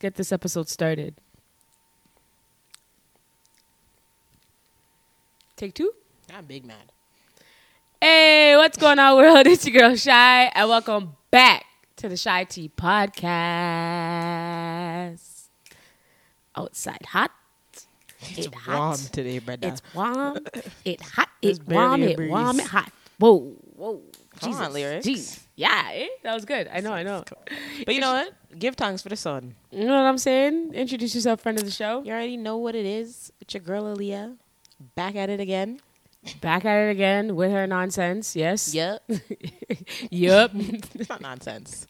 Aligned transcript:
get 0.00 0.16
this 0.16 0.32
episode 0.32 0.68
started. 0.68 1.14
Take 5.56 5.74
two. 5.74 5.92
I'm 6.34 6.46
big 6.46 6.64
mad. 6.64 6.90
Hey, 8.00 8.56
what's 8.56 8.78
going 8.78 8.98
on, 8.98 9.16
world? 9.16 9.46
It's 9.50 9.64
your 9.66 9.78
girl 9.78 9.94
Shy, 9.94 10.44
and 10.54 10.68
welcome 10.68 11.16
back 11.30 11.66
to 11.96 12.08
the 12.08 12.16
Shy 12.16 12.44
Tea 12.44 12.70
Podcast. 12.74 13.20
Outside 16.56 17.04
hot. 17.06 17.30
It's 18.22 18.46
It 18.46 18.54
warm 18.66 18.78
hot. 18.78 18.98
today, 19.12 19.38
brother. 19.38 19.68
It's 19.68 19.82
warm. 19.94 20.38
It 20.84 21.00
hot. 21.02 21.28
It 21.42 21.62
warm. 21.66 22.02
It 22.02 22.18
warm. 22.18 22.58
It 22.60 22.66
hot. 22.66 22.90
Whoa, 23.18 23.54
whoa. 23.76 24.00
Come 24.40 24.50
Jesus. 24.50 24.66
on, 24.66 24.72
lyrics. 24.72 25.06
Jeez. 25.06 25.40
Yeah, 25.60 25.90
eh? 25.92 26.08
that 26.22 26.32
was 26.32 26.46
good. 26.46 26.70
I 26.72 26.80
know. 26.80 26.90
I 26.90 27.02
know. 27.02 27.22
but 27.84 27.94
you 27.94 28.00
know 28.00 28.14
what? 28.14 28.32
Give 28.58 28.74
thanks 28.74 29.02
for 29.02 29.10
the 29.10 29.16
sun. 29.16 29.56
You 29.70 29.84
know 29.84 29.92
what 29.92 30.08
I'm 30.08 30.16
saying? 30.16 30.72
Introduce 30.72 31.14
yourself, 31.14 31.42
friend 31.42 31.58
of 31.58 31.66
the 31.66 31.70
show. 31.70 32.02
You 32.02 32.12
already 32.12 32.38
know 32.38 32.56
what 32.56 32.74
it 32.74 32.86
is. 32.86 33.30
It's 33.42 33.52
your 33.52 33.60
girl 33.62 33.84
Aaliyah. 33.84 34.38
Back 34.94 35.16
at 35.16 35.28
it 35.28 35.38
again. 35.38 35.80
Back 36.40 36.64
at 36.64 36.88
it 36.88 36.90
again 36.90 37.36
with 37.36 37.50
her 37.50 37.66
nonsense. 37.66 38.34
Yes. 38.34 38.72
Yep. 38.72 39.02
yep. 40.10 40.50
it's 40.54 41.10
not 41.10 41.20
nonsense. 41.20 41.86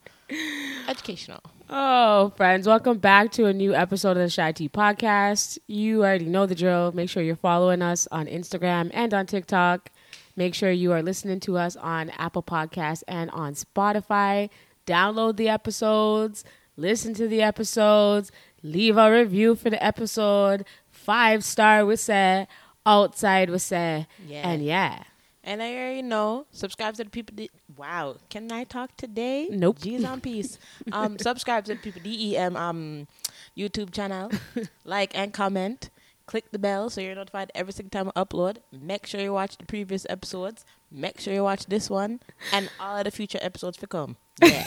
Educational. 0.88 1.41
Oh, 1.68 2.30
friends, 2.37 2.66
welcome 2.66 2.98
back 2.98 3.30
to 3.32 3.46
a 3.46 3.52
new 3.52 3.73
episode 3.73 4.16
of 4.16 4.24
the 4.24 4.30
Shy 4.30 4.51
Tea 4.51 4.68
Podcast. 4.68 5.59
You 5.68 6.01
already 6.01 6.24
know 6.24 6.45
the 6.45 6.57
drill. 6.57 6.91
Make 6.91 7.09
sure 7.09 7.23
you're 7.23 7.37
following 7.37 7.82
us 7.82 8.09
on 8.10 8.26
Instagram 8.26 8.91
and 8.93 9.15
on 9.15 9.26
TikTok. 9.26 9.93
Make 10.41 10.55
sure 10.55 10.71
you 10.71 10.91
are 10.93 11.02
listening 11.02 11.38
to 11.41 11.59
us 11.59 11.77
on 11.77 12.09
Apple 12.16 12.43
Podcasts 12.43 13.02
and 13.07 13.30
on 13.33 13.52
Spotify. 13.52 14.49
Download 14.87 15.37
the 15.37 15.51
episodes, 15.51 16.45
listen 16.79 17.13
to 17.13 17.29
the 17.29 17.43
episodes, 17.43 18.32
leave 18.63 18.97
a 18.97 19.13
review 19.13 19.55
for 19.55 19.69
the 19.69 19.85
episode. 19.85 20.65
Five 20.91 21.45
star 21.45 21.85
with 21.85 22.01
say, 22.01 22.47
outside 22.87 23.51
with 23.51 23.60
say, 23.60 24.07
Yeah. 24.27 24.49
and 24.49 24.65
yeah. 24.65 25.02
And 25.45 25.63
I 25.63 25.74
already 25.74 26.01
know. 26.01 26.47
Subscribe 26.52 26.95
to 26.95 27.04
the 27.04 27.10
people. 27.10 27.37
D- 27.37 27.51
wow. 27.77 28.16
Can 28.30 28.51
I 28.51 28.65
talk 28.65 28.97
today? 28.97 29.47
Nope. 29.51 29.79
G's 29.80 30.04
on 30.07 30.23
peace. 30.23 30.59
Um, 30.91 31.19
subscribe 31.29 31.66
to 31.66 31.75
the 31.75 31.80
people 31.80 32.01
DEM 32.02 32.57
um 32.57 33.07
YouTube 33.54 33.93
channel. 33.93 34.30
like 34.87 35.15
and 35.15 35.35
comment. 35.35 35.91
Click 36.30 36.52
the 36.52 36.60
bell 36.60 36.88
so 36.90 37.00
you're 37.00 37.16
notified 37.16 37.50
every 37.56 37.73
single 37.73 37.90
time 37.90 38.12
I 38.14 38.23
upload. 38.24 38.59
Make 38.70 39.04
sure 39.04 39.20
you 39.20 39.32
watch 39.32 39.59
the 39.59 39.66
previous 39.66 40.06
episodes. 40.09 40.64
Make 40.88 41.18
sure 41.18 41.34
you 41.34 41.42
watch 41.42 41.66
this 41.66 41.90
one 41.90 42.20
and 42.52 42.70
all 42.78 42.96
of 42.96 43.02
the 43.02 43.10
future 43.10 43.40
episodes 43.42 43.78
to 43.78 43.88
come. 43.88 44.16
Yeah. 44.40 44.64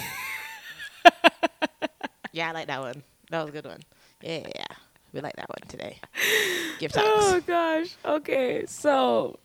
yeah, 2.34 2.50
I 2.50 2.52
like 2.52 2.68
that 2.68 2.82
one. 2.82 3.02
That 3.30 3.40
was 3.40 3.50
a 3.52 3.54
good 3.54 3.66
one. 3.66 3.80
Yeah, 4.22 4.46
yeah. 4.54 4.66
we 5.14 5.22
like 5.22 5.38
that 5.38 5.48
one 5.48 5.70
today. 5.70 6.00
Give 6.80 6.92
thanks. 6.92 7.08
Oh 7.26 7.40
gosh. 7.48 7.96
Okay, 8.04 8.66
so 8.68 9.40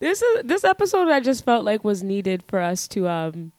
this 0.00 0.20
is 0.20 0.42
this 0.42 0.64
episode 0.64 1.06
I 1.10 1.20
just 1.20 1.44
felt 1.44 1.64
like 1.64 1.84
was 1.84 2.02
needed 2.02 2.42
for 2.48 2.58
us 2.58 2.88
to 2.88 3.08
um 3.08 3.52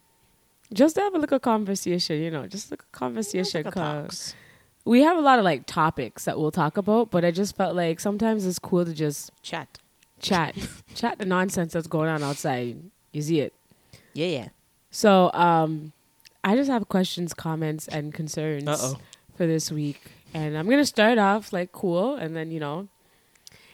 just 0.73 0.97
have 0.97 1.16
a 1.16 1.19
little 1.19 1.39
conversation, 1.39 2.22
you 2.22 2.31
know, 2.31 2.47
just 2.47 2.69
like 2.69 2.81
a 2.81 2.97
conversation. 2.97 3.63
Talks. 3.63 4.35
We 4.88 5.02
have 5.04 5.18
a 5.18 5.22
lot 5.22 5.38
of 5.38 5.46
like 5.46 5.66
topics 5.66 6.26
that 6.26 6.40
we'll 6.40 6.52
talk 6.52 6.78
about, 6.78 7.12
but 7.12 7.26
I 7.26 7.32
just 7.32 7.56
felt 7.56 7.76
like 7.76 8.00
sometimes 8.00 8.46
it's 8.46 8.60
cool 8.60 8.86
to 8.86 8.94
just 8.94 9.32
Chat. 9.44 9.80
chat, 10.20 10.56
chat 10.96 11.18
the 11.20 11.26
nonsense 11.26 11.74
that's 11.74 11.88
going 11.88 12.10
on 12.10 12.24
outside. 12.24 12.78
You 13.12 13.22
see 13.22 13.42
it. 13.42 13.53
Yeah, 14.14 14.28
yeah. 14.28 14.47
So 14.90 15.31
um 15.34 15.92
I 16.44 16.56
just 16.56 16.70
have 16.70 16.88
questions, 16.88 17.34
comments, 17.34 17.88
and 17.88 18.14
concerns 18.14 18.68
Uh-oh. 18.68 18.97
for 19.36 19.46
this 19.46 19.72
week. 19.72 20.00
And 20.34 20.58
I'm 20.58 20.70
gonna 20.70 20.86
start 20.86 21.18
off 21.18 21.52
like 21.52 21.72
cool, 21.72 22.16
and 22.16 22.36
then 22.36 22.52
you 22.52 22.59
know. 22.59 22.88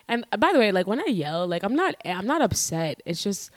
And 0.07 0.25
uh, 0.31 0.37
by 0.37 0.51
the 0.51 0.59
way, 0.59 0.71
like 0.71 0.87
when 0.87 0.99
I 0.99 1.05
yell, 1.05 1.47
like 1.47 1.63
I'm 1.63 1.75
not, 1.75 1.95
I'm 2.03 2.27
not 2.27 2.41
upset. 2.41 3.01
It's 3.05 3.21
just 3.23 3.51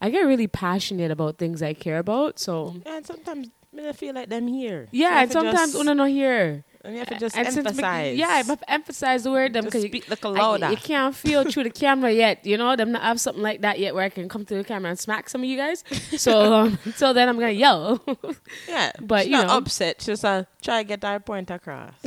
I 0.00 0.10
get 0.10 0.20
really 0.20 0.46
passionate 0.46 1.10
about 1.10 1.38
things 1.38 1.62
I 1.62 1.74
care 1.74 1.98
about. 1.98 2.38
So 2.38 2.76
And 2.86 3.04
sometimes 3.04 3.48
I 3.78 3.92
feel 3.92 4.14
like 4.14 4.28
them 4.28 4.46
here. 4.46 4.88
Yeah, 4.92 5.10
have 5.10 5.22
and 5.24 5.32
sometimes 5.32 5.72
just, 5.72 5.78
when 5.78 5.88
I 5.88 5.94
not 5.94 6.10
here, 6.10 6.64
and 6.82 6.94
you 6.94 7.00
have 7.00 7.08
to 7.08 7.18
just 7.18 7.36
and 7.36 7.46
since 7.46 7.58
emphasize. 7.58 8.16
yeah, 8.16 8.28
I 8.28 8.36
have 8.38 8.46
to 8.46 8.70
emphasize 8.70 9.24
the 9.24 9.30
word 9.30 9.52
them 9.52 9.64
because 9.64 9.82
speak 9.82 10.08
like 10.08 10.24
I, 10.24 10.70
you 10.70 10.76
can't 10.76 11.14
feel 11.14 11.44
through 11.44 11.64
the 11.64 11.70
camera 11.70 12.10
yet. 12.10 12.46
You 12.46 12.56
know, 12.56 12.74
them 12.74 12.92
not 12.92 13.02
have 13.02 13.20
something 13.20 13.42
like 13.42 13.60
that 13.60 13.78
yet 13.78 13.94
where 13.94 14.04
I 14.04 14.08
can 14.08 14.28
come 14.28 14.46
to 14.46 14.54
the 14.54 14.64
camera 14.64 14.90
and 14.90 14.98
smack 14.98 15.28
some 15.28 15.42
of 15.42 15.48
you 15.48 15.58
guys. 15.58 15.84
So 16.16 16.54
um, 16.60 16.78
so 16.94 17.12
then 17.12 17.28
I'm 17.28 17.38
gonna 17.38 17.52
yell. 17.52 18.02
yeah, 18.68 18.92
but, 19.00 19.22
she's 19.22 19.30
you 19.30 19.36
not 19.36 19.48
know. 19.48 19.58
upset. 19.58 19.98
Just 19.98 20.24
uh, 20.24 20.44
try 20.62 20.82
to 20.82 20.88
get 20.88 21.02
that 21.02 21.26
point 21.26 21.50
across. 21.50 21.92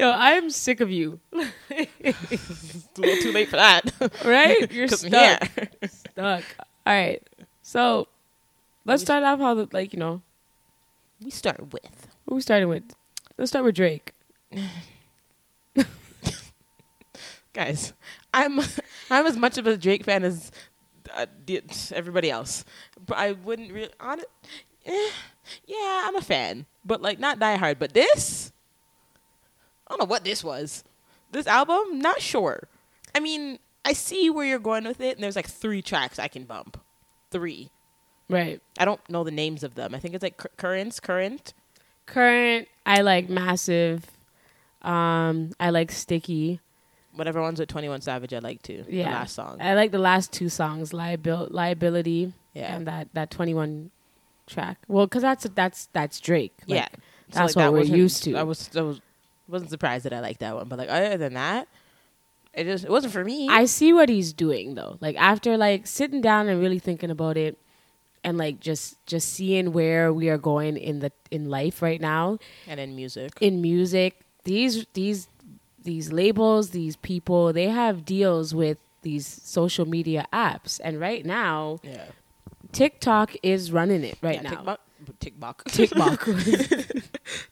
Yo, 0.00 0.12
I'm 0.12 0.48
sick 0.50 0.80
of 0.80 0.90
you. 0.90 1.20
it's 1.32 2.88
a 2.96 3.00
little 3.00 3.22
too 3.22 3.32
late 3.32 3.48
for 3.48 3.56
that. 3.56 3.90
Right? 4.24 4.70
You're 4.70 4.86
stuck. 4.88 5.10
here. 5.10 5.68
stuck. 5.88 6.44
All 6.86 6.94
right. 6.94 7.20
So 7.62 8.06
let's 8.84 9.02
start 9.02 9.24
off 9.24 9.40
how 9.40 9.54
the 9.54 9.68
like 9.72 9.92
you 9.92 9.98
know 9.98 10.22
We 11.22 11.30
start 11.30 11.72
with 11.72 12.08
who 12.26 12.36
we 12.36 12.40
starting 12.40 12.68
with. 12.68 12.94
Let's 13.36 13.50
start 13.50 13.64
with 13.64 13.74
Drake. 13.74 14.12
guys. 17.58 17.92
I'm 18.32 18.60
I'm 19.10 19.26
as 19.26 19.36
much 19.36 19.58
of 19.58 19.66
a 19.66 19.76
Drake 19.76 20.04
fan 20.04 20.22
as 20.22 20.52
uh, 21.12 21.26
everybody 21.92 22.30
else, 22.30 22.64
but 23.04 23.18
I 23.18 23.32
wouldn't 23.32 23.72
really 23.72 23.90
on 23.98 24.20
it. 24.20 24.30
Eh, 24.86 25.10
yeah, 25.66 26.04
I'm 26.04 26.16
a 26.16 26.22
fan, 26.22 26.66
but 26.84 27.02
like 27.02 27.18
not 27.18 27.38
die 27.38 27.56
hard. 27.56 27.78
But 27.78 27.94
this, 27.94 28.52
I 29.86 29.90
don't 29.90 30.00
know 30.00 30.10
what 30.10 30.24
this 30.24 30.44
was. 30.44 30.84
This 31.32 31.46
album, 31.46 31.98
not 31.98 32.20
sure. 32.20 32.68
I 33.14 33.20
mean, 33.20 33.58
I 33.84 33.92
see 33.92 34.30
where 34.30 34.46
you're 34.46 34.58
going 34.58 34.84
with 34.84 35.00
it, 35.00 35.16
and 35.16 35.24
there's 35.24 35.36
like 35.36 35.48
three 35.48 35.82
tracks 35.82 36.18
I 36.18 36.28
can 36.28 36.44
bump. 36.44 36.80
Three. 37.30 37.70
Right. 38.28 38.60
I 38.78 38.84
don't 38.84 39.00
know 39.08 39.24
the 39.24 39.30
names 39.30 39.62
of 39.64 39.74
them. 39.74 39.94
I 39.94 39.98
think 39.98 40.14
it's 40.14 40.22
like 40.22 40.36
Cur- 40.36 40.50
Currents, 40.56 41.00
Current. 41.00 41.54
Current. 42.06 42.68
I 42.86 43.00
like 43.02 43.28
massive. 43.28 44.04
Um, 44.82 45.50
I 45.58 45.70
like 45.70 45.90
sticky. 45.90 46.60
Whatever 47.14 47.40
ones 47.42 47.58
with 47.58 47.68
21 47.68 48.00
Savage 48.02 48.32
I 48.32 48.38
like 48.38 48.62
too. 48.62 48.84
Yeah. 48.88 49.04
The 49.06 49.10
last 49.10 49.34
song. 49.34 49.58
I 49.60 49.74
like 49.74 49.90
the 49.90 49.98
last 49.98 50.32
two 50.32 50.48
songs, 50.48 50.92
liabil- 50.92 51.50
liability, 51.50 52.32
Yeah. 52.54 52.74
and 52.76 52.86
that 52.86 53.08
that 53.14 53.30
twenty 53.30 53.54
one 53.54 53.90
track. 54.46 54.78
Well, 54.86 55.06
because 55.06 55.22
that's 55.22 55.44
that's 55.54 55.88
that's 55.92 56.20
Drake. 56.20 56.52
Like, 56.68 56.76
yeah. 56.80 56.88
that's 57.30 57.56
what 57.56 57.72
we're 57.72 57.82
used 57.82 58.22
to. 58.24 58.36
I 58.36 58.44
was 58.44 58.70
I 58.76 58.82
was 58.82 59.00
wasn't 59.48 59.70
surprised 59.70 60.04
that 60.04 60.12
I 60.12 60.20
liked 60.20 60.40
that 60.40 60.54
one, 60.54 60.68
but 60.68 60.78
like 60.78 60.90
other 60.90 61.16
than 61.16 61.34
that, 61.34 61.66
it 62.54 62.64
just 62.64 62.84
it 62.84 62.90
wasn't 62.90 63.12
for 63.12 63.24
me. 63.24 63.48
I 63.48 63.64
see 63.64 63.92
what 63.92 64.08
he's 64.08 64.32
doing 64.32 64.74
though. 64.76 64.96
Like 65.00 65.16
after 65.16 65.56
like 65.56 65.86
sitting 65.88 66.20
down 66.20 66.48
and 66.48 66.60
really 66.60 66.78
thinking 66.78 67.10
about 67.10 67.36
it 67.36 67.58
and 68.24 68.36
like 68.38 68.60
just 68.60 69.04
just 69.06 69.28
seeing 69.32 69.72
where 69.72 70.12
we 70.12 70.28
are 70.28 70.38
going 70.38 70.76
in 70.76 71.00
the 71.00 71.12
in 71.30 71.48
life 71.48 71.82
right 71.82 72.00
now 72.00 72.38
and 72.66 72.78
in 72.80 72.94
music. 72.96 73.32
in 73.40 73.60
music, 73.62 74.20
these 74.44 74.86
these 74.94 75.28
these 75.82 76.12
labels, 76.12 76.70
these 76.70 76.96
people, 76.96 77.52
they 77.52 77.68
have 77.68 78.04
deals 78.04 78.54
with 78.54 78.78
these 79.02 79.26
social 79.44 79.86
media 79.86 80.26
apps 80.32 80.80
and 80.84 81.00
right 81.00 81.24
now 81.24 81.78
Yeah. 81.82 82.06
TikTok 82.72 83.36
is 83.42 83.72
running 83.72 84.04
it 84.04 84.18
right 84.20 84.36
yeah, 84.36 84.42
now. 84.42 84.50
TikTok. 84.56 84.80
TikTok. 85.20 85.64
TikTok. 85.66 86.28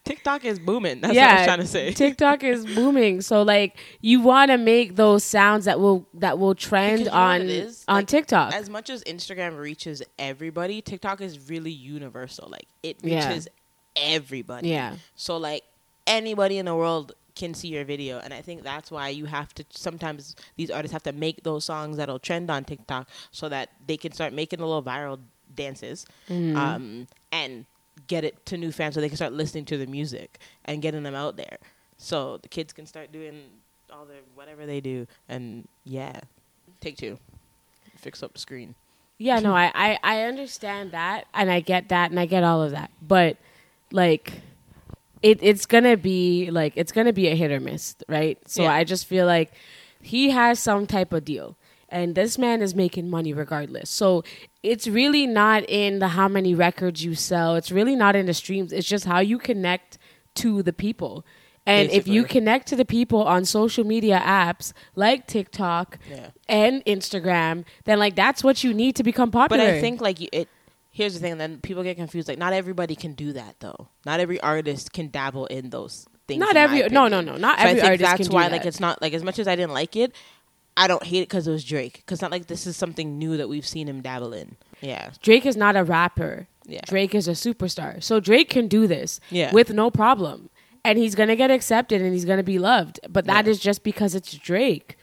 TikTok 0.04 0.44
is 0.44 0.58
booming. 0.58 1.00
That's 1.00 1.14
yeah, 1.14 1.26
what 1.26 1.32
I 1.32 1.36
was 1.40 1.46
trying 1.46 1.58
to 1.60 1.66
say. 1.66 1.92
TikTok 1.92 2.42
is 2.44 2.64
booming. 2.74 3.20
So 3.20 3.42
like 3.42 3.76
you 4.00 4.20
want 4.20 4.50
to 4.50 4.56
make 4.58 4.96
those 4.96 5.24
sounds 5.24 5.64
that 5.66 5.80
will 5.80 6.06
that 6.14 6.38
will 6.38 6.54
trend 6.54 7.04
Because 7.04 7.06
you 7.06 7.12
know 7.12 7.56
what 7.58 7.88
on 7.88 7.96
on 7.96 8.02
Like, 8.02 8.06
TikTok. 8.08 8.54
As 8.54 8.68
much 8.70 8.90
as 8.90 9.02
Instagram 9.04 9.58
reaches 9.58 10.02
everybody, 10.18 10.80
TikTok 10.80 11.20
is 11.20 11.48
really 11.48 11.70
universal. 11.70 12.48
Like 12.48 12.66
it 12.82 12.98
Yeah. 13.02 13.28
reaches 13.28 13.48
everybody. 13.96 14.68
yeah. 14.70 14.96
So 15.14 15.36
like 15.36 15.62
anybody 16.06 16.58
in 16.58 16.66
the 16.66 16.74
world 16.76 17.12
can 17.34 17.52
see 17.52 17.68
your 17.68 17.84
video 17.84 18.18
and 18.18 18.32
I 18.32 18.40
think 18.40 18.62
that's 18.62 18.90
why 18.90 19.10
you 19.10 19.26
have 19.26 19.52
to 19.54 19.64
sometimes 19.70 20.34
these 20.56 20.70
artists 20.70 20.92
have 20.92 21.02
to 21.02 21.12
make 21.12 21.42
those 21.42 21.66
songs 21.66 21.98
that'll 21.98 22.18
trend 22.18 22.50
on 22.50 22.64
TikTok 22.64 23.08
so 23.30 23.48
that 23.50 23.68
they 23.86 23.98
can 23.98 24.12
start 24.12 24.32
making 24.32 24.58
the 24.60 24.66
little 24.66 24.82
viral 24.82 25.18
dances 25.54 26.06
Mm-hmm. 26.30 26.56
um, 26.56 27.06
and 27.44 27.66
get 28.06 28.24
it 28.24 28.44
to 28.46 28.56
new 28.56 28.72
fans 28.72 28.94
so 28.94 29.00
they 29.00 29.08
can 29.08 29.16
start 29.16 29.32
listening 29.32 29.64
to 29.66 29.76
the 29.78 29.86
music 29.86 30.38
and 30.64 30.82
getting 30.82 31.02
them 31.02 31.14
out 31.14 31.36
there. 31.36 31.58
So 31.98 32.38
the 32.42 32.48
kids 32.48 32.72
can 32.72 32.86
start 32.86 33.12
doing 33.12 33.42
all 33.92 34.04
their 34.04 34.20
whatever 34.34 34.66
they 34.66 34.80
do 34.80 35.06
and 35.28 35.66
yeah. 35.84 36.20
Take 36.80 36.96
two. 36.96 37.18
Fix 37.96 38.22
up 38.22 38.32
the 38.32 38.38
screen. 38.38 38.74
Yeah, 39.18 39.38
no, 39.38 39.54
I, 39.54 39.72
I, 39.74 39.98
I 40.02 40.22
understand 40.22 40.92
that 40.92 41.24
and 41.32 41.50
I 41.50 41.60
get 41.60 41.88
that 41.88 42.10
and 42.10 42.20
I 42.20 42.26
get 42.26 42.44
all 42.44 42.62
of 42.62 42.72
that. 42.72 42.90
But 43.00 43.38
like 43.90 44.42
it 45.22 45.38
it's 45.42 45.64
gonna 45.64 45.96
be 45.96 46.50
like 46.50 46.74
it's 46.76 46.92
gonna 46.92 47.12
be 47.14 47.28
a 47.28 47.34
hit 47.34 47.50
or 47.50 47.60
miss, 47.60 47.96
right? 48.08 48.38
So 48.46 48.64
Yeah. 48.64 48.72
I 48.72 48.84
just 48.84 49.06
feel 49.06 49.26
like 49.26 49.52
he 50.02 50.30
has 50.30 50.58
some 50.58 50.86
type 50.86 51.12
of 51.12 51.24
deal. 51.24 51.56
And 51.88 52.14
this 52.14 52.36
man 52.38 52.62
is 52.62 52.74
making 52.74 53.08
money 53.08 53.32
regardless. 53.32 53.90
So 53.90 54.24
it's 54.62 54.86
really 54.88 55.26
not 55.26 55.64
in 55.68 55.98
the 56.00 56.08
how 56.08 56.28
many 56.28 56.54
records 56.54 57.04
you 57.04 57.14
sell. 57.14 57.54
It's 57.56 57.70
really 57.70 57.94
not 57.96 58.16
in 58.16 58.26
the 58.26 58.34
streams. 58.34 58.72
It's 58.72 58.88
just 58.88 59.04
how 59.04 59.20
you 59.20 59.38
connect 59.38 59.98
to 60.36 60.62
the 60.62 60.72
people. 60.72 61.24
And 61.68 61.90
if 61.90 62.06
you 62.06 62.22
connect 62.24 62.68
to 62.68 62.76
the 62.76 62.84
people 62.84 63.24
on 63.24 63.44
social 63.44 63.82
media 63.84 64.20
apps 64.24 64.72
like 64.94 65.26
TikTok 65.26 65.98
Yeah. 66.08 66.28
and 66.48 66.84
Instagram, 66.84 67.64
then 67.84 67.98
like 67.98 68.14
that's 68.14 68.44
what 68.44 68.62
you 68.62 68.72
need 68.72 68.94
to 68.96 69.02
become 69.02 69.30
popular. 69.32 69.64
But 69.64 69.74
I 69.74 69.80
think 69.80 70.00
like 70.00 70.20
it. 70.32 70.48
Here's 70.92 71.14
the 71.14 71.20
thing. 71.20 71.38
Then 71.38 71.58
people 71.58 71.82
get 71.82 71.96
confused. 71.96 72.28
Like 72.28 72.38
not 72.38 72.52
everybody 72.52 72.94
can 72.94 73.14
do 73.14 73.32
that 73.32 73.56
though. 73.60 73.88
Not 74.04 74.20
every 74.20 74.40
artist 74.40 74.92
can 74.92 75.08
dabble 75.10 75.46
in 75.46 75.70
those 75.70 76.06
things. 76.28 76.38
not 76.40 76.56
every 76.56 76.82
no 76.88 77.08
no 77.08 77.20
no 77.20 77.36
not 77.36 77.58
So 77.58 77.64
every 77.66 77.80
I 77.80 77.82
think 77.82 77.90
artist 78.02 78.18
that's 78.18 78.28
why 78.30 78.46
like 78.48 78.64
it's 78.64 78.80
not 78.80 79.02
like 79.02 79.12
as 79.12 79.22
much 79.24 79.38
as 79.40 79.48
I 79.48 79.56
didn't 79.56 79.72
like 79.74 79.96
it. 79.96 80.14
I 80.76 80.86
don't 80.86 81.02
hate 81.02 81.18
it 81.20 81.28
because 81.28 81.46
it 81.48 81.50
was 81.50 81.64
Drake. 81.64 82.02
Because 82.04 82.20
not 82.20 82.30
like 82.30 82.46
this 82.46 82.66
is 82.66 82.76
something 82.76 83.18
new 83.18 83.36
that 83.36 83.48
we've 83.48 83.66
seen 83.66 83.88
him 83.88 84.02
dabble 84.02 84.32
in. 84.32 84.56
Yeah. 84.80 85.10
Drake 85.22 85.46
is 85.46 85.56
not 85.56 85.74
a 85.76 85.84
rapper. 85.84 86.48
Yeah. 86.66 86.80
Drake 86.84 87.14
is 87.14 87.28
a 87.28 87.32
superstar. 87.32 88.02
So 88.02 88.20
Drake 88.20 88.50
can 88.50 88.68
do 88.68 88.86
this 88.86 89.20
Yeah. 89.30 89.52
with 89.52 89.72
no 89.72 89.90
problem. 89.90 90.50
And 90.84 90.98
he's 90.98 91.14
going 91.14 91.28
to 91.30 91.36
get 91.36 91.50
accepted 91.50 92.00
and 92.02 92.12
he's 92.12 92.24
going 92.24 92.36
to 92.36 92.42
be 92.44 92.58
loved. 92.58 93.00
But 93.08 93.24
that 93.26 93.46
Yeah. 93.46 93.50
is 93.52 93.58
just 93.60 93.82
because 93.82 94.14
it's 94.14 94.32
Drake. 94.34 94.96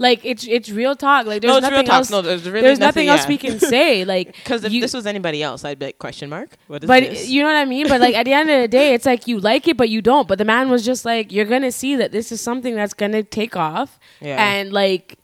Like 0.00 0.24
it's 0.24 0.46
it's 0.48 0.70
real 0.70 0.96
talk. 0.96 1.26
Like 1.26 1.42
there's 1.42 1.50
no, 1.52 1.58
it's 1.58 1.62
nothing 1.62 1.76
real 1.80 1.84
talk. 1.84 1.94
else 1.96 2.10
No, 2.10 2.22
there's 2.22 2.48
really 2.48 2.62
there's 2.62 2.78
nothing, 2.78 3.08
else 3.08 3.22
yeah. 3.24 3.28
we 3.28 3.36
can 3.38 3.60
say 3.60 4.04
like 4.14 4.28
Because 4.34 4.64
if 4.64 4.72
you- 4.72 4.80
this 4.80 4.94
was 4.94 5.04
anybody 5.06 5.42
else, 5.42 5.62
I'd 5.62 5.78
be 5.78 5.86
like, 5.86 5.98
question 5.98 6.30
mark. 6.30 6.56
What 6.68 6.82
is 6.82 6.88
but 6.88 7.02
this? 7.02 7.28
you 7.28 7.42
know 7.42 7.48
what 7.48 7.56
I 7.58 7.66
mean? 7.66 7.86
But 7.86 8.00
like 8.00 8.14
at 8.14 8.24
the 8.24 8.32
end 8.32 8.48
of 8.48 8.62
the 8.62 8.66
day, 8.68 8.94
it's 8.94 9.04
like 9.04 9.28
you 9.28 9.38
like 9.38 9.68
it, 9.68 9.76
but 9.76 9.90
you 9.90 10.00
don't. 10.00 10.26
But 10.26 10.38
the 10.38 10.46
man 10.46 10.70
was 10.70 10.86
just 10.86 11.04
like, 11.04 11.30
you're 11.30 11.44
gonna 11.44 11.70
see 11.70 11.96
that 11.96 12.12
this 12.12 12.32
is 12.32 12.40
something 12.40 12.74
that's 12.74 12.94
gonna 12.94 13.22
take 13.22 13.56
off, 13.56 13.98
Yeah. 14.22 14.42
and 14.42 14.72
like, 14.72 15.18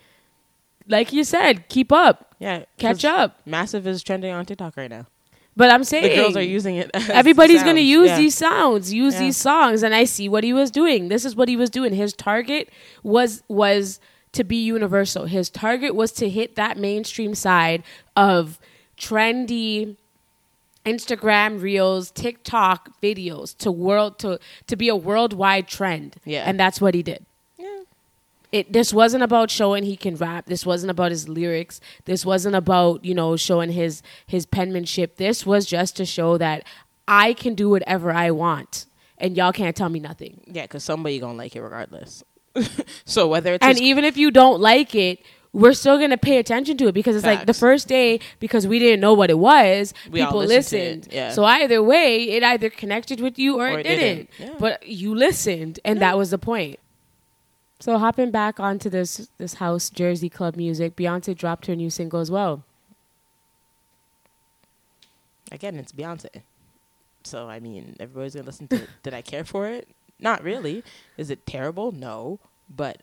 like 0.88 1.12
you 1.12 1.24
said, 1.24 1.68
keep 1.70 1.90
up, 1.90 2.34
yeah, 2.38 2.64
catch 2.78 3.04
up. 3.04 3.40
Massive 3.46 3.86
is 3.86 4.02
trending 4.02 4.30
on 4.32 4.44
TikTok 4.44 4.76
right 4.76 4.90
now. 4.90 5.06
But 5.58 5.70
I'm 5.72 5.84
saying 5.84 6.02
The 6.10 6.16
girls 6.16 6.36
are 6.36 6.42
using 6.42 6.76
it. 6.76 6.90
everybody's 7.08 7.62
going 7.62 7.76
to 7.76 7.80
use 7.82 8.08
Yeah. 8.10 8.18
these 8.18 8.34
sounds, 8.36 8.92
use 8.92 9.14
Yeah. 9.14 9.20
these 9.20 9.38
songs, 9.38 9.82
and 9.82 9.94
I 9.94 10.04
see 10.04 10.28
what 10.28 10.44
he 10.44 10.52
was 10.52 10.70
doing. 10.70 11.08
This 11.08 11.24
is 11.24 11.34
what 11.34 11.48
he 11.48 11.56
was 11.56 11.70
doing. 11.70 11.94
His 11.94 12.12
target 12.12 12.68
was 13.02 13.42
was 13.48 13.98
to 14.36 14.44
be 14.44 14.62
universal. 14.62 15.24
His 15.24 15.48
target 15.48 15.94
was 15.94 16.12
to 16.12 16.28
hit 16.28 16.56
that 16.56 16.76
mainstream 16.76 17.34
side 17.34 17.82
of 18.14 18.58
trendy 18.98 19.96
Instagram 20.84 21.60
reels, 21.60 22.10
TikTok 22.10 23.00
videos 23.00 23.56
to 23.58 23.72
world 23.72 24.18
to 24.20 24.38
to 24.66 24.76
be 24.76 24.88
a 24.88 24.96
worldwide 24.96 25.68
trend. 25.68 26.16
Yeah. 26.24 26.44
and 26.46 26.60
that's 26.60 26.80
what 26.80 26.94
he 26.94 27.02
did. 27.02 27.24
Yeah. 27.58 27.80
It 28.52 28.72
this 28.72 28.92
wasn't 28.92 29.24
about 29.24 29.50
showing 29.50 29.84
he 29.84 29.96
can 29.96 30.16
rap. 30.16 30.46
This 30.46 30.64
wasn't 30.66 30.90
about 30.90 31.10
his 31.10 31.28
lyrics. 31.28 31.80
This 32.04 32.24
wasn't 32.24 32.54
about 32.54 33.04
you 33.04 33.14
know 33.14 33.36
showing 33.36 33.72
his 33.72 34.02
his 34.26 34.44
penmanship. 34.46 35.16
This 35.16 35.46
was 35.46 35.66
just 35.66 35.96
to 35.96 36.04
show 36.04 36.38
that 36.38 36.64
I 37.08 37.32
can 37.32 37.54
do 37.54 37.70
whatever 37.70 38.12
I 38.12 38.30
want, 38.30 38.84
and 39.18 39.36
y'all 39.36 39.52
can't 39.52 39.74
tell 39.74 39.88
me 39.88 39.98
nothing. 39.98 40.42
Yeah, 40.46 40.62
because 40.62 40.84
somebody 40.84 41.18
gonna 41.18 41.38
like 41.38 41.56
it 41.56 41.62
regardless. 41.62 42.22
so 43.04 43.26
whether 43.28 43.54
it's 43.54 43.64
And 43.64 43.78
even 43.80 44.04
if 44.04 44.16
you 44.16 44.30
don't 44.30 44.60
like 44.60 44.94
it, 44.94 45.20
we're 45.52 45.72
still 45.72 45.98
gonna 45.98 46.18
pay 46.18 46.38
attention 46.38 46.76
to 46.76 46.88
it 46.88 46.92
because 46.92 47.16
it's 47.16 47.24
like 47.24 47.46
the 47.46 47.54
first 47.54 47.88
day 47.88 48.20
because 48.40 48.66
we 48.66 48.78
didn't 48.78 49.00
know 49.00 49.14
what 49.14 49.30
it 49.30 49.38
was. 49.38 49.94
We 50.10 50.20
people 50.20 50.38
listened 50.40 51.06
listened. 51.06 51.08
yeah. 51.12 51.30
So 51.30 51.44
either 51.44 51.82
way, 51.82 52.28
it 52.30 52.42
either 52.42 52.68
connected 52.68 53.20
with 53.20 53.38
you 53.38 53.58
or, 53.58 53.68
Or 53.68 53.78
it 53.78 53.84
didn't. 53.84 54.28
didn't, 54.36 54.52
yeah. 54.52 54.58
But 54.58 54.86
you 54.86 55.14
listened, 55.14 55.80
and 55.84 56.00
that 56.02 56.18
was 56.18 56.30
the 56.30 56.38
point. 56.38 56.78
So 57.80 57.96
hopping 57.98 58.30
back 58.30 58.60
onto 58.60 58.90
this 58.90 59.28
this 59.38 59.54
house 59.54 59.88
Jersey 59.88 60.28
club 60.28 60.56
music, 60.56 60.94
Beyonce 60.96 61.34
dropped 61.36 61.66
her 61.66 61.76
new 61.76 61.90
single 61.90 62.20
as 62.20 62.30
well. 62.30 62.62
again, 65.52 65.76
it's 65.76 65.92
Beyonce. 65.92 66.42
So 67.24 67.48
I 67.48 67.60
mean, 67.60 67.96
everybody's 67.98 68.34
gonna 68.34 68.46
listen 68.46 68.68
to. 68.68 68.76
it. 68.76 68.88
Did 69.02 69.14
I 69.14 69.22
care 69.22 69.44
for 69.44 69.66
it? 69.66 69.88
Not 70.18 70.42
really. 70.42 70.82
Is 71.16 71.30
it 71.30 71.46
terrible? 71.46 71.92
No, 71.92 72.38
but 72.68 73.02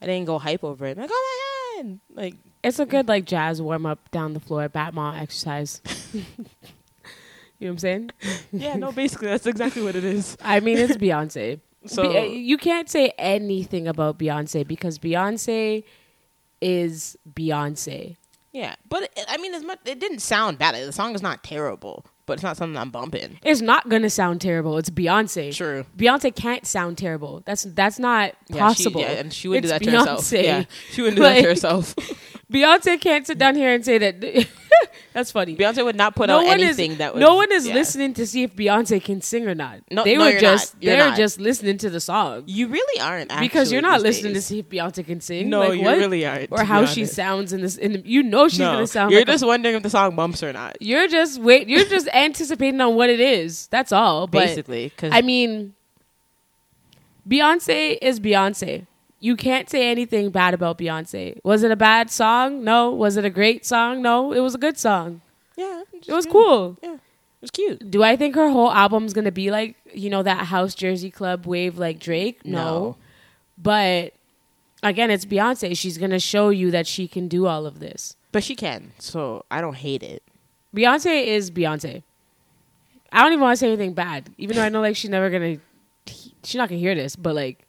I 0.00 0.06
didn't 0.06 0.26
go 0.26 0.38
hype 0.38 0.64
over 0.64 0.86
it. 0.86 0.96
Like, 0.98 1.10
oh 1.12 1.74
my 1.76 1.82
god! 1.82 1.98
Like, 2.14 2.34
It's 2.62 2.78
a 2.78 2.86
good 2.86 3.06
like 3.08 3.24
jazz 3.26 3.60
warm 3.60 3.84
up 3.86 4.10
down 4.10 4.32
the 4.34 4.40
floor, 4.40 4.68
Batman 4.68 5.16
exercise. 5.16 5.80
you 6.14 6.20
know 6.22 6.24
what 7.58 7.68
I'm 7.68 7.78
saying? 7.78 8.10
yeah, 8.52 8.76
no. 8.76 8.92
Basically, 8.92 9.28
that's 9.28 9.46
exactly 9.46 9.82
what 9.82 9.94
it 9.96 10.04
is. 10.04 10.36
I 10.42 10.60
mean, 10.60 10.78
it's 10.78 10.96
Beyonce. 10.96 11.60
So 11.86 12.02
Be- 12.10 12.16
uh, 12.18 12.22
you 12.22 12.56
can't 12.56 12.88
say 12.88 13.12
anything 13.18 13.86
about 13.86 14.18
Beyonce 14.18 14.66
because 14.66 14.98
Beyonce 14.98 15.84
is 16.62 17.14
Beyonce. 17.30 18.16
yeah, 18.54 18.76
but 18.88 19.02
it, 19.02 19.26
I 19.28 19.36
mean, 19.36 19.52
as 19.52 19.62
much 19.62 19.80
it 19.84 19.98
didn't 19.98 20.20
sound 20.20 20.56
bad. 20.58 20.74
The 20.74 20.92
song 20.92 21.14
is 21.14 21.20
not 21.20 21.44
terrible, 21.44 22.06
but 22.26 22.34
it's 22.34 22.42
not 22.42 22.56
something 22.56 22.76
I'm 22.76 22.90
bumping. 22.90 23.38
It's 23.42 23.60
not 23.60 23.88
gonna 23.88 24.10
sound 24.10 24.40
terrible. 24.40 24.78
It's 24.78 24.90
Beyonce. 24.90 25.54
True. 25.54 25.84
Beyonce 25.96 26.34
can't 26.34 26.66
sound 26.66 26.98
terrible. 26.98 27.42
That's 27.46 27.64
that's 27.64 27.98
not 27.98 28.34
Yeah, 28.48 28.58
possible. 28.58 29.00
She, 29.00 29.06
yeah, 29.06 29.12
and 29.12 29.32
she 29.32 29.48
wouldn't 29.48 29.64
It's 29.66 29.78
do 29.84 29.90
that 29.90 29.90
to 29.92 29.98
herself. 29.98 30.32
Yeah, 30.32 30.64
she 30.90 31.02
wouldn't 31.02 31.16
do 31.16 31.22
that 31.24 31.40
to 31.42 31.48
herself. 31.48 31.94
Beyonce 32.54 33.00
can't 33.00 33.26
sit 33.26 33.36
down 33.36 33.56
here 33.56 33.74
and 33.74 33.84
say 33.84 33.98
that. 33.98 34.20
that's 35.12 35.32
funny. 35.32 35.56
Beyonce 35.56 35.84
would 35.84 35.96
not 35.96 36.14
put 36.14 36.28
no 36.28 36.38
out 36.38 36.44
one 36.44 36.60
anything 36.60 36.92
is 36.92 36.98
that. 36.98 37.14
Was, 37.14 37.20
no 37.20 37.34
one 37.34 37.50
is 37.50 37.66
yeah. 37.66 37.74
listening 37.74 38.14
to 38.14 38.26
see 38.28 38.44
if 38.44 38.54
Beyonce 38.54 39.02
can 39.02 39.20
sing 39.20 39.48
or 39.48 39.56
not. 39.56 39.80
No- 39.90 40.04
they 40.04 40.16
no, 40.16 40.24
were 40.24 40.38
just 40.38 40.80
they're 40.80 41.16
just 41.16 41.40
listening 41.40 41.78
to 41.78 41.90
the 41.90 41.98
song 41.98 42.44
You 42.46 42.68
really 42.68 43.00
aren't 43.00 43.32
actually 43.32 43.48
because 43.48 43.72
you're 43.72 43.82
not 43.82 44.02
listening 44.02 44.34
days. 44.34 44.44
to 44.44 44.48
see 44.48 44.58
if 44.60 44.68
Beyonce 44.68 45.04
can 45.04 45.20
sing. 45.20 45.50
No, 45.50 45.60
like, 45.60 45.78
you 45.78 45.84
what? 45.84 45.98
really 45.98 46.24
aren't. 46.24 46.52
or 46.52 46.62
how 46.62 46.86
she 46.86 47.06
sounds 47.06 47.52
in 47.52 47.60
this. 47.60 47.76
In 47.76 47.94
the, 47.94 48.02
you 48.04 48.22
know 48.22 48.46
she's 48.46 48.60
no, 48.60 48.72
gonna 48.72 48.86
sound. 48.86 49.10
You're 49.10 49.22
like 49.22 49.28
a- 49.28 49.32
just 49.32 49.44
wondering 49.44 49.74
if 49.74 49.82
the 49.82 49.90
song 49.90 50.14
bumps 50.14 50.42
or 50.44 50.52
not. 50.52 50.76
you're 50.80 51.08
just 51.08 51.40
wait. 51.40 51.68
You're 51.68 51.86
just 51.86 52.06
anticipating 52.14 52.80
on 52.80 52.94
what 52.94 53.10
it 53.10 53.18
is. 53.18 53.66
That's 53.66 53.90
all. 53.90 54.28
But 54.28 54.46
basically, 54.46 54.90
because 54.90 55.12
I 55.12 55.22
mean, 55.22 55.74
Beyonce 57.28 57.98
is 58.00 58.20
Beyonce. 58.20 58.86
You 59.24 59.36
can't 59.36 59.70
say 59.70 59.90
anything 59.90 60.28
bad 60.28 60.52
about 60.52 60.76
Beyonce. 60.76 61.38
Was 61.44 61.62
it 61.62 61.70
a 61.70 61.76
bad 61.76 62.10
song? 62.10 62.62
No. 62.62 62.90
Was 62.90 63.16
it 63.16 63.24
a 63.24 63.30
great 63.30 63.64
song? 63.64 64.02
No. 64.02 64.34
It 64.34 64.40
was 64.40 64.54
a 64.54 64.58
good 64.58 64.76
song. 64.78 65.22
yeah, 65.56 65.82
It 65.94 66.12
was 66.12 66.26
cool. 66.26 66.76
Yeah, 66.82 66.96
it 66.96 67.00
was 67.40 67.50
cute. 67.50 67.90
Do 67.90 68.02
I 68.02 68.16
think 68.16 68.34
her 68.34 68.50
whole 68.50 68.70
album's 68.70 69.14
gonna 69.14 69.32
be 69.32 69.50
like 69.50 69.76
you 69.94 70.10
know 70.10 70.22
that 70.22 70.48
House 70.48 70.74
Jersey 70.74 71.10
Club 71.10 71.46
wave 71.46 71.78
like 71.78 71.98
Drake? 72.00 72.44
No. 72.44 72.64
No. 72.64 72.96
But 73.56 74.12
again, 74.82 75.10
it's 75.10 75.24
Beyonce. 75.24 75.74
She's 75.74 75.96
gonna 75.96 76.20
show 76.20 76.50
you 76.50 76.70
that 76.72 76.86
she 76.86 77.08
can 77.08 77.26
do 77.26 77.46
all 77.46 77.64
of 77.64 77.80
this. 77.80 78.16
But 78.30 78.44
she 78.44 78.54
can, 78.54 78.92
so 78.98 79.46
I 79.50 79.62
don't 79.62 79.76
hate 79.76 80.02
it. 80.02 80.22
Beyonce 80.76 81.26
is 81.28 81.50
Beyonce. 81.50 82.02
I 83.10 83.22
don't 83.22 83.32
even 83.32 83.40
want 83.40 83.54
to 83.54 83.56
say 83.56 83.68
anything 83.68 83.94
bad, 83.94 84.28
even 84.36 84.56
though 84.56 84.64
I 84.64 84.68
know 84.68 84.82
like 84.82 84.96
she's 84.96 85.08
never 85.08 85.30
gonna, 85.30 85.56
she's 86.42 86.56
not 86.56 86.68
gonna 86.68 86.78
hear 86.78 86.94
this. 86.94 87.16
But 87.16 87.34
like, 87.34 87.63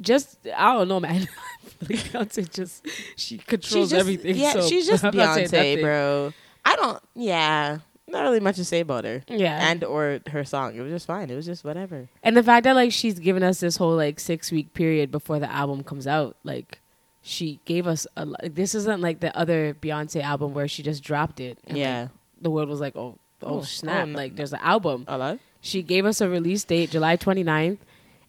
just 0.00 0.38
I 0.56 0.74
don't 0.74 0.88
know, 0.88 1.00
man. 1.00 1.28
Beyonce 1.84 2.50
just 2.50 2.86
she 3.16 3.38
controls 3.38 3.90
just, 3.90 4.00
everything. 4.00 4.36
Yeah, 4.36 4.52
so 4.52 4.68
she's 4.68 4.86
just 4.86 5.04
I'm 5.04 5.12
Beyonce, 5.12 5.80
bro. 5.80 6.32
I 6.64 6.76
don't. 6.76 7.02
Yeah, 7.14 7.78
not 8.08 8.22
really 8.22 8.40
much 8.40 8.56
to 8.56 8.64
say 8.64 8.80
about 8.80 9.04
her. 9.04 9.22
Yeah, 9.28 9.68
and 9.70 9.82
or 9.84 10.20
her 10.30 10.44
song. 10.44 10.74
It 10.74 10.80
was 10.80 10.92
just 10.92 11.06
fine. 11.06 11.30
It 11.30 11.34
was 11.36 11.46
just 11.46 11.64
whatever. 11.64 12.08
And 12.22 12.36
the 12.36 12.42
fact 12.42 12.64
that 12.64 12.74
like 12.74 12.92
she's 12.92 13.18
given 13.18 13.42
us 13.42 13.60
this 13.60 13.76
whole 13.76 13.96
like 13.96 14.20
six 14.20 14.50
week 14.50 14.74
period 14.74 15.10
before 15.10 15.38
the 15.38 15.50
album 15.50 15.82
comes 15.84 16.06
out, 16.06 16.36
like 16.44 16.80
she 17.22 17.60
gave 17.64 17.86
us 17.86 18.06
a 18.16 18.24
lot. 18.24 18.40
This 18.54 18.74
isn't 18.74 19.00
like 19.00 19.20
the 19.20 19.36
other 19.36 19.74
Beyonce 19.74 20.22
album 20.22 20.54
where 20.54 20.68
she 20.68 20.82
just 20.82 21.02
dropped 21.02 21.40
it. 21.40 21.58
and, 21.64 21.76
like, 21.76 21.80
yeah. 21.84 22.08
the 22.40 22.50
world 22.50 22.68
was 22.68 22.80
like, 22.80 22.94
oh, 22.96 23.18
oh, 23.42 23.58
Oh, 23.58 23.62
snap! 23.62 24.04
oh, 24.04 24.10
no. 24.10 24.16
like 24.16 24.36
there's 24.36 24.52
an 24.52 24.60
album. 24.62 25.04
Hello. 25.08 25.38
She 25.60 25.82
gave 25.82 26.06
us 26.06 26.20
a 26.20 26.28
release 26.28 26.62
date, 26.62 26.90
July 26.90 27.16
29th, 27.16 27.78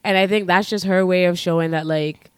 and 0.08 0.18
I 0.18 0.26
think 0.26 0.48
that's 0.48 0.70
just 0.70 0.86
her 0.86 1.06
way 1.06 1.26
of 1.26 1.38
showing 1.38 1.72
that 1.72 1.86
like 1.86 2.32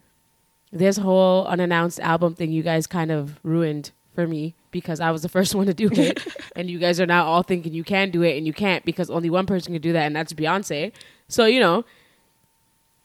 this 0.72 0.98
whole 0.98 1.46
unannounced 1.46 2.00
album 2.00 2.34
thing 2.36 2.52
you 2.52 2.64
guys 2.64 2.88
kind 2.88 3.12
of 3.12 3.40
ruined 3.44 3.92
for 4.16 4.28
me 4.28 4.56
because 4.72 5.00
I 5.00 5.12
was 5.12 5.22
the 5.22 5.30
first 5.30 5.54
one 5.60 5.68
to 5.68 5.74
do 5.74 5.90
it, 5.92 6.20
and 6.56 6.70
you 6.70 6.80
guys 6.80 7.00
are 7.00 7.06
now 7.06 7.26
all 7.26 7.44
thinking 7.44 7.74
you 7.74 7.84
can 7.84 8.10
do 8.10 8.24
it 8.24 8.38
and 8.38 8.48
you 8.48 8.54
can't 8.54 8.84
because 8.86 9.10
only 9.10 9.30
one 9.30 9.46
person 9.46 9.74
can 9.74 9.82
do 9.82 9.94
that, 9.94 10.06
and 10.06 10.16
that's 10.16 10.34
Beyonce. 10.34 10.92
So 11.28 11.46
you 11.46 11.60
know, 11.60 11.86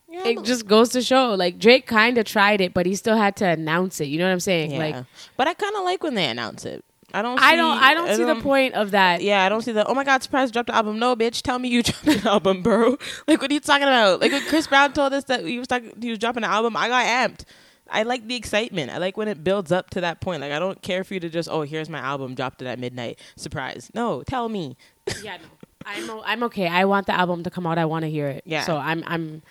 Yeah, 0.09 0.27
it 0.29 0.43
just 0.43 0.67
goes 0.67 0.89
to 0.89 1.01
show 1.01 1.35
like 1.35 1.59
Drake 1.59 1.85
kind 1.85 2.17
of 2.17 2.25
tried 2.25 2.59
it, 2.61 2.73
but 2.73 2.85
he 2.85 2.95
still 2.95 3.17
had 3.17 3.35
to 3.37 3.45
announce 3.47 4.01
it. 4.01 4.05
You 4.05 4.17
know 4.17 4.25
what 4.25 4.33
I'm 4.33 4.39
saying? 4.39 4.71
yeah. 4.71 4.79
Like 4.79 5.05
but 5.37 5.47
I 5.47 5.53
kind 5.53 5.75
of 5.75 5.83
like 5.83 6.01
when 6.03 6.15
they 6.15 6.25
announce 6.25 6.65
it. 6.65 6.83
I 7.13 7.21
don't. 7.21 7.39
I 7.39 7.51
see- 7.51 7.57
don't, 7.57 7.77
I 7.77 7.93
don't 7.93 8.15
see 8.15 8.23
the 8.25 8.35
point 8.41 8.73
of 8.73 8.91
that. 8.91 9.21
Yeah, 9.21 9.43
I 9.45 9.49
don't 9.49 9.61
see 9.61 9.71
the. 9.71 9.85
Oh 9.87 9.93
my 9.93 10.03
God, 10.03 10.21
surprise! 10.23 10.51
Dropped 10.51 10.67
the 10.67 10.75
album. 10.75 10.99
No, 10.99 11.15
bitch, 11.15 11.41
tell 11.41 11.59
me 11.59 11.69
you 11.69 11.81
dropped 11.83 12.07
an 12.07 12.27
album, 12.27 12.61
bro. 12.61 12.97
Like, 13.27 13.41
what 13.41 13.49
are 13.51 13.53
you 13.53 13.59
talking 13.59 13.83
about? 13.83 14.19
Like 14.21 14.31
when 14.31 14.41
Chris 14.47 14.67
Brown 14.67 14.91
told 14.93 15.13
us 15.13 15.23
that 15.25 15.45
he 15.45 15.57
was 15.59 15.67
talking, 15.67 15.93
he 16.01 16.09
was 16.09 16.19
dropping 16.19 16.43
an 16.43 16.49
album. 16.49 16.75
I 16.75 16.87
got 16.89 17.05
amped. 17.05 17.45
I 17.89 18.01
like 18.03 18.27
the 18.27 18.35
excitement. 18.35 18.91
I 18.91 18.97
like 18.97 19.15
when 19.15 19.27
it 19.27 19.43
builds 19.43 19.71
up 19.71 19.91
to 19.91 20.01
that 20.01 20.19
point. 20.19 20.41
Like, 20.41 20.51
I 20.51 20.57
don't 20.57 20.81
care 20.81 21.03
for 21.03 21.13
you 21.13 21.19
to 21.19 21.29
just, 21.29 21.47
oh, 21.47 21.61
here's 21.61 21.87
my 21.87 21.99
album, 21.99 22.33
dropped 22.33 22.61
it 22.63 22.65
at 22.67 22.79
midnight, 22.79 23.19
surprise. 23.35 23.91
No, 23.93 24.23
tell 24.23 24.49
me. 24.49 24.75
Yeah, 25.23 25.37
no. 25.37 25.43
I'm 25.85 26.09
o- 26.09 26.23
I'm 26.25 26.43
okay. 26.45 26.67
I 26.67 26.85
want 26.85 27.05
the 27.05 27.13
album 27.13 27.43
to 27.43 27.51
come 27.51 27.67
out. 27.67 27.77
I 27.77 27.85
want 27.85 28.03
to 28.03 28.09
hear 28.09 28.27
it. 28.27 28.41
Yeah. 28.47 28.63
So 28.63 28.75
I'm 28.75 29.03
I'm 29.05 29.43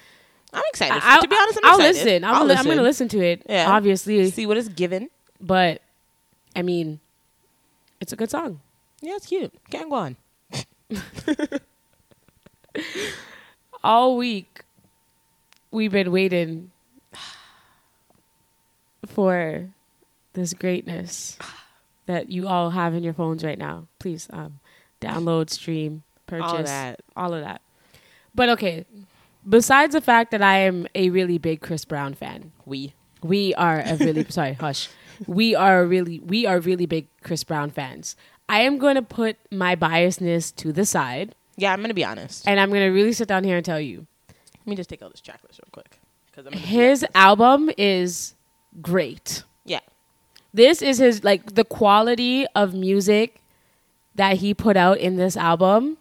I'm 0.52 0.62
excited. 0.70 1.00
I'll, 1.00 1.22
to 1.22 1.28
be 1.28 1.36
honest, 1.40 1.58
I'm 1.62 1.70
I'll 1.70 1.78
excited. 1.78 2.04
listen. 2.04 2.24
I'm, 2.24 2.34
I'll 2.34 2.44
li- 2.44 2.54
I'm 2.56 2.64
going 2.64 2.76
to 2.78 2.82
listen 2.82 3.06
to 3.10 3.20
it. 3.20 3.46
Yeah. 3.48 3.70
Obviously. 3.70 4.28
See 4.32 4.44
what 4.46 4.56
it's 4.56 4.66
given. 4.68 5.10
but 5.40 5.80
I 6.56 6.62
mean, 6.62 6.98
it's 8.00 8.12
a 8.12 8.16
good 8.16 8.30
song. 8.30 8.60
Yeah, 9.00 9.16
it's 9.16 9.26
cute. 9.26 9.52
Can't 9.70 9.90
go 9.90 9.96
on. 9.96 10.16
All 13.82 14.16
week, 14.16 14.62
we've 15.70 15.92
been 15.92 16.10
waiting 16.10 16.70
for 19.06 19.68
this 20.32 20.54
greatness 20.54 21.38
that 22.06 22.30
you 22.30 22.48
all 22.48 22.70
have 22.70 22.94
in 22.94 23.02
your 23.02 23.12
phones 23.12 23.44
right 23.44 23.58
now. 23.58 23.86
Please 23.98 24.26
um, 24.32 24.58
download, 25.02 25.50
stream, 25.50 26.02
purchase, 26.26 26.50
All 26.50 26.62
that. 26.62 27.00
all 27.14 27.34
of 27.34 27.42
that. 27.42 27.60
But 28.34 28.48
okay, 28.50 28.86
besides 29.46 29.92
the 29.92 30.00
fact 30.00 30.30
that 30.30 30.40
I 30.42 30.58
am 30.60 30.86
a 30.94 31.10
really 31.10 31.36
big 31.38 31.60
Chris 31.60 31.84
Brown 31.84 32.14
fan, 32.14 32.52
We. 32.64 32.94
we 33.22 33.54
are 33.54 33.80
a 33.84 33.96
really 33.96 34.24
sorry, 34.30 34.54
hush. 34.54 34.88
We 35.26 35.54
are 35.54 35.84
really 35.84 36.20
we 36.20 36.46
are 36.46 36.58
really 36.60 36.86
big 36.86 37.06
Chris 37.22 37.44
Brown 37.44 37.70
fans. 37.70 38.16
I 38.48 38.60
am 38.60 38.78
going 38.78 38.96
to 38.96 39.02
put 39.02 39.36
my 39.50 39.74
biasness 39.74 40.54
to 40.56 40.72
the 40.72 40.84
side, 40.84 41.34
Yeah, 41.56 41.72
I'm 41.72 41.80
gonna 41.80 41.94
be 41.94 42.04
honest. 42.04 42.46
and 42.46 42.60
I'm 42.60 42.68
going 42.68 42.82
to 42.82 42.88
really 42.94 43.12
sit 43.14 43.26
down 43.28 43.42
here 43.44 43.56
and 43.56 43.64
tell 43.64 43.80
you 43.80 44.06
Let 44.28 44.66
me 44.66 44.76
just 44.76 44.90
take 44.90 45.02
out 45.02 45.10
this 45.12 45.20
checklist 45.20 45.58
real 45.62 45.70
quick. 45.72 45.98
Cause 46.34 46.46
I'm 46.46 46.52
his 46.52 47.06
album 47.14 47.70
is 47.78 48.34
great. 48.82 49.44
Yeah. 49.64 49.80
This 50.52 50.82
is 50.82 50.98
his 50.98 51.24
like 51.24 51.54
the 51.54 51.64
quality 51.64 52.46
of 52.54 52.74
music 52.74 53.40
that 54.14 54.38
he 54.38 54.52
put 54.54 54.76
out 54.76 54.98
in 54.98 55.16
this 55.16 55.36
album. 55.36 55.96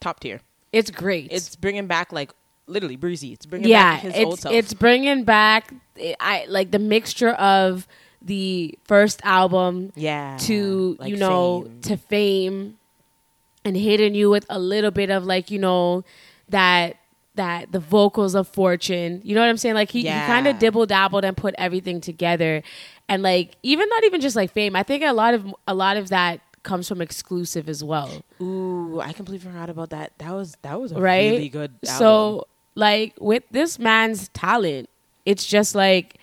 Top 0.00 0.20
tier. 0.20 0.40
It's 0.72 0.90
great. 0.90 1.28
It's 1.30 1.56
bringing 1.56 1.86
back 1.86 2.12
like 2.12 2.32
literally 2.66 2.96
breezy. 2.96 3.32
It's 3.32 3.46
bringing 3.46 3.68
yeah, 3.68 3.94
back 3.94 4.02
his 4.02 4.14
old 4.24 4.34
it's 4.34 4.42
self. 4.42 4.54
it's 4.54 4.74
bringing 4.74 5.24
back 5.24 5.72
I 6.20 6.46
like 6.48 6.70
the 6.72 6.78
mixture 6.78 7.30
of 7.30 7.86
the 8.24 8.78
first 8.84 9.20
album 9.24 9.92
yeah. 9.94 10.36
to 10.40 10.96
like 10.98 11.10
you 11.10 11.16
know 11.16 11.62
Fame. 11.62 11.80
to 11.82 11.96
fame 11.96 12.78
and 13.64 13.76
hitting 13.76 14.14
you 14.14 14.30
with 14.30 14.46
a 14.48 14.58
little 14.58 14.90
bit 14.90 15.10
of 15.10 15.24
like 15.24 15.50
you 15.50 15.58
know 15.58 16.04
that 16.48 16.96
that 17.34 17.72
the 17.72 17.80
vocals 17.80 18.34
of 18.34 18.48
fortune 18.48 19.20
you 19.24 19.34
know 19.34 19.40
what 19.40 19.50
i'm 19.50 19.56
saying 19.56 19.74
like 19.74 19.90
he, 19.90 20.02
he 20.02 20.08
kind 20.08 20.46
of 20.46 20.58
dibble 20.58 20.86
dabbled 20.86 21.24
and 21.24 21.36
put 21.36 21.54
everything 21.58 22.00
together 22.00 22.62
and 23.08 23.22
like 23.22 23.56
even 23.62 23.88
not 23.88 24.04
even 24.04 24.20
just 24.20 24.36
like 24.36 24.50
fame 24.52 24.74
i 24.74 24.82
think 24.82 25.02
a 25.02 25.12
lot 25.12 25.34
of 25.34 25.54
a 25.66 25.74
lot 25.74 25.96
of 25.96 26.08
that 26.08 26.40
comes 26.62 26.88
from 26.88 27.02
exclusive 27.02 27.68
as 27.68 27.84
well 27.84 28.22
Ooh, 28.40 29.00
I 29.00 29.12
completely 29.12 29.46
forgot 29.48 29.70
about 29.70 29.90
that. 29.90 30.12
That 30.18 30.32
was 30.32 30.56
that 30.62 30.80
was 30.80 30.92
a 30.92 30.98
right 30.98 31.30
really 31.30 31.48
good. 31.48 31.72
Album. 31.86 31.98
so 31.98 32.46
like 32.74 33.14
with 33.20 33.42
this 33.50 33.78
man's 33.78 34.28
talent 34.28 34.88
it's 35.24 35.44
just 35.44 35.74
like 35.74 36.16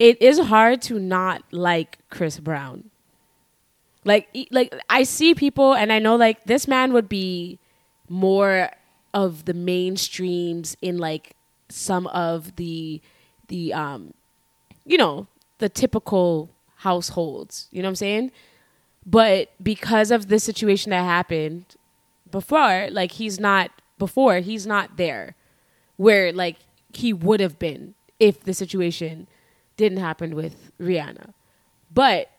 it 0.00 0.20
is 0.20 0.40
hard 0.40 0.82
to 0.82 0.98
not 0.98 1.44
like 1.52 1.98
chris 2.08 2.40
brown. 2.40 2.90
Like 4.04 4.34
like 4.50 4.74
i 4.88 5.02
see 5.02 5.34
people 5.34 5.74
and 5.74 5.92
i 5.92 5.98
know 5.98 6.16
like 6.16 6.44
this 6.44 6.66
man 6.66 6.94
would 6.94 7.08
be 7.08 7.58
more 8.08 8.70
of 9.12 9.44
the 9.44 9.52
mainstreams 9.52 10.74
in 10.80 10.96
like 10.96 11.36
some 11.68 12.06
of 12.08 12.56
the 12.56 13.00
the 13.48 13.74
um 13.74 14.14
you 14.86 14.96
know 14.96 15.28
the 15.58 15.68
typical 15.68 16.50
households. 16.76 17.68
You 17.70 17.82
know 17.82 17.88
what 17.88 17.90
i'm 17.90 17.96
saying? 17.96 18.32
But 19.04 19.50
because 19.62 20.10
of 20.10 20.28
the 20.28 20.38
situation 20.38 20.90
that 20.90 21.04
happened 21.04 21.76
before 22.30 22.88
like 22.90 23.12
he's 23.12 23.38
not 23.38 23.70
before 23.98 24.38
he's 24.38 24.66
not 24.66 24.96
there 24.96 25.36
where 25.96 26.32
like 26.32 26.56
he 26.94 27.12
would 27.12 27.40
have 27.40 27.58
been 27.58 27.94
if 28.18 28.42
the 28.44 28.54
situation 28.54 29.26
didn't 29.82 29.98
happen 30.08 30.34
with 30.40 30.54
rihanna 30.88 31.26
but 32.02 32.30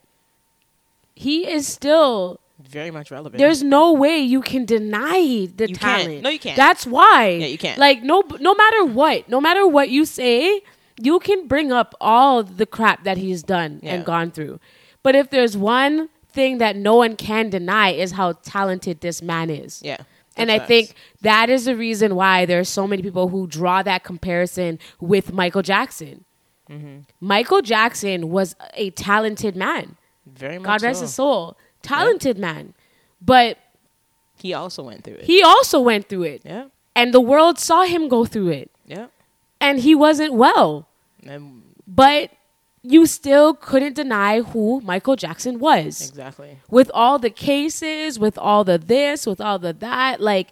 he 1.16 1.48
is 1.56 1.68
still 1.68 2.40
very 2.80 2.92
much 2.92 3.10
relevant. 3.12 3.38
there's 3.40 3.64
no 3.64 3.92
way 4.04 4.18
you 4.20 4.42
can 4.42 4.66
deny 4.66 5.48
the 5.56 5.68
You 5.70 5.76
can't. 5.76 6.04
talent. 6.04 6.22
No, 6.22 6.30
you 6.30 6.40
can't. 6.40 6.56
That's 6.56 6.86
why. 6.86 7.30
Yeah, 7.42 7.48
you 7.48 7.58
can't. 7.58 7.78
Like 7.80 8.04
no, 8.04 8.18
no 8.40 8.54
matter 8.54 8.86
what, 8.86 9.28
no 9.36 9.42
matter 9.42 9.66
what 9.68 9.90
you 9.90 10.06
say, 10.06 10.62
you 11.02 11.20
can 11.20 11.48
bring 11.48 11.72
up 11.72 11.96
all 12.00 12.44
the 12.44 12.66
crap 12.68 13.04
that 13.04 13.18
he's 13.18 13.42
done 13.44 13.80
Yeah. 13.82 13.94
and 13.96 14.06
gone 14.06 14.30
through. 14.32 14.60
But 15.04 15.16
if 15.16 15.32
there's 15.32 15.58
one 15.58 16.10
thing 16.38 16.60
that 16.60 16.76
no 16.76 16.96
one 17.04 17.16
can 17.16 17.50
deny 17.50 17.90
is 18.04 18.12
how 18.12 18.34
talented 18.58 19.02
this 19.02 19.22
man 19.22 19.50
is. 19.50 19.82
yeah. 19.84 19.98
And 20.38 20.50
I 20.50 20.60
think 20.60 20.94
that 21.22 21.50
is 21.50 21.66
the 21.66 21.76
reason 21.76 22.16
why 22.16 22.46
there's 22.46 22.70
so 22.70 22.88
many 22.88 23.02
people 23.02 23.28
who 23.28 23.48
draw 23.48 23.84
that 23.84 24.04
comparison 24.06 24.80
with 25.00 25.34
Michael 25.34 25.62
Jackson. 25.62 26.24
Mm-hmm. 26.72 26.98
Michael 27.20 27.62
Jackson 27.62 28.30
was 28.30 28.56
a 28.76 28.90
talented 28.92 29.56
man. 29.56 29.98
very 30.26 30.58
much 30.58 30.66
God 30.66 30.82
rest 30.84 31.00
so. 31.00 31.06
his 31.06 31.14
soul. 31.14 31.58
Talented 31.82 32.38
man. 32.38 32.74
But 33.22 33.58
He 34.38 34.54
also 34.54 34.84
went 34.84 35.04
through 35.04 35.16
it. 35.16 35.24
he 35.26 35.44
also 35.44 35.80
went 35.82 36.08
through 36.10 36.24
it. 36.24 36.42
yeah. 36.46 36.66
And 36.96 37.14
the 37.14 37.22
world 37.22 37.58
saw 37.60 37.84
him 37.84 38.08
go 38.10 38.26
through 38.26 38.50
it. 38.50 38.72
Yeah. 38.86 39.08
And 39.60 39.80
he 39.80 39.96
wasn't 39.96 40.34
well. 40.34 40.88
And 41.26 41.64
But 41.88 42.32
you 42.84 43.06
still 43.06 43.54
couldn't 43.54 43.94
deny 43.96 44.42
who 44.42 44.82
Michael 44.82 45.16
Jackson 45.16 45.60
was. 45.60 46.10
exactly. 46.10 46.58
With 46.70 46.90
all 46.94 47.20
the 47.20 47.30
cases, 47.30 48.18
with 48.20 48.38
all 48.38 48.64
the 48.64 48.78
this, 48.78 49.26
with 49.26 49.40
all 49.40 49.60
the 49.60 49.72
that, 49.74 50.20
like 50.20 50.50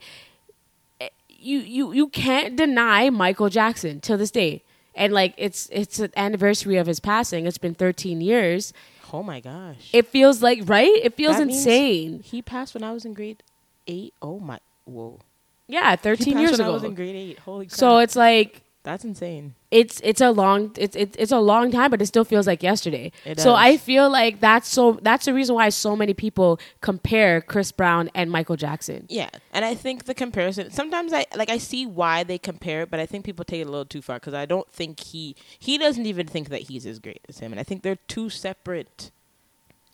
eh, 1.02 1.10
you 1.30 1.60
you 1.60 1.92
you 1.94 2.08
can't 2.08 2.56
deny 2.56 3.10
Michael 3.10 3.50
Jackson 3.50 4.00
till 4.00 4.18
this 4.18 4.32
day. 4.32 4.64
And 4.96 5.14
like 5.14 5.34
it's 5.38 5.70
it's 5.72 6.00
an 6.00 6.12
anniversary 6.18 6.78
of 6.78 6.88
his 6.88 7.00
passing. 7.00 7.46
It's 7.46 7.58
been 7.58 7.76
13 7.76 8.22
years. 8.22 8.74
Oh 9.14 9.24
my 9.24 9.40
gosh. 9.40 9.90
It 9.94 10.08
feels 10.08 10.42
like 10.42 10.62
right? 10.66 10.92
It 11.02 11.16
feels 11.16 11.38
That 11.38 11.44
insane. 11.50 12.22
he 12.24 12.42
passed 12.42 12.74
when 12.74 12.84
I 12.84 12.92
was 12.92 13.06
in 13.06 13.14
grade 13.14 13.42
eight. 13.88 14.14
Oh 14.22 14.40
my. 14.40 14.60
Whoa. 14.86 15.20
Yeah, 15.68 15.96
13 15.96 16.34
passed 16.34 16.42
years 16.42 16.52
when 16.54 16.62
ago. 16.62 16.70
I 16.70 16.74
was 16.74 16.84
in 16.84 16.94
grade 16.96 17.16
eight. 17.16 17.40
Holy 17.40 17.66
crap. 17.68 17.78
so 17.78 17.98
it's 18.00 18.16
like 18.16 18.62
that's 18.82 19.04
insane. 19.04 19.56
it's 19.72 20.00
it's 20.04 20.22
a 20.22 20.32
long 20.32 20.72
it's 20.78 20.96
it's 20.96 21.16
it's 21.18 21.32
a 21.32 21.40
long 21.40 21.70
time, 21.70 21.92
but 21.92 22.02
it 22.02 22.06
still 22.06 22.24
feels 22.24 22.48
like 22.48 22.64
yesterday. 22.64 23.12
So. 23.38 23.54
I 23.54 23.76
feel 23.78 24.10
like 24.10 24.40
that's 24.40 24.70
so 24.70 24.98
that's 25.02 25.26
the 25.26 25.34
reason 25.34 25.56
why 25.56 25.70
so 25.70 25.96
many 25.96 26.14
people 26.14 26.60
compare 26.80 27.42
Chris 27.42 27.72
Brown 27.74 28.10
and 28.16 28.32
Michael 28.32 28.56
Jackson. 28.56 29.06
Yeah, 29.10 29.30
and 29.52 29.66
I 29.66 29.76
think 29.76 30.06
the 30.06 30.14
comparison. 30.14 30.72
Sometimes 30.72 31.12
I 31.12 31.26
like 31.36 31.50
I 31.50 31.58
see 31.58 31.86
why 31.86 32.24
they 32.24 32.38
compare 32.38 32.84
it, 32.84 32.90
but 32.90 33.00
I 33.02 33.06
think 33.06 33.26
people 33.26 33.44
take 33.44 33.62
it 33.62 33.68
a 33.68 33.70
little 33.70 33.86
too 33.86 34.02
far 34.02 34.16
because 34.16 34.34
I 34.34 34.46
don't 34.46 34.70
think 34.72 35.02
he 35.02 35.36
he 35.60 35.78
doesn't 35.78 36.06
even 36.06 36.28
think 36.28 36.50
that 36.50 36.64
he's 36.64 36.86
as 36.86 37.00
great 37.00 37.22
as 37.28 37.40
him, 37.40 37.52
and 37.52 37.60
I 37.60 37.64
think 37.64 37.84
they're 37.84 38.00
two 38.08 38.30
separate. 38.30 39.12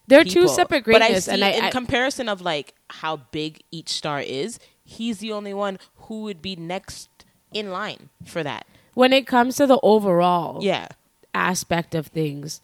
They're 0.07 0.23
two 0.23 0.41
people. 0.41 0.49
separate 0.49 0.85
But 0.85 1.01
I 1.01 1.07
greatness, 1.07 1.25
see 1.25 1.33
in 1.33 1.43
I 1.43 1.71
comparison 1.71 2.29
of 2.29 2.41
like 2.41 2.75
how 2.89 3.17
big 3.31 3.63
each 3.71 3.89
star 3.89 4.21
is, 4.21 4.59
he's 4.83 5.17
the 5.17 5.31
only 5.31 5.53
one 5.53 5.79
who 6.01 6.21
would 6.21 6.43
be 6.43 6.55
next 6.55 7.09
in 7.51 7.71
line 7.71 8.09
for 8.23 8.43
that. 8.43 8.67
When 8.95 9.13
it 9.13 9.27
comes 9.27 9.55
to 9.57 9.67
the 9.67 9.79
overall 9.83 10.63
Yeah, 10.63 10.87
aspect 11.33 11.93
of 11.93 12.07
things, 12.07 12.59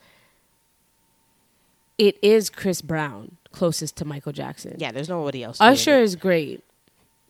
it 1.97 2.17
is 2.21 2.49
Chris 2.49 2.81
Brown 2.81 3.37
closest 3.51 3.97
to 3.97 4.05
Michael 4.05 4.31
Jackson. 4.31 4.75
yeah. 4.79 4.91
There's 4.91 5.09
nobody 5.09 5.43
else. 5.43 5.57
Usher 5.59 5.99
is 5.99 6.15
great. 6.15 6.63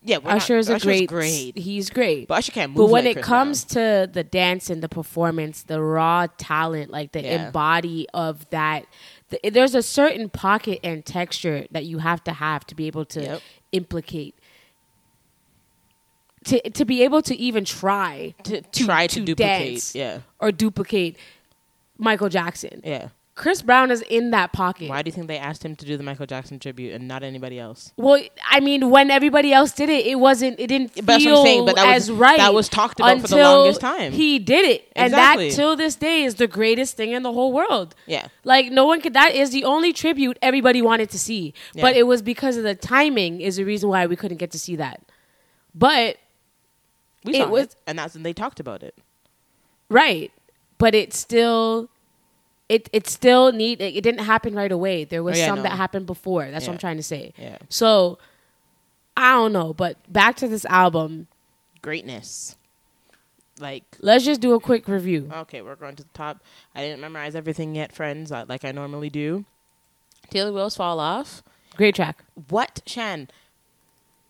yeah. 0.04 0.18
Usher 0.24 0.58
is 0.60 0.70
a 0.70 0.76
Usher's 0.76 0.84
great, 0.86 1.10
great, 1.10 1.58
He's 1.58 1.90
great. 1.90 2.28
but 2.28 2.36
Usher 2.36 2.52
can't 2.52 2.72
move. 2.72 2.78
But 2.78 2.86
when 2.92 3.06
like 3.06 3.12
it 3.12 3.16
Chris 3.16 3.26
comes 3.26 3.66
Brown. 3.66 4.06
to 4.06 4.12
the 4.14 4.24
dance 4.24 4.70
and 4.70 4.84
the 4.84 4.88
performance, 4.90 5.64
the 5.64 5.82
raw 5.82 6.28
talent, 6.38 6.92
like 6.92 7.12
the 7.12 7.24
Yeah. 7.24 7.48
embody 7.48 8.08
of 8.14 8.48
that, 8.52 8.86
the, 9.30 9.50
there's 9.50 9.74
a 9.76 9.82
certain 9.82 10.30
pocket 10.30 10.80
and 10.84 11.04
texture 11.06 11.66
that 11.72 11.86
you 11.86 11.98
have 11.98 12.24
to 12.26 12.34
have 12.34 12.66
to 12.68 12.76
be 12.76 12.86
able 12.88 13.06
to 13.06 13.22
Yep. 13.24 13.42
implicate. 13.72 14.36
To, 16.46 16.70
to 16.72 16.86
be 16.86 17.04
able 17.04 17.22
to 17.24 17.36
even 17.36 17.66
try 17.66 18.34
to, 18.44 18.62
to- 18.62 18.86
try 18.86 19.06
to, 19.08 19.20
to 19.20 19.26
duplicate, 19.26 19.74
dance. 19.74 19.94
yeah, 19.96 20.20
or 20.40 20.52
duplicate 20.52 21.18
Michael 21.98 22.30
Jackson. 22.30 22.82
yeah. 22.84 23.10
Chris 23.34 23.62
Brown 23.62 23.90
is 23.92 24.02
in 24.04 24.32
that 24.32 24.52
pocket. 24.52 24.90
Why 24.90 25.02
do 25.02 25.08
you 25.08 25.14
think 25.14 25.28
they 25.28 25.38
asked 25.38 25.64
him 25.64 25.76
to 25.78 25.86
do 25.86 25.96
the 25.98 26.04
Michael 26.04 26.26
Jackson 26.26 26.60
tribute 26.60 26.94
and 26.94 27.08
not 27.08 27.24
anybody 27.24 27.58
else? 27.58 27.92
Well, 27.96 28.22
I 28.48 28.60
mean, 28.60 28.90
when 28.90 29.10
everybody 29.10 29.54
else 29.54 29.72
did 29.72 29.90
it, 29.90 30.06
it 30.06 30.20
wasn't. 30.20 30.60
It 30.60 30.68
didn't 30.68 30.90
feel 30.94 31.04
But 31.06 31.14
that's 31.14 31.26
what 31.26 31.38
I'm 31.40 31.46
saying, 31.46 31.66
but 31.66 31.76
that 31.78 31.86
was- 31.96 32.10
as 32.10 32.12
right. 32.12 32.38
that 32.38 32.54
was 32.54 32.70
talked 32.70 33.00
about 33.00 33.22
for 33.22 33.28
the 33.28 33.38
longest 33.38 33.80
time. 33.82 34.12
He 34.12 34.38
did 34.38 34.66
it, 34.66 34.92
and 34.96 35.14
that 35.14 35.38
till 35.54 35.76
this 35.76 35.96
day 35.96 36.24
is 36.24 36.36
the 36.36 36.46
greatest 36.48 36.98
thing 36.98 37.12
in 37.14 37.24
the 37.24 37.32
whole 37.32 37.54
world. 37.54 37.96
Yeah, 38.06 38.28
Like 38.44 38.70
no 38.72 38.86
one 38.86 39.00
could. 39.02 39.14
That 39.14 39.34
is 39.34 39.52
the 39.52 39.64
only 39.64 39.94
tribute 39.94 40.38
everybody 40.42 40.82
wanted 40.82 41.10
to 41.12 41.18
see, 41.20 41.54
but 41.76 41.96
it 41.96 42.04
was 42.04 42.22
because 42.22 42.58
of 42.58 42.64
the 42.64 42.76
timing 42.76 43.42
is 43.42 43.56
the 43.56 43.64
reason 43.64 43.90
why 43.90 44.06
we 44.08 44.16
couldn't 44.16 44.38
get 44.38 44.52
to 44.52 44.60
see 44.60 44.76
that. 44.76 45.02
But 45.74 46.18
we 47.24 47.36
It 47.36 47.50
was- 47.50 47.64
it, 47.66 47.76
and 47.88 47.98
that's 48.00 48.14
when 48.14 48.24
they 48.24 48.34
talked 48.34 48.60
about 48.60 48.84
it. 48.84 48.96
right, 49.90 50.32
but 50.78 50.94
it 50.96 51.14
still. 51.14 51.90
It, 52.70 52.90
it 52.94 53.06
still 53.06 53.52
need 53.52 53.82
it 53.82 54.02
didn't 54.02 54.22
happen 54.24 54.56
right 54.56 54.72
away. 54.72 55.04
There 55.04 55.22
was 55.24 55.36
Oh, 55.36 55.40
yeah, 55.42 55.48
some 55.48 55.56
no. 55.58 55.64
that 55.64 55.74
happened 55.74 56.06
before. 56.06 56.50
That's 56.50 56.68
what 56.68 56.72
I'm 56.72 56.80
trying 56.80 56.96
to 56.96 57.04
say. 57.04 57.34
Yeah, 57.38 57.58
So 57.68 58.18
I 59.18 59.34
don't 59.34 59.52
know, 59.52 59.74
but 59.74 59.98
back 60.08 60.38
to 60.38 60.48
this 60.48 60.64
album. 60.64 61.28
greatness. 61.82 62.56
like 63.60 63.84
Let's 64.00 64.24
just 64.24 64.40
do 64.40 64.54
a 64.54 64.60
quick 64.62 64.88
review. 64.88 65.30
Okay, 65.34 65.62
we're 65.62 65.76
going 65.76 65.98
to 65.98 66.04
the 66.04 66.10
top. 66.14 66.42
I 66.74 66.80
didn't 66.82 67.02
memorize 67.02 67.36
everything 67.36 67.76
yet, 67.76 67.92
friends, 67.92 68.32
uh, 68.32 68.46
like 68.48 68.64
I 68.64 68.72
normally 68.72 69.10
do. 69.10 69.44
Till 70.30 70.46
the 70.46 70.54
Wheels 70.54 70.78
Fall 70.78 71.02
Off. 71.02 71.44
Great 71.76 71.96
track. 71.96 72.24
What, 72.48 72.82
Shan? 72.86 73.28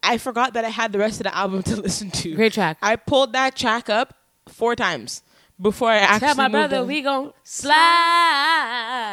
I 0.04 0.18
forgot 0.18 0.54
that 0.54 0.66
I 0.66 0.70
had 0.70 0.92
the 0.92 1.00
rest 1.00 1.20
of 1.20 1.26
the 1.26 1.36
album 1.36 1.64
to 1.70 1.76
listen 1.76 2.10
to. 2.12 2.36
Great 2.36 2.54
track. 2.54 2.78
I 2.82 2.96
pulled 2.96 3.34
that 3.34 3.56
track 3.56 3.90
up 3.90 4.14
four 4.48 4.76
times 4.76 5.22
before 5.60 5.90
I 5.92 5.98
actually 5.98 6.20
Tell 6.28 6.36
my 6.36 6.48
brother 6.48 6.78
on. 6.78 6.88
we 6.88 7.02
gon' 7.02 7.34
slide. 7.44 7.76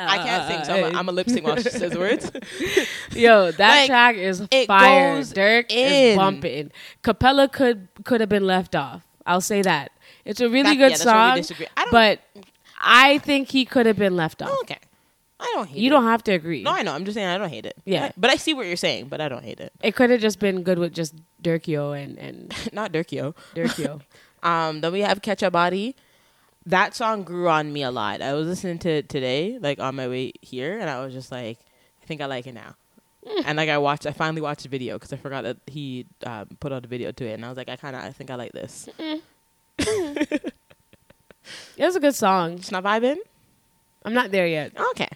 I 0.08 0.18
can't 0.24 0.48
sing, 0.48 0.64
so 0.64 0.86
I'm 0.86 0.94
a, 0.94 0.98
I'm 0.98 1.08
a 1.08 1.12
lip 1.12 1.28
sync 1.28 1.46
while 1.46 1.56
she 1.56 1.68
says 1.68 1.96
words. 1.96 2.30
Yo, 3.12 3.50
that 3.52 3.68
Like, 3.80 3.86
track 3.86 4.16
is 4.16 4.42
it 4.50 4.66
fire. 4.66 5.16
goes 5.16 5.32
Dirk 5.32 5.70
in. 5.72 5.92
is 5.92 6.16
bumping. 6.16 6.70
Capella 7.02 7.48
could 7.48 7.88
could 8.04 8.20
have 8.20 8.30
been 8.30 8.46
left 8.46 8.74
off. 8.74 9.02
I'll 9.26 9.40
say 9.42 9.60
that. 9.62 9.90
It's 10.24 10.40
a 10.40 10.48
really 10.48 10.76
That- 10.76 10.76
good 10.76 10.90
yeah, 10.92 10.96
that's 10.96 11.04
where 11.04 11.14
we 11.14 11.28
song, 11.30 11.36
disagree. 11.36 11.66
I 11.76 11.82
don't- 11.82 11.90
but 11.92 12.20
I 12.80 13.18
think 13.18 13.50
he 13.50 13.64
could 13.64 13.86
have 13.86 13.96
been 13.98 14.16
left 14.16 14.40
off. 14.40 14.50
Oh, 14.52 14.58
okay. 14.62 14.78
I 15.40 15.50
don't 15.54 15.68
hate 15.68 15.78
You 15.78 15.86
it. 15.86 15.90
don't 15.90 16.02
have 16.04 16.24
to 16.24 16.32
agree. 16.32 16.62
No, 16.64 16.72
I 16.72 16.82
know. 16.82 16.92
I'm 16.92 17.04
just 17.04 17.14
saying 17.14 17.28
I 17.28 17.38
don't 17.38 17.48
hate 17.48 17.64
it. 17.66 17.76
Yeah. 17.84 18.06
I- 18.06 18.12
but 18.16 18.30
I 18.30 18.36
see 18.36 18.54
what 18.54 18.66
you're 18.66 18.76
saying, 18.76 19.06
but 19.08 19.20
I 19.20 19.28
don't 19.28 19.44
hate 19.44 19.60
it. 19.60 19.72
it 19.82 19.94
could 19.94 20.10
have 20.10 20.20
just 20.20 20.38
been 20.40 20.62
good 20.64 20.78
with 20.78 20.92
just 20.92 21.14
Dirkio 21.42 21.92
and 22.00 22.18
and 22.18 22.52
Not 22.72 22.92
Dirkio. 22.92 23.34
Dirkio. 23.54 24.00
Um, 24.40 24.82
then 24.82 24.92
we 24.92 25.00
have 25.00 25.20
Catch 25.20 25.42
a 25.42 25.50
Body. 25.50 25.96
That 26.64 26.94
song 26.94 27.24
grew 27.24 27.48
on 27.48 27.72
me 27.72 27.82
a 27.82 27.90
lot. 27.90 28.22
I 28.22 28.34
was 28.34 28.46
listening 28.46 28.78
to 28.80 28.88
it 28.88 29.08
today, 29.08 29.58
like 29.60 29.80
on 29.80 29.96
my 29.96 30.06
way 30.06 30.32
here, 30.42 30.78
and 30.78 30.88
I 30.88 31.04
was 31.04 31.12
just 31.12 31.32
like, 31.32 31.58
I 32.00 32.06
think 32.06 32.20
I 32.20 32.26
like 32.26 32.46
it 32.46 32.54
now. 32.54 32.76
And 33.44 33.56
like 33.56 33.68
I 33.68 33.78
watched, 33.78 34.06
I 34.06 34.12
finally 34.12 34.40
watched 34.40 34.62
the 34.62 34.68
video 34.68 34.94
because 34.94 35.12
I 35.12 35.16
forgot 35.16 35.42
that 35.42 35.56
he 35.66 36.06
um, 36.24 36.46
put 36.60 36.72
out 36.72 36.84
a 36.84 36.88
video 36.88 37.10
to 37.10 37.24
it, 37.26 37.32
and 37.32 37.44
I 37.44 37.48
was 37.48 37.56
like, 37.58 37.68
I 37.68 37.74
kind 37.74 37.96
of, 37.96 38.02
I 38.04 38.12
think 38.12 38.30
I 38.30 38.36
like 38.36 38.52
this. 38.52 38.88
it 39.78 40.52
was 41.78 41.96
a 41.96 42.00
good 42.00 42.14
song. 42.14 42.52
It's 42.54 42.70
not 42.70 42.84
vibing. 42.84 43.16
I'm 44.04 44.14
not 44.14 44.30
there 44.30 44.46
yet. 44.46 44.70
Okay. 44.92 45.08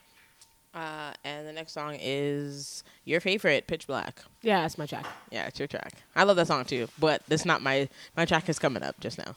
Uh, 0.75 1.13
and 1.23 1.47
the 1.47 1.53
next 1.53 1.73
song 1.73 1.99
is 2.01 2.83
your 3.05 3.21
favorite, 3.21 3.67
Pitch 3.67 3.87
Black. 3.87 4.21
Yeah, 4.41 4.65
it's 4.65 4.79
my 4.79 4.87
track. 4.87 5.05
Yeah, 5.31 5.47
it's 5.47 5.59
your 5.59 5.69
track. 5.69 5.93
I 6.17 6.25
love 6.25 6.37
that 6.37 6.47
song 6.47 6.65
too, 6.65 6.89
but 6.99 7.23
that's 7.29 7.45
not 7.45 7.61
my 7.63 7.89
my 8.17 8.25
track 8.25 8.49
is 8.49 8.59
coming 8.59 8.83
up 8.83 8.99
just 9.01 9.19
now. 9.19 9.35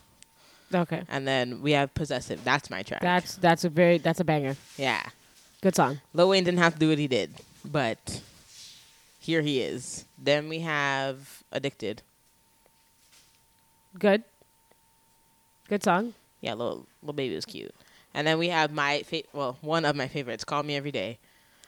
Okay, 0.74 1.04
And 1.10 1.28
then 1.28 1.62
we 1.62 1.74
have 1.74 1.94
Possessive. 1.94 2.44
That's 2.44 2.70
my 2.70 2.84
track. 2.84 3.02
that's 3.02 3.36
that's 3.36 3.64
a 3.66 3.70
very 3.70 3.98
that's 3.98 4.20
a 4.20 4.24
banger. 4.24 4.56
yeah. 4.78 5.04
Good 5.62 5.76
song. 5.76 6.00
Lil 6.14 6.30
Wayne 6.30 6.44
didn't 6.44 6.60
have 6.60 6.74
to 6.74 6.80
do 6.80 6.90
what 6.90 7.00
he 7.00 7.08
did, 7.08 7.34
but 7.64 8.22
here 9.20 9.42
he 9.42 9.62
is. 9.62 10.06
Then 10.18 10.48
we 10.48 10.60
have 10.60 11.44
Addicted. 11.52 12.02
Good. 13.98 14.24
Good 15.68 15.84
song. 15.84 16.14
Yeah, 16.42 16.54
Lil, 16.54 16.86
Lil 17.02 17.14
Baby 17.14 17.36
was 17.36 17.46
cute. 17.46 17.74
And 18.16 18.26
then 18.26 18.40
we 18.40 18.48
have 18.50 18.72
my 18.72 19.04
fa- 19.04 19.24
well, 19.34 19.58
one 19.62 19.84
of 19.86 19.96
my 19.96 20.08
favorites, 20.08 20.44
Call 20.46 20.64
Me 20.64 20.76
Every 20.76 20.92
Day. 20.92 21.20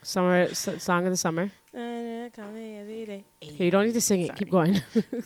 Summer 0.02 0.46
s- 0.50 0.82
song 0.82 1.04
of 1.04 1.10
the 1.12 1.16
summer. 1.16 1.50
Call 1.72 2.50
me 2.52 2.78
every 2.78 3.04
day. 3.06 3.24
Okay, 3.44 3.64
you 3.66 3.70
don't 3.70 3.84
need 3.86 3.92
to 3.94 4.00
sing 4.00 4.22
it. 4.22 4.34
Keep 4.36 4.50
going. 4.50 4.80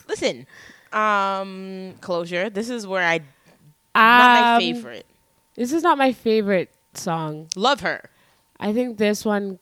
Listen, 0.08 0.46
um, 0.92 1.94
Closure. 2.00 2.50
This 2.50 2.68
is 2.68 2.86
where 2.86 3.02
I 3.06 3.18
not 3.94 4.40
my 4.40 4.54
Um, 4.56 4.60
favorite. 4.60 5.06
This 5.54 5.72
is 5.72 5.82
not 5.82 5.96
my 5.96 6.12
favorite 6.12 6.70
song. 6.94 7.48
Love 7.56 7.80
her. 7.80 8.10
I 8.58 8.72
think 8.72 8.98
this 8.98 9.24
one 9.24 9.58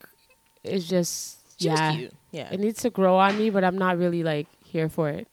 is 0.64 0.88
just 0.88 1.38
She 1.60 1.66
yeah. 1.68 1.88
was 1.90 1.96
cute. 1.98 2.12
Yeah. 2.30 2.48
It 2.52 2.60
needs 2.60 2.80
to 2.82 2.90
grow 2.90 3.16
on 3.18 3.36
me, 3.36 3.50
but 3.50 3.64
I'm 3.64 3.76
not 3.76 3.98
really 3.98 4.22
like 4.22 4.46
here 4.64 4.88
for 4.88 5.08
it. 5.10 5.26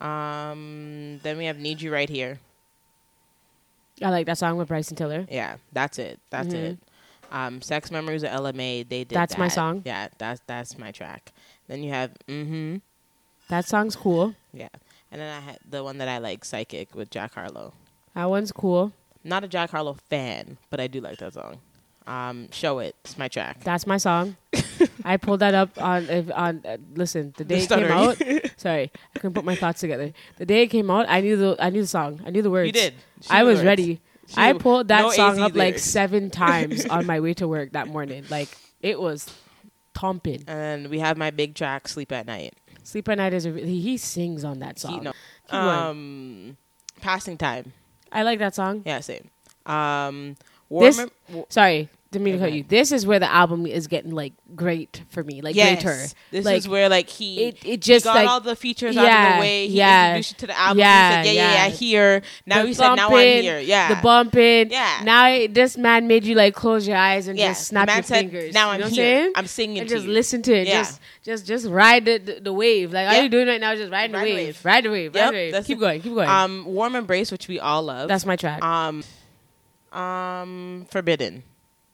Um, 0.00 1.18
then 1.22 1.36
we 1.36 1.44
have 1.46 1.58
Need 1.58 1.82
You 1.82 1.92
Right 1.92 2.08
Here. 2.08 2.38
I 4.02 4.10
like 4.10 4.26
that 4.26 4.38
song 4.38 4.56
with 4.56 4.68
Bryson 4.68 4.96
Tiller. 4.96 5.26
Yeah, 5.30 5.56
that's 5.72 5.98
it. 5.98 6.18
That's 6.30 6.48
Mhm. 6.48 6.54
it. 6.54 6.78
Um, 7.30 7.62
Sex 7.62 7.90
Memories 7.90 8.22
of 8.22 8.30
LMA. 8.30 8.82
They 8.82 9.04
did. 9.04 9.10
That's 9.10 9.38
my 9.38 9.48
song. 9.48 9.82
Yeah, 9.84 10.08
that's 10.18 10.40
that's 10.46 10.78
my 10.78 10.90
track. 10.90 11.32
Then 11.68 11.82
you 11.82 11.90
have 11.90 12.10
mm-hmm. 12.26 12.76
That 13.48 13.64
song's 13.66 13.94
cool. 13.96 14.34
Yeah, 14.52 14.68
and 15.12 15.20
then 15.20 15.36
I 15.36 15.40
had 15.40 15.58
the 15.68 15.82
one 15.84 15.98
that 15.98 16.08
I 16.08 16.18
like, 16.18 16.44
Psychic, 16.44 16.94
with 16.94 17.10
Jack 17.10 17.34
Harlow. 17.34 17.72
That 18.14 18.24
one's 18.30 18.52
cool. 18.52 18.92
Not 19.22 19.44
a 19.44 19.48
Jack 19.48 19.70
Harlow 19.70 19.94
fan, 20.08 20.56
but 20.70 20.80
I 20.80 20.86
do 20.86 21.00
like 21.00 21.18
that 21.18 21.34
song. 21.34 21.58
Um, 22.06 22.48
Show 22.52 22.78
It. 22.80 22.96
It's 23.04 23.18
my 23.18 23.28
track. 23.28 23.62
That's 23.62 23.86
my 23.86 23.98
song. 23.98 24.36
I 25.04 25.16
pulled 25.16 25.40
that 25.40 25.54
up 25.54 25.80
on 25.80 26.30
on. 26.32 26.62
Uh, 26.66 26.76
listen, 26.94 27.32
the 27.36 27.44
day 27.44 27.62
it 27.62 27.68
came 27.68 27.84
out. 27.84 28.16
Sorry, 28.56 28.90
I 29.14 29.18
couldn't 29.18 29.34
put 29.34 29.44
my 29.44 29.54
thoughts 29.54 29.80
together. 29.80 30.12
The 30.38 30.46
day 30.46 30.62
it 30.62 30.68
came 30.68 30.90
out, 30.90 31.06
I 31.08 31.20
knew 31.20 31.36
the 31.36 31.56
I 31.58 31.70
knew 31.70 31.82
the 31.82 31.86
song. 31.88 32.20
I 32.24 32.30
knew 32.30 32.42
the 32.42 32.50
words. 32.50 32.66
You 32.66 32.72
did. 32.72 32.94
She 33.22 33.30
I 33.30 33.42
was 33.44 33.56
words. 33.58 33.66
ready. 33.66 34.00
She 34.28 34.34
I 34.36 34.52
pulled 34.52 34.88
that 34.88 35.02
no 35.02 35.10
song 35.10 35.32
AZ 35.38 35.38
up 35.40 35.56
like 35.56 35.78
seven 35.78 36.30
times 36.44 36.86
on 36.86 37.04
my 37.06 37.20
way 37.20 37.34
to 37.34 37.48
work 37.48 37.72
that 37.72 37.88
morning. 37.88 38.24
Like 38.30 38.48
it 38.80 39.00
was 39.00 39.26
thumping. 39.94 40.44
And 40.46 40.88
we 40.88 41.00
have 41.00 41.16
my 41.16 41.30
big 41.30 41.54
track, 41.54 41.88
Sleep 41.88 42.12
at 42.12 42.26
Night. 42.26 42.54
Sleep 42.84 43.08
at 43.08 43.18
Night 43.18 43.32
is 43.34 43.44
a, 43.46 43.50
he, 43.52 43.80
he 43.80 43.96
sings 43.96 44.44
on 44.44 44.60
that 44.60 44.76
He- 44.76 44.80
song. 44.80 45.02
no. 45.04 45.12
Keep. 45.46 45.54
Um, 45.54 46.56
Passing 47.00 47.36
Time. 47.38 47.72
I 48.12 48.22
like 48.22 48.38
that 48.38 48.54
song. 48.54 48.82
Yeah, 48.86 49.00
same. 49.00 49.30
Um, 49.66 50.36
This- 50.70 50.96
w- 51.28 51.46
Sorry, 51.48 51.88
to 52.12 52.18
cut 52.18 52.28
Okay. 52.48 52.56
you. 52.56 52.64
This 52.66 52.90
is 52.92 53.06
where 53.06 53.18
the 53.20 53.30
album 53.30 53.66
is 53.66 53.86
getting 53.86 54.10
like 54.10 54.32
great 54.56 55.02
for 55.10 55.22
me, 55.22 55.42
like 55.42 55.54
yes. 55.54 55.82
greater. 55.82 56.06
This 56.30 56.44
like 56.44 56.56
is 56.58 56.68
where 56.68 56.88
like 56.88 57.08
he. 57.08 57.44
it, 57.44 57.58
it 57.64 57.80
just 57.80 58.04
got 58.04 58.16
like 58.16 58.28
all 58.28 58.40
the 58.40 58.56
features 58.56 58.96
out 58.96 59.04
of 59.04 59.08
yeah, 59.08 59.34
the 59.36 59.40
way. 59.40 59.68
He 59.68 59.74
yeah, 59.76 60.06
introduced 60.08 60.30
you 60.32 60.38
to 60.38 60.46
the 60.48 60.58
album. 60.58 60.78
yeah, 60.78 61.22
he 61.22 61.28
said, 61.28 61.34
yeah, 61.36 61.42
yeah, 61.42 61.52
yeah. 61.52 61.64
yeah, 61.66 61.70
here. 61.70 62.22
Now 62.46 62.62
the 62.62 62.68
he 62.68 62.74
said, 62.74 62.94
now 62.96 63.08
I'm 63.10 63.42
here. 63.42 63.58
Yeah. 63.60 63.94
the 63.94 64.02
bumping. 64.02 64.70
Yeah. 64.70 65.00
Now 65.04 65.28
it- 65.28 65.54
this 65.54 65.76
man 65.78 66.06
made 66.08 66.24
you 66.24 66.34
like 66.34 66.54
close 66.54 66.86
your 66.86 66.96
eyes 66.96 67.28
and 67.28 67.38
yeah. 67.38 67.48
just 67.48 67.68
snap 67.68 67.88
your 67.88 68.02
said, 68.02 68.18
fingers. 68.30 68.54
Now 68.54 68.70
I'm 68.70 68.80
know 68.80 68.86
what 68.86 68.92
I'm 68.92 68.96
here. 68.96 69.22
saying? 69.22 69.32
I'm 69.36 69.46
singing 69.46 69.78
and 69.80 69.88
to 69.88 69.94
just 69.94 70.06
you. 70.06 70.12
listen 70.12 70.42
to 70.42 70.52
it. 70.54 70.66
Yeah. 70.66 70.78
Just 70.82 71.00
just 71.22 71.46
just 71.46 71.66
ride 71.66 72.04
the, 72.06 72.18
the, 72.18 72.40
the 72.40 72.52
wave. 72.52 72.92
Like 72.92 73.08
all 73.08 73.20
you're 73.20 73.28
doing 73.28 73.46
right 73.46 73.60
now 73.60 73.72
is 73.72 73.78
just 73.80 73.92
riding 73.92 74.14
Ride 74.14 74.24
the 74.26 74.30
the 74.30 74.36
wave. 74.36 74.46
wave. 74.48 74.64
Ride 74.64 74.84
the 74.84 74.90
wave. 74.90 75.14
Ride 75.14 75.20
Yep, 75.20 75.30
the 75.30 75.36
wave. 75.36 75.52
that's 75.52 75.66
Keep 75.66 75.78
it. 75.78 75.80
going. 75.80 76.00
Keep 76.02 76.14
going. 76.14 76.28
Um, 76.28 76.64
Warm 76.66 76.94
Embrace, 76.96 77.30
which 77.30 77.46
we 77.46 77.60
all 77.60 77.82
love. 77.82 78.08
That's 78.08 78.26
my 78.26 78.36
track. 78.36 78.62
um, 78.64 79.04
um, 79.92 80.86
Forbidden. 80.90 81.44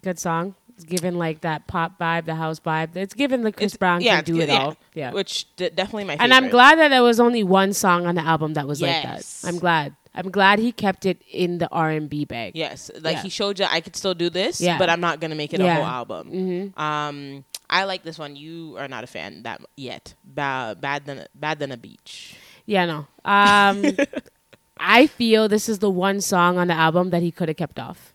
Good 0.07 0.21
song. 0.21 0.55
It's 0.77 0.85
given 0.85 1.19
like 1.19 1.41
that 1.41 1.67
pop 1.67 1.99
vibe, 1.99 2.27
the 2.27 2.37
house 2.37 2.61
vibe. 2.61 2.95
It's 2.95 3.13
given 3.15 3.43
the 3.43 3.51
Chris 3.51 3.73
It's- 3.75 3.77
Brown 3.79 4.03
yeah, 4.03 4.17
can 4.23 4.25
do 4.37 4.41
it 4.41 4.49
yeah. 4.49 4.59
all. 4.63 4.77
Yeah. 4.95 5.11
Which 5.11 5.47
d- 5.57 5.71
definitely 5.71 6.05
my 6.05 6.13
favorite. 6.13 6.25
And 6.25 6.33
I'm 6.33 6.49
glad 6.49 6.79
that 6.79 6.89
there 6.91 7.03
was 7.03 7.19
only 7.19 7.43
one 7.43 7.73
song 7.73 8.07
on 8.07 8.15
the 8.15 8.21
album 8.21 8.55
that 8.55 8.69
was 8.69 8.81
Yes. 8.81 9.03
like 9.03 9.03
that. 9.43 9.49
I'm 9.49 9.59
glad. 9.59 9.97
I'm 10.15 10.31
glad 10.31 10.61
he 10.61 10.71
kept 10.71 11.05
it 11.05 11.21
in 11.33 11.59
the 11.59 11.69
R 11.71 11.91
and 11.91 12.09
B 12.09 12.25
bag. 12.25 12.53
Yes, 12.55 12.91
like 13.01 13.17
Yeah. 13.17 13.23
he 13.23 13.29
showed 13.31 13.59
you 13.59 13.67
I 13.69 13.81
could 13.81 13.97
still 13.97 14.15
do 14.15 14.31
this, 14.31 14.61
Yeah. 14.61 14.79
but 14.79 14.89
I'm 14.89 15.01
not 15.01 15.19
gonna 15.21 15.35
make 15.35 15.53
it 15.53 15.61
a 15.61 15.75
whole 15.75 15.85
album. 15.85 16.29
hmm 16.77 16.81
Um, 16.81 17.45
I 17.69 17.83
like 17.83 18.05
this 18.05 18.17
one. 18.17 18.37
You 18.37 18.77
are 18.79 18.87
not 18.87 19.03
a 19.03 19.09
fan 19.09 19.43
that 19.43 19.61
yet. 19.77 20.15
Ba- 20.25 20.77
bad 20.81 21.05
than 21.07 21.27
bad 21.35 21.59
than 21.59 21.73
a 21.73 21.77
beach. 21.77 22.37
Yeah, 22.65 22.85
no. 22.87 22.99
Um, 23.25 23.97
I 24.79 25.07
feel 25.09 25.49
this 25.49 25.69
is 25.69 25.81
the 25.81 25.91
one 25.91 26.21
song 26.21 26.59
on 26.59 26.69
the 26.69 26.75
album 26.75 27.11
that 27.11 27.23
he 27.23 27.33
could 27.33 27.49
have 27.49 27.57
kept 27.57 27.79
off. 27.81 28.13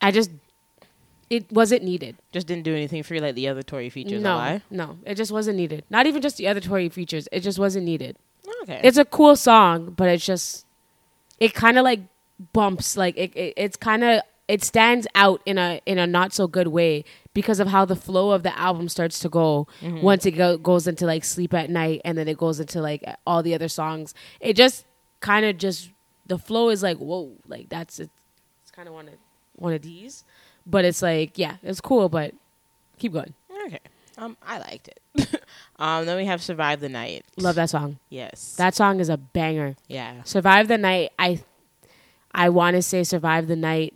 I 0.00 0.12
just, 0.12 0.30
it 1.30 1.50
wasn't 1.52 1.82
needed. 1.84 2.16
Just 2.32 2.46
didn't 2.46 2.64
do 2.64 2.74
anything 2.74 3.02
for 3.02 3.14
you 3.14 3.20
like 3.20 3.34
the 3.34 3.48
other 3.48 3.62
Tory 3.62 3.90
features. 3.90 4.22
no, 4.22 4.60
no, 4.70 4.98
it 5.04 5.14
just 5.16 5.30
wasn't 5.32 5.56
needed. 5.56 5.84
Not 5.90 6.06
even 6.06 6.22
just 6.22 6.36
the 6.36 6.48
other 6.48 6.60
Tory 6.60 6.88
features. 6.88 7.28
It 7.32 7.40
just 7.40 7.58
wasn't 7.58 7.84
needed. 7.84 8.16
Okay. 8.62 8.80
It's 8.82 8.96
a 8.96 9.04
cool 9.04 9.36
song, 9.36 9.90
but 9.96 10.08
it's 10.08 10.24
just, 10.24 10.64
it 11.38 11.52
kind 11.54 11.78
of 11.78 11.84
like 11.84 12.00
bumps. 12.52 12.96
Like 12.96 13.16
it, 13.16 13.36
it 13.36 13.54
it's 13.56 13.76
kind 13.76 14.02
of 14.04 14.22
it 14.48 14.64
stands 14.64 15.06
out 15.14 15.42
in 15.44 15.58
a 15.58 15.80
in 15.84 15.98
a 15.98 16.06
not 16.06 16.32
so 16.32 16.46
good 16.46 16.68
way 16.68 17.04
because 17.34 17.60
of 17.60 17.68
how 17.68 17.84
the 17.84 17.94
flow 17.96 18.30
of 18.30 18.42
the 18.42 18.58
album 18.58 18.88
starts 18.88 19.18
to 19.20 19.28
go 19.28 19.66
Mm-hmm. 19.82 20.00
once 20.00 20.24
it 20.24 20.30
go, 20.32 20.56
goes 20.56 20.86
into 20.88 21.04
like 21.04 21.24
sleep 21.24 21.52
at 21.52 21.68
night 21.68 22.00
and 22.04 22.16
then 22.16 22.26
it 22.28 22.38
goes 22.38 22.58
into 22.58 22.80
like 22.80 23.04
all 23.26 23.42
the 23.42 23.54
other 23.54 23.68
songs 23.68 24.14
it 24.40 24.54
just 24.54 24.86
kind 25.20 25.44
of 25.44 25.58
just 25.58 25.90
the 26.26 26.38
flow 26.38 26.70
is 26.70 26.82
like 26.82 26.96
whoa 26.96 27.30
like 27.46 27.68
that's 27.68 28.00
it's, 28.00 28.10
it's 28.62 28.70
kind 28.70 28.88
of 28.88 28.94
one 28.94 29.06
of 29.08 29.14
one 29.56 29.72
of 29.74 29.82
these 29.82 30.24
but 30.68 30.84
it's 30.84 31.02
like 31.02 31.36
yeah 31.38 31.56
it's 31.62 31.80
cool 31.80 32.08
but 32.08 32.34
keep 32.98 33.12
going 33.12 33.32
okay. 33.66 33.80
Um, 34.18 34.36
I 34.44 34.58
liked 34.58 34.88
it. 34.88 35.00
um, 35.78 36.04
then 36.04 36.16
we 36.16 36.24
have 36.26 36.42
Survive 36.42 36.80
the 36.80 36.88
Night. 36.88 37.24
love 37.36 37.54
that 37.54 37.70
song 37.70 37.98
Yes. 38.10 38.54
that 38.56 38.74
song 38.74 39.00
is 39.00 39.08
a 39.08 39.16
banger 39.16 39.76
yeah. 39.88 40.22
survive 40.24 40.68
the 40.68 40.78
night 40.78 41.10
i 41.18 41.40
i 42.32 42.48
want 42.48 42.74
to 42.76 42.82
say 42.82 43.02
survive 43.04 43.46
the 43.48 43.56
night 43.56 43.94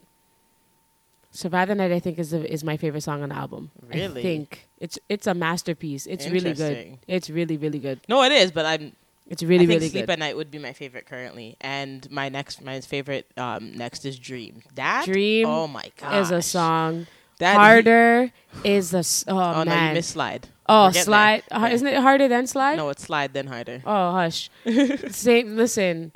survive 1.30 1.68
the 1.68 1.74
night 1.74 1.92
i 1.92 1.98
think 1.98 2.18
is 2.18 2.30
the, 2.30 2.50
is 2.52 2.62
my 2.62 2.76
favorite 2.76 3.00
song 3.02 3.22
on 3.22 3.30
the 3.30 3.34
album 3.34 3.70
i 3.92 3.96
Really? 3.96 4.22
think 4.22 4.68
it's 4.78 4.98
it's 5.08 5.26
a 5.26 5.34
masterpiece 5.34 6.06
it's 6.06 6.26
really 6.28 6.52
good 6.52 6.98
it's 7.08 7.30
really 7.30 7.56
really 7.56 7.78
good 7.78 8.00
No, 8.08 8.22
it 8.22 8.32
is, 8.32 8.50
but 8.52 8.66
I'm 8.66 8.92
it's 9.32 9.42
really 9.42 9.64
I 9.64 9.66
think 9.66 9.80
really 9.80 9.88
Sleep 9.88 10.06
good 10.06 10.12
at 10.12 10.18
Night 10.20 10.36
would 10.36 10.50
be 10.52 10.58
my 10.60 10.72
favorite 10.72 11.06
currently, 11.06 11.56
and 11.60 12.08
my 12.12 12.28
next 12.28 12.62
my 12.62 12.80
favorite 12.80 13.26
um 13.36 13.72
next 13.74 14.04
is 14.04 14.18
Dream. 14.18 14.62
That 14.76 15.06
Dream 15.06 15.46
Oh 15.48 15.66
my 15.66 15.90
god. 15.96 16.20
is 16.20 16.30
a 16.30 16.42
song 16.42 17.06
That 17.38 17.56
harder 17.56 18.30
is 18.62 18.94
a 18.94 18.98
s- 18.98 19.24
oh, 19.26 19.34
oh 19.36 19.52
no, 19.64 19.72
you 19.72 19.78
man 19.80 19.94
missed 19.94 20.10
slide. 20.10 20.46
oh 20.68 20.90
slide 20.92 21.42
uh, 21.50 21.58
Yeah. 21.66 21.74
isn't 21.74 21.86
it 21.88 21.96
harder 21.98 22.28
than 22.28 22.46
slide 22.46 22.76
No, 22.76 22.90
it's 22.90 23.02
slide 23.02 23.32
then 23.34 23.48
harder. 23.48 23.82
oh 23.84 24.12
hush 24.12 24.50
same 25.10 25.56
listen 25.56 26.12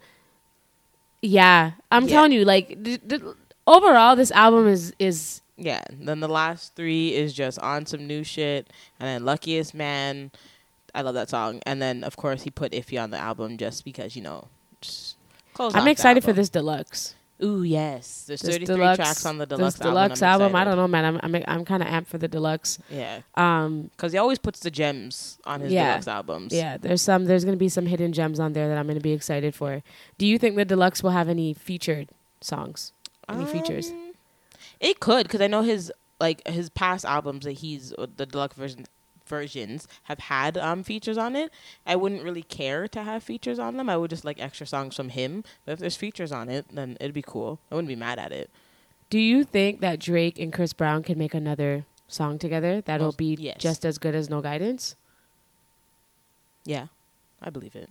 Yeah, 1.23 1.73
I'm 1.91 2.05
Yeah. 2.05 2.11
telling 2.15 2.33
you, 2.33 2.45
like 2.45 2.69
th- 2.85 3.01
th- 3.09 3.23
overall, 3.67 4.15
this 4.17 4.31
album 4.31 4.69
is 4.69 4.93
is 4.99 5.41
Yeah. 5.57 5.83
Then 5.91 6.21
the 6.21 6.29
last 6.29 6.77
three 6.77 7.15
is 7.15 7.33
just 7.33 7.59
on 7.61 7.87
some 7.87 8.07
new 8.07 8.23
shit, 8.23 8.69
and 9.01 9.09
then 9.09 9.25
Luckiest 9.25 9.75
Man. 9.75 10.31
I 10.97 11.03
love 11.03 11.15
that 11.15 11.29
song, 11.31 11.61
and 11.67 11.81
then 11.81 12.03
of 12.03 12.17
course 12.17 12.43
he 12.43 12.51
put 12.51 12.73
Iffy 12.73 13.01
on 13.01 13.11
the 13.11 13.19
album 13.19 13.57
just 13.59 13.85
because 13.85 14.17
you 14.17 14.23
know. 14.23 14.49
I'm 15.59 15.89
excited 15.89 16.23
for 16.25 16.33
this 16.33 16.49
deluxe. 16.49 17.15
Ooh 17.43 17.63
yes, 17.63 18.25
there's 18.27 18.41
This 18.41 18.55
33 18.57 18.77
deluxe 18.77 18.97
tracks 18.97 19.27
on 19.27 19.37
the 19.37 19.45
this 19.45 19.59
deluxe, 19.59 19.79
deluxe 19.79 20.23
album. 20.23 20.55
album. 20.55 20.57
I 20.57 20.65
don't 20.65 20.77
know, 20.77 20.89
man. 20.89 21.05
I'm 21.05 21.21
I'm, 21.23 21.45
I'm 21.47 21.65
kind 21.67 21.83
of 21.83 21.89
amped 21.89 22.07
for 22.07 22.17
the 22.19 22.29
deluxe. 22.29 22.79
Yeah, 22.91 23.21
Um, 23.35 23.91
because 23.95 24.13
he 24.13 24.19
always 24.19 24.39
puts 24.39 24.61
the 24.61 24.71
gems 24.71 25.39
on 25.45 25.61
his 25.61 25.71
Yeah. 25.73 25.89
deluxe 25.91 26.09
albums. 26.09 26.53
yeah, 26.55 26.79
there's 26.79 27.03
some. 27.03 27.27
There's 27.27 27.45
gonna 27.45 27.59
be 27.59 27.69
some 27.69 27.85
hidden 27.87 28.13
gems 28.15 28.41
on 28.41 28.55
there 28.55 28.69
that 28.69 28.79
I'm 28.79 28.87
gonna 28.87 29.01
be 29.01 29.13
excited 29.13 29.55
for. 29.55 29.83
Do 30.17 30.27
you 30.27 30.39
think 30.39 30.57
the 30.57 30.65
deluxe 30.65 31.03
will 31.03 31.11
have 31.11 31.29
any 31.29 31.53
featured 31.53 32.09
songs? 32.41 32.93
Any 33.29 33.45
features? 33.45 33.91
Um, 33.91 34.13
It 34.81 35.01
could 35.01 35.25
because 35.25 35.41
I 35.43 35.47
know 35.47 35.61
his 35.63 35.93
like 36.21 36.47
his 36.49 36.71
past 36.71 37.05
albums 37.05 37.45
that 37.45 37.53
he's 37.53 37.93
the 38.17 38.25
deluxe 38.25 38.57
version 38.57 38.87
versions 39.29 39.87
have 40.05 40.19
had 40.19 40.57
um 40.57 40.83
features 40.83 41.19
on 41.19 41.37
it. 41.37 41.51
I 41.87 41.97
wouldn't 41.97 42.23
really 42.23 42.43
care 42.43 42.89
to 42.89 43.03
have 43.03 43.23
features 43.23 43.59
on 43.59 43.77
them. 43.77 43.89
I 43.91 43.97
would 43.97 44.11
just 44.11 44.25
like 44.25 44.41
extra 44.41 44.67
songs 44.67 44.95
from 44.97 45.11
him. 45.11 45.45
But 45.65 45.73
if 45.73 45.79
there's 45.79 45.97
features 45.97 46.33
on 46.33 46.49
it, 46.49 46.67
then 46.73 46.97
it'd 47.01 47.15
be 47.15 47.23
cool. 47.23 47.59
I 47.71 47.75
wouldn't 47.75 47.89
be 47.89 47.97
mad 47.97 48.19
at 48.19 48.33
it. 48.33 48.51
Do 49.11 49.19
you 49.19 49.45
think 49.45 49.81
that 49.81 50.01
Drake 50.01 50.39
and 50.39 50.53
Chris 50.53 50.73
Brown 50.73 51.03
can 51.03 51.17
make 51.19 51.33
another 51.35 51.85
song 52.09 52.39
together 52.39 52.81
that'll 52.81 53.09
Most- 53.09 53.19
be 53.19 53.37
yes. 53.39 53.57
just 53.59 53.85
as 53.85 53.99
good 53.99 54.15
as 54.15 54.29
No 54.31 54.41
Guidance? 54.41 54.97
Yeah, 56.65 56.87
I 57.41 57.51
believe 57.51 57.77
it. 57.77 57.91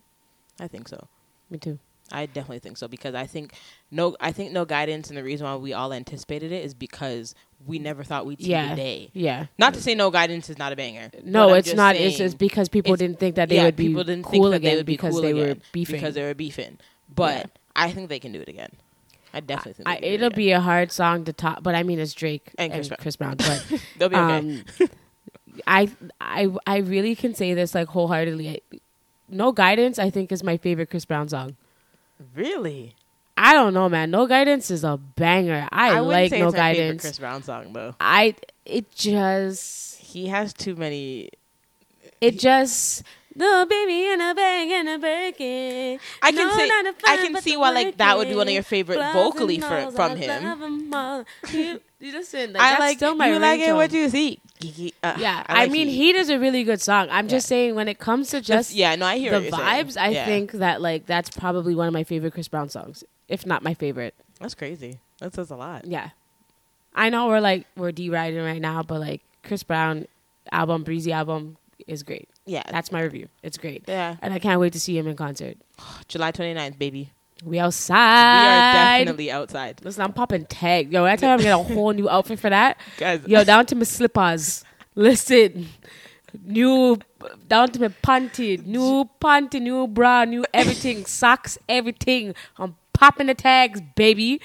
I 0.59 0.67
think 0.67 0.87
so. 0.87 1.07
Me 1.49 1.57
too. 1.57 1.79
I 2.11 2.25
definitely 2.27 2.59
think 2.59 2.77
so 2.77 2.87
because 2.87 3.15
I 3.15 3.25
think 3.25 3.53
no, 3.89 4.15
I 4.19 4.31
think 4.31 4.51
no 4.51 4.63
guidance, 4.63 5.09
and 5.09 5.17
the 5.17 5.23
reason 5.23 5.45
why 5.47 5.55
we 5.55 5.73
all 5.73 5.91
anticipated 5.91 6.51
it 6.51 6.63
is 6.63 6.73
because 6.75 7.33
we 7.65 7.79
never 7.79 8.03
thought 8.03 8.25
we'd 8.25 8.39
see 8.41 8.49
Yeah. 8.51 8.69
the 8.69 8.75
day. 8.75 9.09
Yeah. 9.13 9.47
Not 9.57 9.73
to 9.73 9.81
say 9.81 9.95
no 9.95 10.11
guidance 10.11 10.49
is 10.49 10.57
not 10.57 10.71
a 10.71 10.75
banger. 10.75 11.09
No, 11.23 11.53
it's 11.53 11.73
not. 11.73 11.95
It's 11.95 12.17
just 12.17 12.37
because 12.37 12.69
people 12.69 12.95
didn't 12.95 13.19
think 13.19 13.35
that 13.35 13.49
they 13.49 13.55
yeah, 13.55 13.65
would 13.65 13.75
be 13.75 13.87
people 13.87 14.03
didn't 14.03 14.23
cool 14.23 14.31
think 14.31 14.43
that 14.51 14.55
again 14.57 14.71
they 14.71 14.77
would 14.77 14.85
be 14.85 14.93
because 14.93 15.13
cool 15.13 15.21
they 15.21 15.33
were 15.33 15.55
beefing. 15.71 15.95
because 15.95 16.13
they 16.15 16.23
were 16.23 16.33
beefing. 16.33 16.77
But 17.13 17.37
Yeah. 17.37 17.45
I 17.75 17.91
think 17.91 18.09
they 18.09 18.19
can 18.19 18.31
do 18.31 18.41
it 18.41 18.47
again. 18.49 18.69
I 19.33 19.39
definitely 19.41 19.73
think 19.73 19.89
I, 19.89 19.95
they 19.95 20.01
can 20.01 20.13
it'll 20.13 20.27
it 20.27 20.35
be 20.35 20.51
a 20.51 20.61
hard 20.61 20.91
song 20.91 21.25
to 21.25 21.33
top, 21.33 21.61
but 21.63 21.75
I 21.75 21.83
mean 21.83 21.99
it's 21.99 22.13
Drake 22.13 22.51
And 22.57 22.71
and, 22.71 22.87
Chris 22.87 22.99
Chris, 23.01 23.15
Brown. 23.17 23.35
Brown. 23.37 23.59
But 23.69 23.81
They'll 23.97 24.09
be 24.09 24.15
okay. 24.15 24.37
um, 24.37 24.63
I 25.67 25.89
I 26.21 26.49
I 26.67 26.77
really 26.77 27.15
can 27.15 27.33
say 27.33 27.53
this 27.53 27.73
like 27.75 27.87
wholeheartedly. 27.89 28.61
No 29.27 29.51
guidance, 29.51 29.97
I 29.97 30.09
think, 30.11 30.31
is 30.31 30.43
my 30.43 30.55
favorite 30.57 30.89
Chris 30.89 31.03
Brown 31.05 31.27
song. 31.29 31.55
really? 32.35 32.93
I 33.37 33.53
don't 33.53 33.73
know, 33.73 33.89
man. 33.89 34.11
No 34.11 34.27
guidance 34.27 34.71
is 34.71 34.83
a 34.83 34.97
banger. 34.97 35.67
I, 35.71 35.89
wouldn't 36.01 36.07
like 36.07 36.29
say 36.29 36.39
no 36.39 36.51
guidance. 36.51 37.01
Chris 37.01 37.19
Brown 37.19 37.43
song 37.43 37.73
though. 37.73 37.95
I 37.99 38.35
it 38.65 38.91
just 38.95 39.97
He 39.97 40.27
has 40.27 40.53
too 40.53 40.75
many. 40.75 41.29
it 42.21 42.39
just 42.39 43.03
no 43.37 43.65
baby 43.65 44.05
in 44.11 44.21
a 44.21 44.33
bag 44.33 44.69
and 44.71 44.87
a 44.87 44.97
Birkin. 44.97 45.99
I 46.21 46.31
can 46.31 46.47
No, 46.47 46.55
say 46.55 46.69
I 47.05 47.17
can 47.17 47.41
see 47.41 47.57
why 47.57 47.71
like 47.71 47.97
that 47.97 48.17
would 48.17 48.29
be 48.29 48.35
one 48.35 48.47
of 48.47 48.53
your 48.53 48.63
favorite 48.63 48.95
Blows 48.95 49.13
vocally 49.13 49.59
for, 49.59 49.91
from 49.91 50.11
I 50.13 50.15
him. 50.15 50.43
love 50.45 50.61
'em 50.61 50.93
all. 50.93 51.25
You, 51.51 51.81
you 51.99 52.11
listen, 52.13 52.53
like, 52.53 52.61
I 52.61 52.79
like 52.79 52.97
still 52.97 53.15
my 53.15 53.27
you 53.27 53.39
like 53.39 53.59
it 53.59 53.73
What 53.73 53.89
do 53.91 53.97
you 53.97 54.09
see. 54.09 54.39
Uh, 55.03 55.17
Yeah, 55.19 55.43
I, 55.47 55.63
like 55.63 55.71
mean, 55.71 55.87
Heat 55.89 56.15
is 56.15 56.29
a 56.29 56.39
really 56.39 56.63
good 56.63 56.81
song. 56.81 57.07
I'm 57.11 57.27
just 57.27 57.47
saying, 57.47 57.75
when 57.75 57.87
it 57.89 57.99
comes 57.99 58.29
to 58.29 58.39
Just 58.39 58.73
yeah, 58.73 58.95
no, 58.95 59.05
I 59.05 59.17
hear 59.17 59.31
the 59.31 59.41
you're 59.41 59.51
saying. 59.51 59.85
vibes, 59.85 59.97
I 59.97 60.09
Yeah. 60.09 60.25
think 60.25 60.53
that 60.53 60.81
like 60.81 61.05
that's 61.05 61.29
probably 61.29 61.75
one 61.75 61.87
of 61.87 61.93
my 61.93 62.05
favorite 62.05 62.33
Chris 62.33 62.47
Brown 62.47 62.69
songs, 62.69 63.03
if 63.27 63.45
not 63.45 63.63
my 63.63 63.73
favorite. 63.73 64.15
that's 64.39 64.55
crazy. 64.55 64.99
That 65.19 65.33
says 65.33 65.49
a 65.51 65.55
lot. 65.55 65.85
Yeah, 65.85 66.09
I 66.93 67.09
know 67.09 67.27
we're 67.27 67.39
like 67.39 67.65
we're 67.75 67.91
deriding 67.91 68.41
right 68.43 68.61
now, 68.61 68.83
but 68.83 68.99
like 68.99 69.21
Chris 69.43 69.63
Brown 69.63 70.07
album, 70.51 70.83
Breezy 70.83 71.11
album 71.11 71.57
is 71.87 72.03
great. 72.03 72.29
Yeah, 72.45 72.63
That's 72.69 72.91
my 72.91 73.01
review. 73.01 73.27
It's 73.41 73.57
great, 73.57 73.83
yeah. 73.87 74.17
and 74.21 74.33
I 74.33 74.39
can't 74.39 74.59
wait 74.59 74.73
to 74.73 74.79
see 74.79 74.97
him 74.97 75.07
in 75.07 75.15
concert. 75.15 75.57
July 76.07 76.31
29th, 76.31 76.77
baby. 76.77 77.11
We 77.43 77.59
outside. 77.59 77.95
We 77.97 77.99
are 78.47 79.05
definitely 79.05 79.31
outside, 79.31 79.81
Listen, 79.83 80.03
I'm 80.03 80.13
popping 80.13 80.45
tag. 80.45 80.91
Yo, 80.93 81.03
that 81.03 81.19
time 81.19 81.31
I'm 81.31 81.37
getting 81.37 81.51
a 81.51 81.57
whole 81.63 81.91
new 81.91 82.09
outfit 82.09 82.39
for 82.39 82.49
that. 82.49 82.77
guys. 82.97 83.21
Yo, 83.27 83.43
down 83.43 83.65
to 83.67 83.75
my 83.75 83.83
slippers. 83.83 84.63
Listen, 84.95 85.67
new 86.45 86.97
down 87.47 87.69
to 87.71 87.79
my 87.81 87.87
panty, 87.89 88.63
new 88.65 89.09
panty, 89.19 89.61
new 89.61 89.87
bra, 89.87 90.23
new 90.25 90.45
everything, 90.53 91.05
socks, 91.05 91.57
everything. 91.67 92.33
I'm 92.57 92.75
popping 92.95 93.27
the 93.27 93.35
tags, 93.35 93.81
baby. 93.95 94.41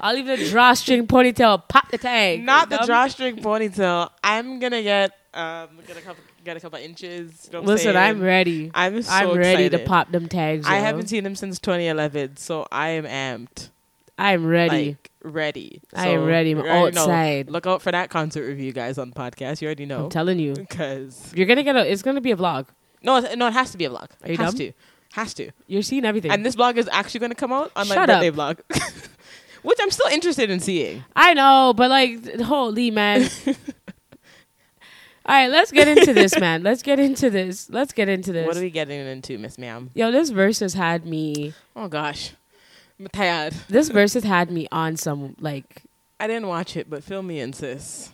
I'll 0.00 0.14
leave 0.14 0.26
the 0.26 0.36
drawstring 0.50 1.06
ponytail. 1.06 1.68
Pop 1.68 1.90
the 1.90 1.98
tag. 1.98 2.44
Not 2.44 2.70
the 2.70 2.82
drawstring 2.86 3.36
ponytail. 3.36 4.10
I'm 4.22 4.58
gonna 4.60 4.82
get 4.82 5.12
um 5.34 5.68
get 5.86 5.96
a 5.96 6.00
couple 6.00 6.22
get 6.44 6.56
a 6.56 6.60
couple 6.60 6.78
inches. 6.78 7.48
You 7.52 7.58
know 7.58 7.64
Listen, 7.64 7.94
saying? 7.94 7.96
I'm 7.96 8.20
ready. 8.22 8.70
I'm 8.74 9.02
so 9.02 9.12
I'm 9.12 9.36
ready 9.36 9.68
to 9.70 9.80
pop 9.80 10.10
them 10.12 10.28
tags. 10.28 10.66
I 10.66 10.76
haven't 10.76 11.08
seen 11.08 11.24
them 11.24 11.34
since 11.34 11.58
2011, 11.58 12.36
so 12.36 12.66
I 12.70 12.90
am 12.90 13.04
amped. 13.04 13.70
I'm 14.18 14.46
ready. 14.46 14.88
Like 14.90 15.10
ready. 15.22 15.80
I 15.94 16.08
am 16.08 16.24
ready. 16.24 16.52
I'm 16.52 16.58
already 16.58 16.94
know. 16.94 17.02
outside. 17.02 17.50
Look 17.50 17.66
out 17.66 17.82
for 17.82 17.92
that 17.92 18.10
concert 18.10 18.46
review, 18.46 18.72
guys, 18.72 18.98
on 18.98 19.10
the 19.10 19.14
podcast. 19.16 19.60
You 19.60 19.66
already 19.66 19.86
know. 19.86 20.04
I'm 20.04 20.10
telling 20.10 20.38
you, 20.38 20.54
Because 20.68 21.32
you're 21.34 21.46
gonna 21.46 21.62
get 21.62 21.76
a. 21.76 21.90
It's 21.90 22.02
gonna 22.02 22.20
be 22.20 22.32
a 22.32 22.36
vlog. 22.36 22.66
no, 23.02 23.16
it- 23.16 23.38
no, 23.38 23.46
it 23.48 23.52
has 23.52 23.70
to 23.72 23.78
be 23.78 23.84
a 23.84 23.90
vlog. 23.90 24.08
You 24.26 24.36
has 24.36 24.54
dumb? 24.54 24.58
to, 24.58 24.72
has 25.12 25.34
to. 25.34 25.50
You're 25.66 25.82
seeing 25.82 26.04
everything. 26.04 26.30
And 26.30 26.44
this 26.44 26.56
vlog 26.56 26.76
is 26.76 26.88
actually 26.92 27.20
going 27.20 27.30
to 27.30 27.36
come 27.36 27.52
out 27.52 27.72
on 27.74 27.88
my 27.88 27.94
Shut 27.94 28.08
birthday 28.08 28.30
vlog, 28.30 28.60
which 29.62 29.78
I'm 29.80 29.90
still 29.90 30.10
interested 30.10 30.50
in 30.50 30.60
seeing. 30.60 31.04
I 31.16 31.34
know, 31.34 31.72
but 31.76 31.90
like, 31.90 32.40
holy 32.40 32.90
man. 32.90 33.28
All 35.28 35.34
right, 35.34 35.50
let's 35.50 35.70
get 35.72 35.88
into 35.88 36.14
this, 36.14 36.38
man. 36.40 36.62
Let's 36.62 36.82
get 36.82 36.98
into 36.98 37.28
this. 37.28 37.68
Let's 37.68 37.92
get 37.92 38.08
into 38.08 38.32
this. 38.32 38.46
What 38.46 38.56
are 38.56 38.60
we 38.60 38.70
getting 38.70 38.98
into, 39.06 39.36
Miss 39.36 39.58
Ma'am? 39.58 39.90
Yo, 39.94 40.10
this 40.10 40.30
verse 40.30 40.60
has 40.60 40.72
had 40.72 41.04
me. 41.04 41.52
Oh 41.76 41.86
gosh, 41.86 42.32
I'm 42.98 43.08
tired. 43.08 43.52
This 43.68 43.90
verse 43.90 44.14
has 44.14 44.24
had 44.24 44.50
me 44.50 44.68
on 44.72 44.96
some 44.96 45.36
like. 45.38 45.82
I 46.18 46.26
didn't 46.26 46.48
watch 46.48 46.76
it, 46.76 46.88
but 46.88 47.04
fill 47.04 47.22
me 47.22 47.40
in, 47.40 47.52
sis. 47.52 48.10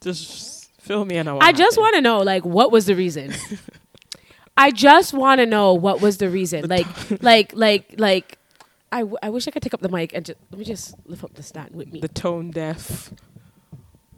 Just 0.00 0.70
fill 0.80 1.04
me 1.04 1.16
in 1.16 1.26
what 1.32 1.42
I 1.42 1.52
just 1.52 1.78
want 1.78 1.94
to 1.94 2.00
know, 2.00 2.18
like, 2.18 2.44
what 2.44 2.72
was 2.72 2.86
the 2.86 2.96
reason? 2.96 3.32
I 4.56 4.70
just 4.70 5.12
want 5.14 5.40
to 5.40 5.46
know 5.46 5.74
what 5.74 6.00
was 6.00 6.18
the 6.18 6.28
reason. 6.30 6.68
Like, 6.68 6.86
like, 7.22 7.52
like, 7.54 7.94
like. 7.98 8.38
I, 8.94 9.00
w- 9.00 9.16
I 9.22 9.30
wish 9.30 9.48
I 9.48 9.50
could 9.50 9.62
take 9.62 9.72
up 9.72 9.80
the 9.80 9.88
mic 9.88 10.12
and 10.12 10.22
just 10.22 10.38
let 10.50 10.58
me 10.58 10.66
just 10.66 10.94
lift 11.06 11.24
up 11.24 11.32
the 11.32 11.42
stand 11.42 11.74
with 11.74 11.90
me. 11.90 12.00
the 12.00 12.08
tone 12.08 12.50
deaf. 12.50 13.10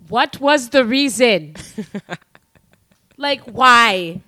What 0.08 0.40
was 0.40 0.70
the 0.70 0.84
reason? 0.84 1.54
like, 3.16 3.40
why? 3.42 4.20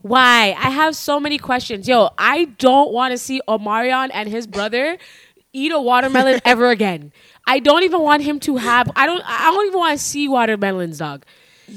Why? 0.00 0.56
I 0.58 0.70
have 0.70 0.96
so 0.96 1.20
many 1.20 1.36
questions. 1.36 1.86
Yo, 1.86 2.08
I 2.16 2.46
don't 2.46 2.92
want 2.92 3.12
to 3.12 3.18
see 3.18 3.42
Omarion 3.46 4.10
and 4.14 4.28
his 4.28 4.46
brother 4.46 4.96
eat 5.52 5.70
a 5.72 5.80
watermelon 5.80 6.40
ever 6.46 6.70
again. 6.70 7.12
I 7.46 7.58
don't 7.58 7.82
even 7.82 8.00
want 8.00 8.22
him 8.22 8.40
to 8.40 8.56
have. 8.56 8.90
I 8.96 9.04
don't. 9.06 9.22
I 9.26 9.50
don't 9.52 9.66
even 9.66 9.78
want 9.78 9.98
to 9.98 10.04
see 10.04 10.28
watermelons, 10.28 10.98
dog. 10.98 11.24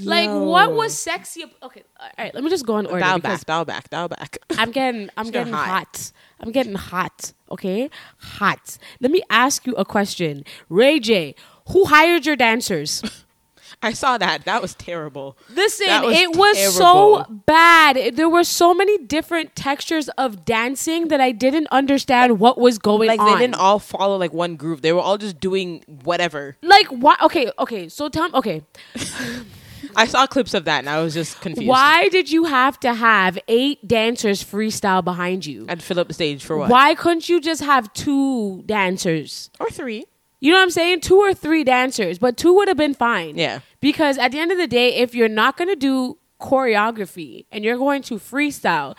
Like, 0.03 0.29
what 0.29 0.73
was 0.73 0.97
sexy? 0.97 1.43
Okay, 1.61 1.83
all 1.99 2.09
right. 2.17 2.33
Let 2.33 2.43
me 2.43 2.49
just 2.49 2.65
go 2.65 2.77
in 2.77 2.85
order 2.85 2.97
because 3.15 3.21
back, 3.21 3.45
dial 3.45 3.65
back, 3.65 3.89
dial 3.89 4.07
back. 4.17 4.37
I'm 4.57 4.71
getting 4.71 5.09
I'm 5.17 5.25
She's 5.25 5.31
getting 5.31 5.53
hot. 5.53 5.67
hot. 5.67 6.11
I'm 6.39 6.51
getting 6.51 6.75
hot. 6.75 7.33
Okay, 7.51 7.89
hot. 8.17 8.77
Let 8.99 9.11
me 9.11 9.21
ask 9.29 9.65
you 9.67 9.73
a 9.75 9.85
question, 9.85 10.43
Ray 10.69 10.99
J. 10.99 11.35
Who 11.69 11.85
hired 11.85 12.25
your 12.25 12.35
dancers? 12.35 13.01
I 13.81 13.91
saw 13.91 14.17
that. 14.17 14.45
That 14.45 14.61
was 14.61 14.75
terrible. 14.75 15.37
Listen, 15.53 15.87
was 16.03 16.17
it 16.17 16.35
was 16.37 16.75
so 16.75 17.25
bad. 17.45 18.15
There 18.15 18.29
were 18.29 18.45
so 18.45 18.73
many 18.73 18.97
different 18.97 19.57
textures 19.57 20.07
of 20.09 20.45
dancing 20.45 21.09
that 21.09 21.19
I 21.19 21.31
didn't 21.33 21.67
understand 21.69 22.39
what 22.39 22.57
was 22.57 22.77
going 22.77 23.09
Like 23.09 23.19
on. 23.19 23.25
Like 23.27 23.35
they 23.35 23.41
didn't 23.45 23.55
all 23.59 23.79
follow 23.79 24.15
like 24.17 24.31
one 24.31 24.55
groove. 24.55 24.81
They 24.83 24.93
were 24.93 25.01
all 25.01 25.17
just 25.17 25.39
doing 25.39 25.83
whatever. 26.03 26.55
like 26.61 26.87
what? 26.87 27.21
Okay, 27.21 27.51
okay. 27.59 27.89
So 27.89 28.07
tell 28.07 28.29
me. 28.29 28.33
Okay, 28.35 28.61
I 29.95 30.05
saw 30.05 30.27
clips 30.27 30.53
of 30.53 30.65
that 30.65 30.79
and 30.79 30.89
I 30.89 31.01
was 31.01 31.13
just 31.13 31.39
confused. 31.41 31.67
why 31.67 32.09
did 32.09 32.31
you 32.31 32.45
have 32.45 32.79
to 32.81 32.93
have 32.93 33.37
eight 33.47 33.87
dancers 33.87 34.43
freestyle 34.43 35.03
behind 35.03 35.45
you? 35.45 35.65
I'd 35.69 35.83
fill 35.83 35.99
up 35.99 36.07
the 36.07 36.13
stage 36.13 36.43
for 36.43 36.57
what? 36.57 36.69
Why 36.69 36.95
couldn't 36.95 37.29
you 37.29 37.39
just 37.41 37.61
have 37.61 37.91
two 37.93 38.63
dancers? 38.65 39.49
Or 39.59 39.69
three. 39.69 40.05
You 40.39 40.51
know 40.51 40.57
what 40.57 40.63
I'm 40.63 40.69
saying? 40.71 40.99
Two 41.01 41.17
or 41.17 41.33
three 41.33 41.63
dancers, 41.63 42.19
but 42.19 42.35
two 42.35 42.53
would 42.53 42.67
have 42.67 42.75
been 42.75 42.93
fine. 42.93 43.37
Yeah. 43.37 43.59
Because 43.79 44.17
at 44.17 44.31
the 44.31 44.39
end 44.39 44.51
of 44.51 44.57
the 44.57 44.67
day, 44.67 44.95
if 44.95 45.15
you're 45.15 45.29
not 45.29 45.55
going 45.55 45.69
to 45.69 45.75
do 45.75 46.17
choreography 46.41 47.45
and 47.51 47.63
you're 47.63 47.77
going 47.77 48.01
to 48.03 48.15
freestyle, 48.15 48.97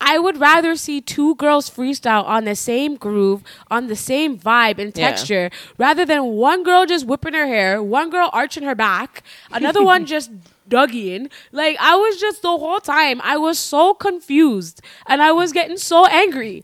I 0.00 0.18
would 0.18 0.38
rather 0.38 0.76
see 0.76 1.00
two 1.00 1.34
girls 1.36 1.70
freestyle 1.70 2.24
on 2.24 2.44
the 2.44 2.54
same 2.54 2.96
groove, 2.96 3.42
on 3.70 3.86
the 3.86 3.96
same 3.96 4.38
vibe 4.38 4.78
and 4.78 4.96
Yeah. 4.96 5.08
texture, 5.08 5.50
rather 5.78 6.04
than 6.04 6.24
one 6.36 6.62
girl 6.62 6.84
just 6.86 7.06
whipping 7.06 7.34
her 7.34 7.46
hair, 7.46 7.82
one 7.82 8.10
girl 8.10 8.28
arching 8.32 8.62
her 8.64 8.74
back, 8.74 9.22
another 9.50 9.82
one 9.82 10.04
just 10.14 10.30
dugging. 10.68 11.30
Like 11.50 11.76
I 11.80 11.96
was 11.96 12.20
just 12.20 12.42
the 12.42 12.56
whole 12.56 12.80
time, 12.80 13.20
I 13.24 13.36
was 13.38 13.58
so 13.58 13.94
confused 13.94 14.82
and 15.06 15.22
I 15.22 15.32
was 15.32 15.52
getting 15.52 15.78
so 15.78 16.06
angry. 16.06 16.62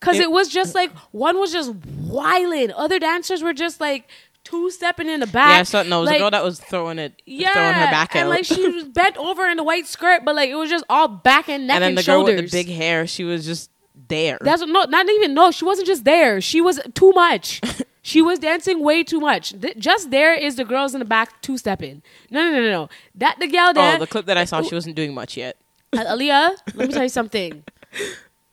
because 0.00 0.16
It- 0.18 0.22
it, 0.22 0.30
was 0.32 0.48
just 0.48 0.74
like 0.74 0.90
one 1.12 1.38
was 1.38 1.52
just 1.52 1.72
wilding, 2.08 2.72
other 2.72 2.98
dancers 2.98 3.40
were 3.44 3.52
just 3.54 3.80
like 3.80 4.08
two 4.44 4.70
stepping 4.70 5.08
in 5.08 5.20
the 5.20 5.26
back. 5.26 5.50
Yeah, 5.50 5.62
so 5.62 5.82
no, 5.82 5.98
it 5.98 6.00
was 6.00 6.06
like, 6.08 6.16
a 6.16 6.20
girl 6.20 6.30
that 6.30 6.44
was 6.44 6.60
throwing 6.60 6.98
it, 6.98 7.20
yeah, 7.26 7.52
throwing 7.52 7.74
her 7.74 7.90
back 7.90 8.14
and 8.14 8.24
out. 8.24 8.30
like 8.30 8.44
she 8.44 8.66
was 8.68 8.84
bent 8.84 9.16
over 9.16 9.46
in 9.46 9.56
the 9.56 9.64
white 9.64 9.86
skirt, 9.86 10.24
but 10.24 10.34
like 10.34 10.50
it 10.50 10.56
was 10.56 10.70
just 10.70 10.84
all 10.88 11.08
back 11.08 11.48
and 11.48 11.66
neck 11.66 11.76
and 11.76 11.82
then 11.82 11.90
and 11.90 11.98
the 11.98 12.02
girl 12.02 12.20
shoulders. 12.20 12.42
with 12.42 12.50
the 12.50 12.64
big 12.64 12.74
hair, 12.74 13.06
she 13.06 13.24
was 13.24 13.44
just 13.44 13.70
there. 14.08 14.38
That's 14.40 14.64
no, 14.66 14.84
not 14.84 15.08
even 15.08 15.34
no. 15.34 15.50
She 15.50 15.64
wasn't 15.64 15.86
just 15.86 16.04
there. 16.04 16.40
She 16.40 16.60
was 16.60 16.80
too 16.94 17.12
much. 17.12 17.60
she 18.02 18.20
was 18.22 18.38
dancing 18.38 18.82
way 18.82 19.02
too 19.04 19.20
much. 19.20 19.58
Th- 19.60 19.76
just 19.76 20.10
there 20.10 20.34
is 20.34 20.56
the 20.56 20.64
girls 20.64 20.94
in 20.94 20.98
the 20.98 21.04
back 21.04 21.40
two 21.42 21.56
stepping. 21.58 22.02
No, 22.30 22.42
no, 22.44 22.50
no, 22.50 22.60
no, 22.62 22.70
no. 22.70 22.88
That 23.14 23.38
the 23.38 23.46
gal 23.46 23.72
there, 23.72 23.96
oh, 23.96 23.98
the 23.98 24.06
clip 24.06 24.26
that 24.26 24.36
I 24.36 24.44
saw, 24.44 24.62
she 24.62 24.74
wasn't 24.74 24.96
doing 24.96 25.14
much 25.14 25.36
yet. 25.36 25.56
uh, 25.92 25.98
Aaliyah. 25.98 26.56
Let 26.74 26.88
me 26.88 26.94
tell 26.94 27.02
you 27.04 27.08
something. 27.08 27.64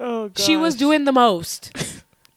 Oh, 0.02 0.30
god. 0.30 0.40
She 0.40 0.56
was 0.56 0.76
doing 0.76 1.04
the 1.04 1.12
most. 1.12 1.74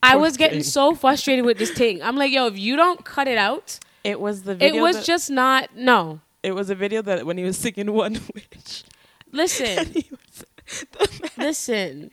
I 0.03 0.17
was 0.17 0.37
getting 0.37 0.59
thing. 0.61 0.65
so 0.65 0.95
frustrated 0.95 1.45
with 1.45 1.59
this 1.59 1.71
thing. 1.71 2.03
I'm 2.03 2.17
like, 2.17 2.33
yo, 2.33 2.47
if 2.47 2.59
you 2.59 2.77
don't 2.77 3.05
cut 3.05 3.29
it 3.29 3.38
out, 3.38 3.79
It 4.05 4.21
was 4.21 4.43
the 4.43 4.55
video. 4.55 4.79
it 4.79 4.81
was 4.81 4.97
that- 4.97 5.05
just 5.05 5.31
not. 5.31 5.77
No, 5.77 6.21
It 6.43 6.53
was 6.55 6.71
a 6.71 6.75
video 6.75 7.03
that 7.03 7.25
when 7.25 7.38
he 7.38 7.45
was 7.45 7.57
singing 7.57 7.93
One 7.93 8.21
Wish. 8.35 8.85
listen, 9.31 9.87
He 9.95 10.11
was- 10.11 10.45
listen. 11.37 12.11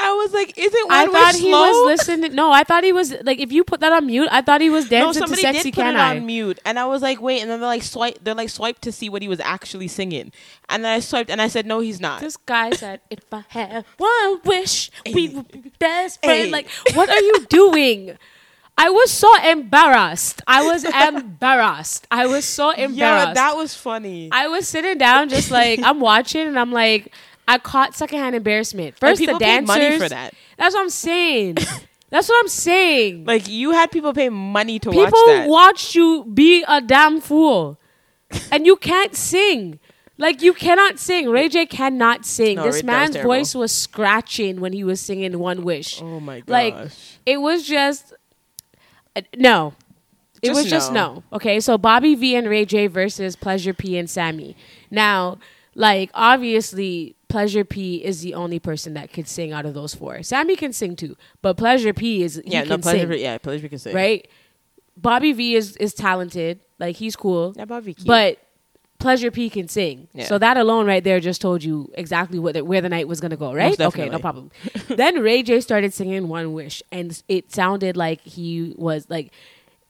I 0.00 0.12
was 0.14 0.32
like, 0.32 0.56
is 0.56 0.72
it 0.72 0.86
One 0.88 0.96
I 0.96 1.06
thought 1.06 1.34
he 1.34 1.50
slow? 1.50 1.60
was 1.60 1.98
listening. 1.98 2.34
No, 2.34 2.52
I 2.52 2.62
thought 2.62 2.84
he 2.84 2.92
was 2.92 3.14
like. 3.24 3.40
If 3.40 3.50
you 3.50 3.64
put 3.64 3.80
that 3.80 3.90
on 3.92 4.06
mute, 4.06 4.28
I 4.30 4.42
thought 4.42 4.60
he 4.60 4.70
was 4.70 4.88
dancing 4.88 5.06
No, 5.08 5.12
to 5.12 5.18
somebody 5.18 5.42
"Sexy 5.42 5.62
did 5.70 5.74
put 5.74 5.82
Can 5.82 5.96
it 5.96 5.98
I." 5.98 6.16
on 6.16 6.24
mute, 6.26 6.58
and 6.64 6.78
I 6.78 6.86
was 6.86 7.02
like, 7.02 7.20
wait, 7.20 7.40
and 7.40 7.50
then 7.50 7.58
they're 7.58 7.68
like 7.68 7.82
swipe, 7.82 8.18
they're 8.22 8.34
like 8.34 8.48
swipe 8.48 8.78
to 8.82 8.92
see 8.92 9.08
what 9.08 9.22
he 9.22 9.28
was 9.28 9.40
actually 9.40 9.88
singing, 9.88 10.30
and 10.68 10.84
then 10.84 10.92
I 10.92 11.00
swiped, 11.00 11.30
and 11.30 11.42
I 11.42 11.48
said, 11.48 11.66
no, 11.66 11.80
he's 11.80 12.00
not. 12.00 12.20
This 12.20 12.36
guy 12.36 12.70
said, 12.70 13.00
"If 13.10 13.24
I 13.32 13.44
had 13.48 13.84
one 13.96 14.40
wish, 14.44 14.90
we 15.12 15.30
would 15.30 15.48
be 15.50 15.72
best 15.80 16.22
friends." 16.22 16.44
Hey. 16.46 16.50
Like, 16.52 16.68
what 16.94 17.08
are 17.08 17.20
you 17.20 17.46
doing? 17.48 18.16
I 18.80 18.90
was 18.90 19.10
so 19.10 19.28
embarrassed. 19.44 20.40
I 20.46 20.62
was 20.64 20.84
embarrassed. 21.18 22.06
I 22.12 22.26
was 22.26 22.44
so 22.44 22.70
embarrassed. 22.70 22.96
Yeah, 22.96 23.34
that 23.34 23.56
was 23.56 23.74
funny. 23.74 24.28
I 24.30 24.46
was 24.46 24.68
sitting 24.68 24.98
down, 24.98 25.28
just 25.28 25.50
like 25.50 25.80
I'm 25.82 25.98
watching, 25.98 26.46
and 26.46 26.56
I'm 26.56 26.70
like, 26.72 27.12
I 27.48 27.58
caught 27.58 27.94
secondhand 27.94 28.36
embarrassment. 28.36 28.98
First, 28.98 29.20
people 29.20 29.38
the 29.38 29.44
dancers. 29.44 29.66
money 29.76 29.98
for 29.98 30.08
that. 30.08 30.34
That's 30.58 30.74
what 30.74 30.82
I'm 30.82 30.90
saying. 30.90 31.56
That's 32.10 32.28
what 32.28 32.40
I'm 32.42 32.48
saying. 32.48 33.24
Like 33.26 33.48
you 33.48 33.72
had 33.72 33.90
people 33.90 34.12
pay 34.12 34.28
money 34.28 34.78
to 34.80 34.90
watch 34.90 35.06
People 35.06 35.26
that. 35.26 35.48
watched 35.48 35.94
you 35.94 36.24
be 36.32 36.64
a 36.68 36.80
damn 36.80 37.20
fool, 37.20 37.78
and 38.52 38.64
you 38.66 38.76
can't 38.76 39.14
sing. 39.14 39.78
Like 40.16 40.42
you 40.42 40.52
cannot 40.52 40.98
sing. 40.98 41.28
Ray 41.28 41.48
J 41.48 41.64
cannot 41.66 42.24
sing. 42.26 42.56
No, 42.56 42.64
this 42.64 42.76
Ray- 42.76 42.82
that 42.82 43.02
was 43.08 43.14
man's 43.14 43.24
voice 43.24 43.54
was 43.54 43.72
scratching 43.72 44.60
when 44.60 44.72
he 44.72 44.84
was 44.84 45.00
singing 45.00 45.38
"One 45.38 45.62
Wish." 45.64 46.00
oh 46.02 46.18
my 46.20 46.40
gosh. 46.40 46.48
Like 46.48 46.90
it 47.26 47.38
was 47.40 47.66
just 47.66 48.12
uh, 49.16 49.22
no. 49.36 49.74
It 50.40 50.48
Just 50.48 50.56
was 50.62 50.70
just 50.70 50.92
no. 50.92 51.14
no. 51.14 51.22
Okay, 51.34 51.58
so 51.60 51.76
Bobby 51.76 52.14
V 52.14 52.36
and 52.36 52.48
Ray 52.48 52.64
J 52.64 52.86
versus 52.86 53.34
Pleasure 53.36 53.74
P 53.74 53.98
and 53.98 54.08
Sammie. 54.08 54.54
Now, 54.90 55.38
like 55.78 56.10
obviously, 56.12 57.14
Pleasure 57.28 57.64
P 57.64 58.04
is 58.04 58.20
the 58.20 58.34
only 58.34 58.58
person 58.58 58.94
that 58.94 59.12
could 59.12 59.28
sing 59.28 59.52
out 59.52 59.64
of 59.64 59.74
those 59.74 59.94
four. 59.94 60.22
Sammie 60.22 60.56
can 60.56 60.72
sing 60.72 60.96
too, 60.96 61.16
but 61.40 61.56
Pleasure 61.56 61.92
P 61.92 62.22
is 62.22 62.42
yeah, 62.44 62.64
no 62.64 62.78
pleasure. 62.78 63.12
sing, 63.12 63.20
Yeah, 63.22 63.38
pleasure 63.38 63.62
P 63.62 63.68
can 63.70 63.78
sing 63.78 63.94
right? 63.94 64.28
Bobby 64.96 65.32
V 65.32 65.54
is 65.54 65.76
is 65.76 65.94
talented, 65.94 66.60
like 66.78 66.96
he's 66.96 67.14
cool, 67.14 67.54
Yeah, 67.56 67.64
Bobby. 67.64 67.94
Keith. 67.94 68.06
but 68.06 68.38
Pleasure 68.98 69.30
P 69.30 69.48
can 69.48 69.68
sing. 69.68 70.08
Yeah. 70.12 70.24
So 70.24 70.38
that 70.38 70.56
alone 70.56 70.84
right 70.86 71.04
there 71.04 71.20
just 71.20 71.40
told 71.40 71.62
you 71.62 71.92
exactly 71.94 72.40
what 72.40 72.54
the, 72.54 72.64
where 72.64 72.80
the 72.80 72.88
night 72.88 73.06
was 73.06 73.20
gonna 73.20 73.36
go, 73.36 73.54
right? 73.54 73.80
Okay, 73.80 74.08
no 74.08 74.18
problem. 74.18 74.50
then 74.88 75.20
Ray 75.20 75.44
J 75.44 75.60
started 75.60 75.94
singing 75.94 76.26
One 76.26 76.52
Wish, 76.52 76.82
and 76.90 77.22
it 77.28 77.52
sounded 77.52 77.96
like 77.96 78.20
he 78.22 78.74
was 78.76 79.06
like 79.08 79.32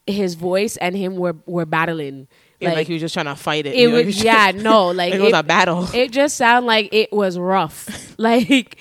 his 0.07 0.35
voice 0.35 0.77
and 0.77 0.95
him 0.95 1.17
were 1.17 1.37
were 1.47 1.65
battling. 1.65 2.29
Like, 2.61 2.75
Like, 2.75 2.87
he 2.89 2.95
was 2.95 3.03
just 3.03 3.15
trying 3.15 3.27
to 3.27 3.37
fight 3.37 3.67
it. 3.67 3.75
it 3.75 3.81
you 3.83 3.91
know, 3.91 4.03
was 4.03 4.23
yeah, 4.23 4.51
just- 4.53 4.65
no, 4.65 4.89
like 5.03 5.15
it 5.15 5.21
was 5.21 5.33
a 5.33 5.43
battle. 5.43 5.87
it 5.95 6.11
just 6.11 6.37
sounded 6.37 6.67
like 6.67 6.89
it 6.93 7.13
was 7.13 7.39
rough. 7.39 8.15
like 8.19 8.77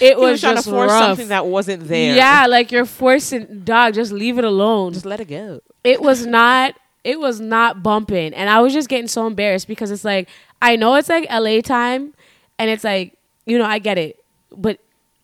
it 0.00 0.16
was, 0.18 0.32
was 0.32 0.40
trying 0.40 0.54
just 0.56 0.66
to 0.66 0.70
force 0.72 0.90
rough. 0.90 1.02
something 1.04 1.28
that 1.28 1.46
wasn't 1.46 1.86
there. 1.88 2.16
Yeah, 2.16 2.46
like 2.48 2.72
you're 2.72 2.86
forcing 2.86 3.62
dog, 3.64 3.94
just 3.94 4.10
leave 4.12 4.38
it 4.38 4.44
alone 4.44 4.92
just 4.92 5.06
let 5.06 5.20
it 5.20 5.26
go. 5.28 5.60
it 5.84 6.00
was 6.02 6.26
not 6.26 6.74
it 7.02 7.18
was 7.18 7.40
not 7.40 7.82
bumping 7.82 8.34
and 8.34 8.50
i 8.50 8.60
was 8.60 8.74
just 8.74 8.86
getting 8.90 9.08
so 9.08 9.26
embarrassed 9.26 9.66
because 9.66 9.90
it's 9.90 10.04
like 10.04 10.28
i 10.60 10.76
know 10.76 10.94
it's 10.96 11.08
like 11.08 11.26
la 11.30 11.58
time 11.62 12.12
and 12.58 12.68
it's 12.68 12.84
like 12.84 13.16
you 13.46 13.56
know 13.58 13.64
i 13.64 13.78
get 13.78 13.96
it 13.96 14.22
but 14.54 14.78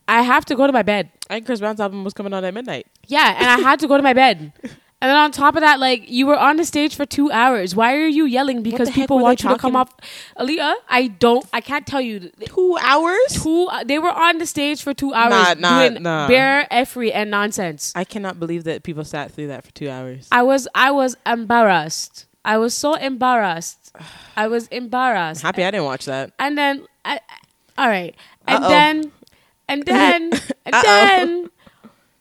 i 0.09 0.23
have 0.23 0.42
to 0.45 0.55
go 0.57 0.66
to 0.66 0.73
my 0.73 0.83
bed 0.83 1.11
And 1.29 1.45
Chris 1.45 1.61
Brown's 1.61 1.79
album 1.79 2.03
was 2.03 2.14
coming 2.14 2.33
out 2.33 2.45
at 2.45 2.55
midnight. 2.55 2.87
yeah 3.09 3.37
and 3.38 3.47
i 3.47 3.59
had 3.59 3.79
to 3.81 3.88
go 3.88 3.97
to 3.99 4.03
my 4.03 4.14
bed 4.14 4.53
and 5.03 5.11
then 5.11 5.17
on 5.17 5.31
top 5.31 5.55
of 5.57 5.61
that 5.61 5.79
like 5.79 6.09
you 6.11 6.27
were 6.27 6.39
on 6.39 6.57
the 6.57 6.65
stage 6.65 6.95
for 6.97 7.05
two 7.05 7.31
hours 7.31 7.75
why 7.77 7.95
are 7.95 8.07
you 8.07 8.25
yelling 8.25 8.63
because 8.63 8.91
people 8.91 9.19
want 9.19 9.43
you 9.43 9.49
to 9.51 9.59
come 9.59 9.77
off 9.77 9.93
Aaliyah, 10.39 10.75
i 10.89 11.09
don't 11.09 11.45
i 11.53 11.61
can't 11.61 11.87
tell 11.87 12.01
you 12.01 12.31
Two 12.47 12.79
hours. 12.81 13.19
two 13.43 13.69
they 13.85 13.99
were 13.99 14.11
on 14.11 14.39
the 14.39 14.47
stage 14.47 14.83
for 14.83 14.95
two 14.95 15.13
hours 15.13 15.31
Nah, 15.33 15.69
nah, 15.71 15.89
doing 15.89 16.03
nah. 16.03 16.29
bare 16.29 16.67
effery 16.71 17.13
and 17.13 17.31
nonsense 17.31 17.93
I 17.95 18.05
cannot 18.05 18.41
believe 18.41 18.65
that 18.65 18.83
people 18.85 19.05
sat 19.05 19.33
through 19.33 19.49
that 19.49 19.65
for 19.65 19.73
two 19.73 19.91
hours. 19.91 20.29
I 20.33 20.43
was 20.43 20.67
I 20.75 20.91
was 20.91 21.17
embarrassed. 21.27 22.27
I 22.45 22.57
was 22.59 22.73
so 22.75 22.95
embarrassed. 22.95 23.93
I 24.37 24.47
was 24.49 24.67
embarrassed. 24.69 25.43
Happy 25.43 25.63
I 25.65 25.71
didn't 25.73 25.85
watch 25.87 26.05
that. 26.07 26.33
And 26.39 26.57
then 26.57 26.87
I, 27.05 27.21
all 27.77 27.89
right. 27.89 28.15
And 28.47 28.65
Uh-oh. 28.65 28.69
then 28.71 29.13
and 29.69 29.85
then 29.85 30.33
and 30.65 30.75
then 30.85 31.51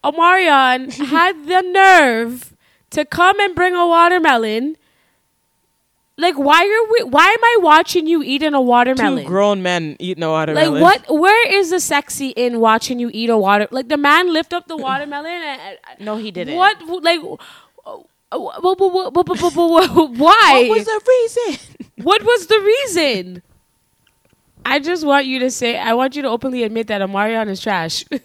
Omarion 0.04 0.92
had 1.08 1.46
the 1.48 1.62
nerve 1.62 2.55
to 2.91 3.06
come 3.06 3.39
and 3.39 3.56
bring 3.56 3.76
a 3.76 3.86
watermelon. 3.88 4.78
Like 6.17 6.36
why 6.36 6.62
are 6.63 6.91
we 6.93 7.10
why 7.12 7.28
am 7.28 7.43
I 7.43 7.58
watching 7.62 8.08
you 8.08 8.24
eating 8.24 8.54
a 8.54 8.62
watermelon? 8.62 9.24
Two 9.24 9.28
grown 9.28 9.62
men 9.62 9.98
eating 10.00 10.24
a 10.24 10.30
watermelon. 10.30 10.74
Like 10.82 10.82
what? 11.08 11.19
Where 11.19 11.54
is 11.54 11.71
the 11.71 11.82
sexy 11.82 12.30
in 12.30 12.62
watching 12.62 13.00
you 13.00 13.10
eat 13.13 13.30
a 13.30 13.38
water? 13.38 13.67
Like 13.69 13.89
the 13.89 13.98
man 13.98 14.32
lift 14.32 14.54
up 14.54 14.67
the 14.67 14.78
watermelon. 14.78 15.30
And, 15.32 15.78
No, 16.00 16.15
he 16.15 16.32
didn't. 16.32 16.56
What? 16.56 16.82
Like, 17.04 17.19
uh, 17.21 17.98
wh- 18.32 18.60
wh- 18.62 18.78
wh- 18.78 19.12
wh- 19.13 19.39
wh- 19.39 19.54
wh- 19.54 19.89
wh- 19.91 20.19
why? 20.19 20.65
What 20.69 20.78
was 20.78 20.86
the 20.86 21.02
reason? 21.08 21.60
What 22.04 22.24
was 22.24 22.48
the 22.48 22.60
reason? 22.62 23.41
I 24.65 24.80
just 24.80 25.06
want 25.06 25.26
you 25.26 25.39
to 25.39 25.52
say. 25.52 25.78
I 25.78 25.93
want 25.93 26.15
you 26.15 26.21
to 26.21 26.30
openly 26.30 26.63
admit 26.63 26.88
that 26.88 27.02
Omarion 27.02 27.50
is 27.50 27.60
trash. 27.62 28.06
Wow! 28.10 28.19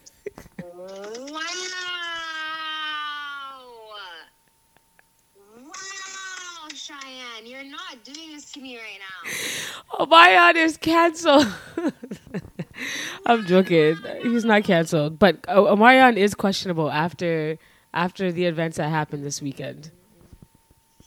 Wow, 5.56 6.68
Cheyenne, 6.74 7.44
you're 7.46 7.64
not 7.64 8.02
doing 8.04 8.32
this 8.32 8.50
to 8.52 8.60
me 8.60 8.76
right 8.76 9.79
now. 9.98 10.04
Omarion 10.06 10.56
is 10.56 10.76
canceled. 10.76 11.46
I'm 13.26 13.46
joking. 13.46 13.96
He's 14.22 14.44
not 14.44 14.64
canceled, 14.64 15.18
but 15.18 15.44
uh, 15.48 15.56
Omarion 15.56 16.16
is 16.16 16.34
questionable 16.34 16.90
after 16.90 17.58
after 17.92 18.32
the 18.32 18.46
events 18.46 18.76
that 18.76 18.88
happened 18.88 19.24
this 19.24 19.42
weekend. 19.42 19.90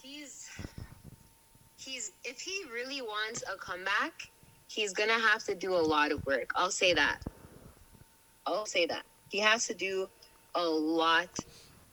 He's 0.01 0.49
he's 1.77 2.11
if 2.23 2.39
he 2.41 2.63
really 2.71 3.01
wants 3.01 3.43
a 3.51 3.57
comeback, 3.57 4.29
he's 4.67 4.93
gonna 4.93 5.19
have 5.19 5.43
to 5.45 5.55
do 5.55 5.73
a 5.73 5.83
lot 5.83 6.11
of 6.11 6.25
work. 6.25 6.51
I'll 6.55 6.71
say 6.71 6.93
that. 6.93 7.19
I'll 8.45 8.65
say 8.65 8.85
that. 8.87 9.03
He 9.29 9.39
has 9.39 9.67
to 9.67 9.73
do 9.73 10.09
a 10.55 10.63
lot 10.65 11.29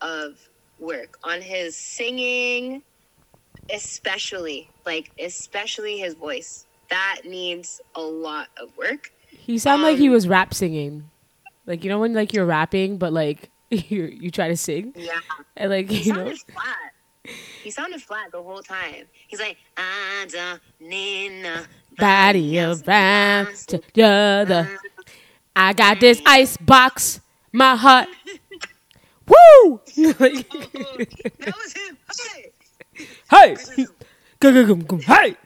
of 0.00 0.36
work 0.78 1.18
on 1.22 1.40
his 1.40 1.76
singing, 1.76 2.82
especially 3.72 4.68
like 4.84 5.10
especially 5.18 5.98
his 5.98 6.14
voice. 6.14 6.66
That 6.90 7.20
needs 7.24 7.80
a 7.94 8.00
lot 8.00 8.48
of 8.56 8.76
work. 8.76 9.12
He 9.28 9.58
sounded 9.58 9.84
like 9.84 9.98
he 9.98 10.08
Um, 10.08 10.12
was 10.14 10.28
rap 10.28 10.52
singing, 10.54 11.08
like 11.66 11.84
you 11.84 11.90
know 11.90 11.98
when 12.00 12.12
like 12.14 12.32
you're 12.32 12.44
rapping, 12.46 12.98
but 12.98 13.12
like 13.12 13.50
you 13.70 14.04
you 14.04 14.30
try 14.30 14.48
to 14.48 14.56
sing 14.56 14.92
Yeah. 14.96 15.18
and 15.56 15.70
like 15.70 15.88
He 15.88 16.08
you 16.08 16.12
know. 16.12 16.18
sounded 16.24 16.38
flat. 16.52 16.92
He 17.62 17.70
sounded 17.70 18.02
flat 18.02 18.32
the 18.32 18.42
whole 18.42 18.62
time. 18.62 19.04
He's 19.28 19.38
like, 19.40 19.56
I 19.76 20.26
don't 20.30 20.60
need 20.80 21.46
body 21.98 22.58
around 22.58 23.54
to 23.68 23.80
the 23.94 24.02
other. 24.02 24.78
I 25.54 25.72
got 25.74 26.00
this 26.00 26.20
ice 26.26 26.56
box, 26.56 27.20
my 27.52 27.76
heart. 27.76 28.08
Woo! 29.28 29.80
That 29.96 31.54
was 31.56 31.72
him. 31.72 31.98
hey, 33.30 33.56
Hey! 33.76 33.86
Go, 34.40 34.52
go, 34.52 34.74
go, 34.74 34.74
go. 34.74 34.96
hey! 34.98 35.36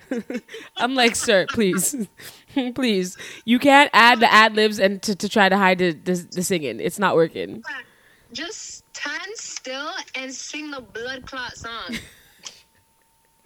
I'm 0.76 0.94
like, 0.94 1.14
sir, 1.14 1.46
please, 1.50 1.94
please. 2.74 3.16
You 3.44 3.58
can't 3.58 3.90
add 3.92 4.20
the 4.20 4.32
ad 4.32 4.56
libs 4.56 4.78
and 4.78 5.00
to, 5.02 5.14
to 5.14 5.28
try 5.28 5.48
to 5.48 5.56
hide 5.56 5.78
the, 5.78 5.92
the 5.92 6.26
the 6.32 6.42
singing. 6.42 6.80
It's 6.80 6.98
not 6.98 7.14
working. 7.14 7.62
Just 8.32 8.84
stand 8.94 9.32
still 9.34 9.90
and 10.16 10.32
sing 10.32 10.70
the 10.70 10.80
blood 10.80 11.26
clot 11.26 11.56
song. 11.56 11.90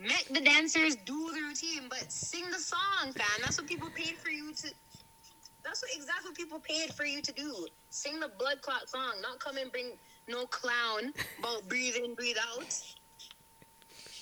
Make 0.01 0.29
the 0.31 0.41
dancers 0.41 0.97
do 1.05 1.31
the 1.35 1.41
routine, 1.41 1.89
but 1.91 2.11
sing 2.11 2.45
the 2.51 2.59
song, 2.59 3.13
fam. 3.13 3.27
That's 3.43 3.59
what 3.59 3.67
people 3.67 3.91
paid 3.95 4.17
for 4.17 4.31
you 4.31 4.53
to. 4.55 4.71
That's 5.65 5.83
what 5.83 5.91
exactly 5.95 6.31
what 6.31 6.37
people 6.37 6.61
paid 6.61 6.95
for 6.95 7.05
you 7.05 7.21
to 7.21 7.33
do. 7.33 7.67
Sing 7.91 8.21
the 8.21 8.31
blood 8.39 8.63
clot 8.63 8.89
song, 8.89 9.15
not 9.21 9.41
come 9.41 9.57
and 9.57 9.71
bring 9.73 9.99
no 10.29 10.47
clown 10.47 11.13
about 11.41 11.69
breathe 11.69 11.97
in, 11.97 12.15
breathe 12.15 12.37
out. 12.53 12.81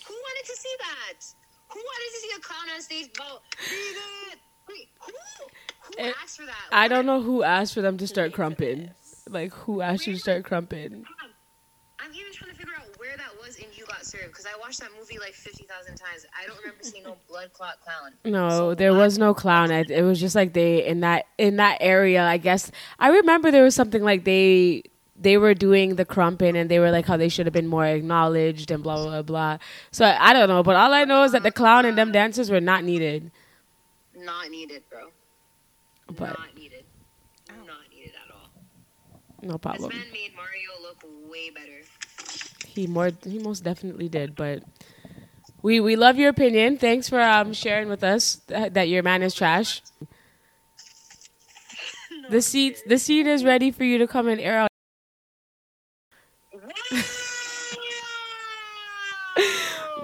Who 0.09 0.15
wanted 0.15 0.47
to 0.47 0.57
see 0.57 0.75
that? 0.79 1.27
Who 1.69 1.79
wanted 1.81 2.11
to 2.13 2.37
a 2.37 2.41
clown 2.41 2.75
on 2.75 2.83
stage 2.83 3.09
about? 3.15 3.43
Wait, 4.69 4.89
who? 5.01 5.13
Who 5.13 6.05
It- 6.05 6.15
asked 6.23 6.37
for 6.39 6.47
that? 6.47 6.57
I 6.73 6.89
don't 6.89 7.07
know 7.07 7.23
who 7.23 7.43
asked 7.43 7.75
for 7.75 7.81
them 7.83 7.97
to 7.99 8.07
start 8.07 8.33
crumping. 8.33 8.91
Like 9.29 9.53
who 9.53 9.81
asked 9.81 10.07
you 10.07 10.13
to 10.15 10.19
start 10.19 10.45
crumping? 10.45 11.05
I'm 11.99 12.13
even 12.15 12.33
trying 12.33 12.51
to 12.53 12.57
figure 12.57 12.75
out 12.79 12.87
where 12.99 13.17
that 13.17 13.31
was 13.45 13.57
in 13.57 13.67
You 13.75 13.85
Got 13.87 14.05
Served 14.05 14.27
because 14.29 14.47
I 14.47 14.57
watched 14.61 14.79
that 14.81 14.91
movie 14.99 15.19
like 15.19 15.33
50,000 15.35 15.97
times. 15.97 16.27
I 16.41 16.47
don't 16.47 16.59
remember 16.59 16.83
seeing 16.83 17.03
no 17.05 17.17
blood 17.29 17.53
clot 17.53 17.81
clown. 17.83 18.13
No, 18.25 18.49
So 18.51 18.75
there 18.75 18.93
why- 18.93 18.99
was 18.99 19.19
no 19.19 19.35
clown. 19.35 19.71
It, 19.73 19.91
it 19.91 20.03
was 20.03 20.21
just 20.21 20.35
like 20.37 20.53
they 20.53 20.85
in 20.87 21.01
that 21.01 21.27
in 21.39 21.57
that 21.57 21.79
area. 21.81 22.25
I 22.25 22.37
guess 22.37 22.71
I 22.99 23.09
remember 23.11 23.51
there 23.51 23.65
was 23.65 23.75
something 23.75 24.03
like 24.03 24.25
they 24.25 24.85
they 25.21 25.37
were 25.39 25.55
doing 25.55 25.97
the 25.97 26.05
crumping 26.05 26.57
and 26.57 26.71
they 26.71 26.79
were 26.79 26.91
like 26.91 27.07
how 27.07 27.17
they 27.17 27.29
should 27.29 27.47
have 27.47 27.53
been 27.53 27.67
more 27.67 27.87
acknowledged 27.87 28.71
and 28.71 28.83
blah 28.83 29.03
blah 29.03 29.23
blah. 29.23 29.59
So 29.91 30.05
I 30.05 30.33
don't 30.33 30.49
know, 30.49 30.63
but 30.63 30.77
all 30.77 30.93
I 30.93 31.05
know 31.05 31.23
is 31.25 31.33
that 31.33 31.43
the 31.43 31.53
clown 31.53 31.85
and 31.87 31.97
them 31.97 32.13
dancers 32.13 32.51
were 32.51 32.61
not 32.61 32.85
needed. 32.85 33.31
Not 34.17 34.51
needed, 34.51 34.83
bro. 34.91 35.09
But 36.09 36.39
Not 36.39 36.55
needed. 36.57 36.85
Not 37.49 37.67
needed 37.95 38.13
at 38.15 38.35
all. 38.35 38.51
no 39.43 39.59
problem. 39.59 39.91
This 39.91 39.99
man 39.99 40.13
made 40.13 40.33
Mario 40.37 40.71
look 40.83 41.05
way 41.31 41.51
better. 41.51 41.83
He 42.67 42.87
more 42.87 43.11
he 43.25 43.39
most 43.39 43.65
definitely 43.65 44.09
did, 44.09 44.35
but 44.37 44.63
we 45.63 45.81
we 45.81 45.97
love 45.97 46.17
your 46.19 46.29
opinion. 46.29 46.77
Thanks 46.77 47.09
for 47.09 47.21
um 47.21 47.53
sharing 47.53 47.89
with 47.89 48.05
us 48.05 48.37
that, 48.49 48.75
that 48.75 48.89
your 48.89 49.03
man 49.03 49.23
is 49.23 49.35
trash. 49.35 49.83
The 52.29 52.43
seat 52.43 52.83
the 52.87 52.99
seat 52.99 53.25
is 53.29 53.45
ready 53.45 53.71
for 53.71 53.85
you 53.85 53.99
to 53.99 54.07
come 54.09 54.27
and 54.27 54.41
air 54.41 54.59
out. 54.59 54.71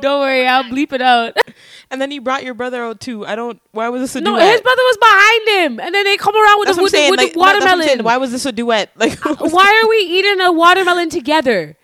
Don't 0.00 0.20
worry, 0.20 0.46
I'll 0.46 0.64
bleep 0.64 0.92
it 0.92 1.00
out. 1.00 1.36
And 1.90 2.00
then 2.00 2.10
you 2.10 2.20
brought 2.20 2.42
your 2.42 2.54
brother 2.54 2.82
out 2.82 3.00
too. 3.00 3.24
I 3.24 3.36
don't. 3.36 3.60
Why 3.72 3.88
was 3.88 4.00
this 4.02 4.16
a 4.16 4.20
No, 4.20 4.32
duet? 4.34 4.50
his 4.50 4.60
brother 4.62 4.82
was 4.82 4.96
behind 4.96 5.48
him, 5.64 5.80
and 5.80 5.94
then 5.94 6.04
they 6.04 6.16
come 6.16 6.34
around 6.34 6.58
with 6.58 6.66
That's 6.68 6.76
the, 6.78 6.82
what 6.82 6.82
I'm 6.82 6.84
with, 6.84 6.92
the, 6.92 6.96
saying. 6.98 7.10
with 7.10 7.18
like, 7.20 7.26
that's 7.28 7.36
what 7.36 7.48
I'm 7.48 7.54
watermelon. 7.60 7.86
saying. 7.86 8.02
Why 8.02 8.16
was 8.16 8.32
this 8.32 8.46
a 8.46 8.52
duet? 8.52 8.90
Like, 8.96 9.24
uh, 9.24 9.36
Why 9.36 9.80
are 9.84 9.88
we 9.88 9.96
eating 9.98 10.40
a 10.40 10.50
watermelon 10.52 11.08
together? 11.10 11.76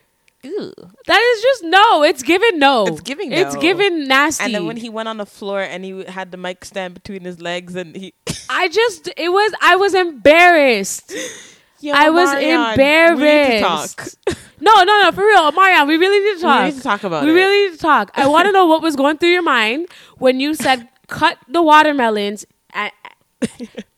Ew. 0.43 0.73
That 1.07 1.21
is 1.21 1.43
just 1.43 1.65
no. 1.65 2.03
It's 2.03 2.23
given 2.23 2.59
no. 2.59 2.87
It's 2.87 3.01
giving 3.03 3.33
It's 3.33 3.55
no. 3.55 3.61
given 3.61 4.09
nasty. 4.09 4.45
And 4.45 4.55
then 4.55 4.67
when 4.67 4.77
he 4.79 4.89
went 4.89 5.09
on 5.09 5.17
the 5.19 5.27
floor 5.27 5.61
and 5.61 5.85
he 5.85 6.05
had 6.05 6.31
the 6.33 6.37
mic 6.39 6.65
stand 6.65 6.95
between 6.95 7.23
his 7.23 7.41
legs 7.41 7.75
and 7.77 7.95
he, 7.97 8.15
I 8.49 8.69
just 8.69 9.09
it 9.17 9.29
was 9.31 9.53
I 9.61 9.77
was 9.77 9.95
embarrassed. 9.95 11.13
Yo, 11.81 11.93
I 11.95 12.11
was 12.11 12.31
We 12.35 12.41
to 12.41 12.71
embarrassed. 12.71 14.19
No, 14.61 14.75
no, 14.83 15.03
no, 15.05 15.13
for 15.13 15.25
real, 15.25 15.53
Marian, 15.53 15.87
we 15.87 15.97
really 15.97 16.19
need 16.19 16.35
to 16.39 16.43
talk. 16.43 16.65
We 16.65 16.71
need 16.71 16.77
to 16.79 16.83
talk 16.83 17.05
about 17.05 17.23
We 17.23 17.31
it. 17.31 17.35
really 17.35 17.67
need 17.71 17.77
to 17.77 17.79
talk. 17.81 18.11
I 18.15 18.27
want 18.27 18.47
to 18.47 18.53
know 18.53 18.67
what 18.67 18.83
was 18.83 18.97
going 18.97 19.17
through 19.17 19.29
your 19.31 19.43
mind 19.43 19.87
when 20.17 20.41
you 20.41 20.53
said 20.55 20.89
cut 21.07 21.39
the 21.49 21.63
watermelons 21.63 22.45
and, 22.75 22.91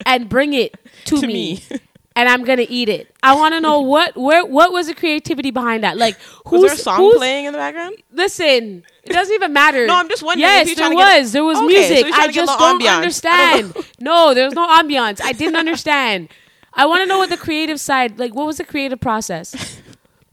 and 0.05 0.29
bring 0.29 0.53
it 0.53 0.75
to, 1.05 1.17
To 1.19 1.25
me. 1.27 1.63
me. 1.71 1.79
And 2.13 2.27
I'm 2.27 2.43
gonna 2.43 2.65
eat 2.67 2.89
it. 2.89 3.09
I 3.23 3.33
want 3.35 3.53
to 3.55 3.61
know 3.61 3.79
what 3.79 4.17
where 4.17 4.45
what 4.45 4.73
was 4.73 4.87
the 4.87 4.93
creativity 4.93 5.49
behind 5.49 5.85
that? 5.85 5.97
Like 5.97 6.17
who's 6.45 6.61
Was 6.63 6.71
there 6.71 6.73
a 6.73 6.77
song 6.77 7.13
playing 7.15 7.45
in 7.45 7.53
the 7.53 7.57
background? 7.57 7.95
Listen, 8.11 8.83
it 9.03 9.13
doesn't 9.13 9.33
even 9.33 9.53
matter. 9.53 9.87
No, 9.87 9.95
I'm 9.95 10.09
just 10.09 10.21
wondering 10.21 10.43
if 10.43 10.53
Yes, 10.53 10.67
you're 10.67 10.75
there 10.75 10.85
trying 10.87 10.97
to 10.97 11.03
get- 11.05 11.19
was. 11.21 11.31
There 11.31 11.43
was 11.45 11.57
Okay, 11.59 11.65
so 11.67 11.93
music. 11.93 12.05
you're 12.07 12.15
I 12.15 12.27
to 12.27 12.33
get 12.33 12.43
a 12.43 12.45
just 12.47 12.59
don't 12.59 12.81
ambiance. 12.81 12.87
I 12.89 12.95
understand. 12.97 13.73
don't 13.73 13.85
no, 14.01 14.33
there's 14.33 14.53
no 14.53 14.67
ambiance. 14.67 15.21
I 15.23 15.31
didn't 15.31 15.55
understand. 15.55 16.27
I 16.73 16.85
want 16.85 17.01
to 17.01 17.05
know 17.05 17.17
what 17.19 17.29
the 17.29 17.37
creative 17.37 17.79
side, 17.79 18.17
like, 18.19 18.33
what 18.33 18.45
was 18.47 18.57
the 18.57 18.63
creative 18.65 18.99
process? 18.99 19.77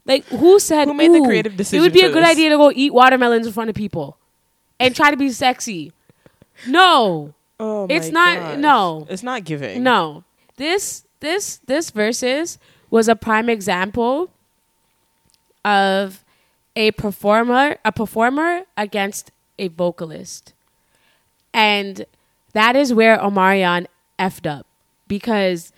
Like, 0.05 0.25
who 0.25 0.59
said 0.59 0.87
Who 0.87 0.95
made 0.95 1.09
the 1.13 1.21
creative 1.23 1.51
creative 1.53 1.73
It 1.73 1.79
would 1.81 1.93
be 1.93 1.99
a 2.01 2.09
good 2.11 2.23
this?" 2.23 2.31
idea 2.31 2.49
to 2.49 2.57
go 2.57 2.71
eat 2.73 2.91
watermelons 2.91 3.45
in 3.45 3.53
front 3.53 3.69
of 3.69 3.75
people 3.75 4.17
and 4.79 4.95
try 4.95 5.11
to 5.11 5.17
be 5.17 5.29
sexy. 5.29 5.91
No, 6.67 7.35
Oh, 7.59 7.85
It's 7.91 8.09
not- 8.09 8.39
gosh. 8.39 8.57
no. 8.57 9.05
It's 9.07 9.21
not 9.21 9.43
giving. 9.43 9.83
no. 9.83 10.23
This 10.55 11.03
this 11.19 11.57
this 11.67 11.91
Verzuz 11.91 12.57
was 12.89 13.07
a 13.07 13.15
prime 13.15 13.49
example 13.49 14.31
of 15.63 16.23
a 16.75 16.91
performer 16.91 17.77
a 17.85 17.91
performer 17.91 18.63
against 18.77 19.29
a 19.59 19.67
vocalist. 19.67 20.53
And 21.53 22.05
that 22.53 22.75
is 22.75 22.93
where 22.95 23.17
Omarion 23.19 23.85
effed 24.17 24.49
up 24.49 24.65
because 25.07 25.71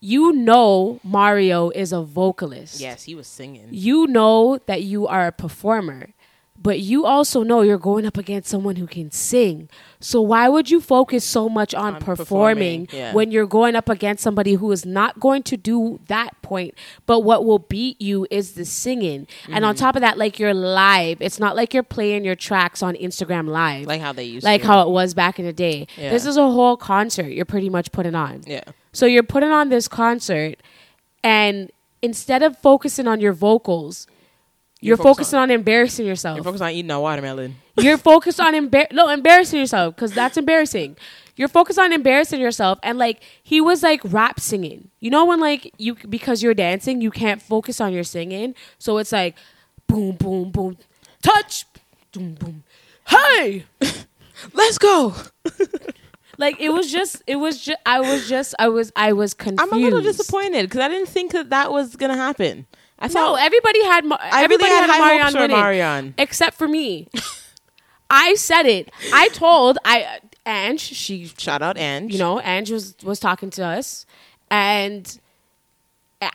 you 0.00 0.32
know 0.32 0.98
Mario 1.02 1.70
is 1.70 1.92
a 1.92 2.02
vocalist. 2.02 2.80
Yes, 2.80 3.04
he 3.04 3.14
was 3.14 3.26
singing. 3.26 3.68
You 3.70 4.06
know 4.06 4.58
that 4.66 4.82
you 4.82 5.06
are 5.06 5.26
a 5.26 5.32
performer, 5.32 6.10
but 6.62 6.80
you 6.80 7.04
also 7.06 7.42
know 7.42 7.60
you're 7.62 7.78
going 7.78 8.04
up 8.06 8.16
against 8.18 8.48
someone 8.48 8.76
who 8.76 8.86
can 8.86 9.10
sing. 9.10 9.68
So 9.98 10.20
why 10.22 10.48
would 10.48 10.70
you 10.70 10.80
focus 10.80 11.24
so 11.24 11.48
much 11.50 11.74
on, 11.74 11.96
On 11.96 12.00
performing, 12.00 12.86
performing, 12.86 12.88
yeah. 12.92 13.12
when 13.12 13.30
you're 13.30 13.46
going 13.46 13.76
up 13.76 13.88
against 13.90 14.22
somebody 14.22 14.54
who 14.54 14.70
is 14.72 14.86
not 14.86 15.20
going 15.20 15.42
to 15.44 15.56
do 15.58 16.00
that 16.08 16.40
point, 16.42 16.74
but 17.04 17.20
what 17.20 17.44
will 17.44 17.58
beat 17.58 18.00
you 18.00 18.26
is 18.30 18.52
the 18.52 18.64
singing. 18.64 19.26
And 19.46 19.56
Mm-hmm. 19.56 19.64
on 19.64 19.74
top 19.74 19.96
of 19.96 20.00
that, 20.02 20.16
like 20.16 20.38
you're 20.38 20.54
live. 20.54 21.18
It's 21.20 21.38
not 21.38 21.56
like 21.56 21.74
you're 21.74 21.82
playing 21.82 22.24
your 22.24 22.36
tracks 22.36 22.82
on 22.82 22.94
Instagram 22.94 23.48
live. 23.48 23.86
Like 23.86 24.00
how 24.00 24.12
they 24.12 24.24
used 24.24 24.44
to. 24.46 24.50
like 24.50 24.62
to. 24.62 24.66
how 24.66 24.82
it 24.86 24.90
was 24.90 25.12
back 25.14 25.38
in 25.38 25.44
the 25.44 25.52
day. 25.52 25.86
Yeah. 25.98 26.10
This 26.10 26.24
is 26.24 26.36
a 26.38 26.50
whole 26.50 26.76
concert 26.78 27.28
you're 27.28 27.44
pretty 27.44 27.68
much 27.68 27.92
putting 27.92 28.14
on. 28.14 28.42
Yeah. 28.46 28.64
So 28.92 29.06
you're 29.06 29.22
putting 29.22 29.50
on 29.50 29.68
this 29.68 29.88
concert, 29.88 30.56
and 31.22 31.70
instead 32.02 32.42
of 32.42 32.58
focusing 32.58 33.06
on 33.06 33.20
your 33.20 33.32
vocals, 33.32 34.06
you're, 34.80 34.92
You're 34.92 34.96
focused 34.96 35.30
focusing 35.32 35.38
on, 35.40 35.50
embarrassing 35.50 36.06
yourself. 36.06 36.36
You're 36.36 36.44
focused 36.44 36.62
on 36.62 36.70
eating 36.70 36.90
a 36.90 36.98
watermelon. 37.00 37.56
You're 37.78 37.98
focused 37.98 38.40
on 38.40 38.54
embar- 38.54 38.90
no 38.92 39.10
embarrassing 39.10 39.60
yourself 39.60 39.94
because 39.94 40.12
that's 40.12 40.38
embarrassing. 40.38 40.96
You're 41.36 41.48
focused 41.48 41.78
on 41.78 41.92
embarrassing 41.92 42.40
yourself, 42.40 42.78
and 42.82 42.98
like 42.98 43.22
he 43.42 43.60
was 43.60 43.82
like 43.82 44.00
rap 44.04 44.40
singing. 44.40 44.90
You 45.00 45.10
know 45.10 45.26
when 45.26 45.38
like 45.38 45.72
you 45.76 45.96
because 46.08 46.42
you're 46.42 46.54
dancing, 46.54 47.02
you 47.02 47.10
can't 47.10 47.42
focus 47.42 47.78
on 47.80 47.92
your 47.92 48.04
singing, 48.04 48.54
so 48.78 48.96
it's 48.98 49.12
like 49.12 49.36
boom, 49.86 50.16
boom, 50.16 50.50
boom, 50.50 50.78
touch, 51.22 51.66
boom, 52.12 52.34
boom, 52.34 52.64
hey. 53.06 53.64
Let's 54.54 54.78
go. 54.78 55.14
Like 56.40 56.58
it 56.60 56.70
was 56.70 56.90
just, 56.90 57.22
it 57.26 57.36
was 57.36 57.60
just, 57.62 57.78
I 57.86 58.00
was 58.00 58.28
just, 58.28 58.54
I 58.58 58.68
was, 58.68 58.90
I 58.96 59.12
was 59.12 59.34
confused. 59.34 59.60
I'm 59.72 59.78
a 59.78 59.80
little 59.80 60.00
disappointed 60.02 60.62
because 60.64 60.80
I 60.80 60.88
didn't 60.88 61.08
think 61.08 61.32
that 61.32 61.50
that 61.50 61.70
was 61.70 61.94
gonna 61.96 62.16
happen. 62.16 62.66
I 62.98 63.06
No, 63.06 63.12
thought 63.12 63.40
everybody 63.42 63.84
had. 63.84 64.04
Ma- 64.04 64.16
I 64.20 64.28
really 64.42 64.44
everybody 64.44 64.70
had 64.70 64.90
had, 64.90 64.98
Marion 65.00 65.20
hopes 65.22 65.34
for 65.34 65.40
winning, 65.42 65.56
Marion. 65.56 66.14
except 66.18 66.56
for 66.58 66.66
me. 66.68 67.08
I 68.10 68.34
said 68.34 68.66
it. 68.66 68.90
I 69.12 69.28
told 69.28 69.78
I 69.84 70.18
Ange. 70.44 70.80
She, 70.80 71.26
shout 71.38 71.62
out 71.62 71.76
Ange. 71.78 72.12
you 72.12 72.18
know, 72.18 72.40
Ange 72.40 72.70
was 72.72 72.96
was 73.04 73.20
talking 73.20 73.50
to 73.50 73.64
us, 73.64 74.04
and 74.50 75.18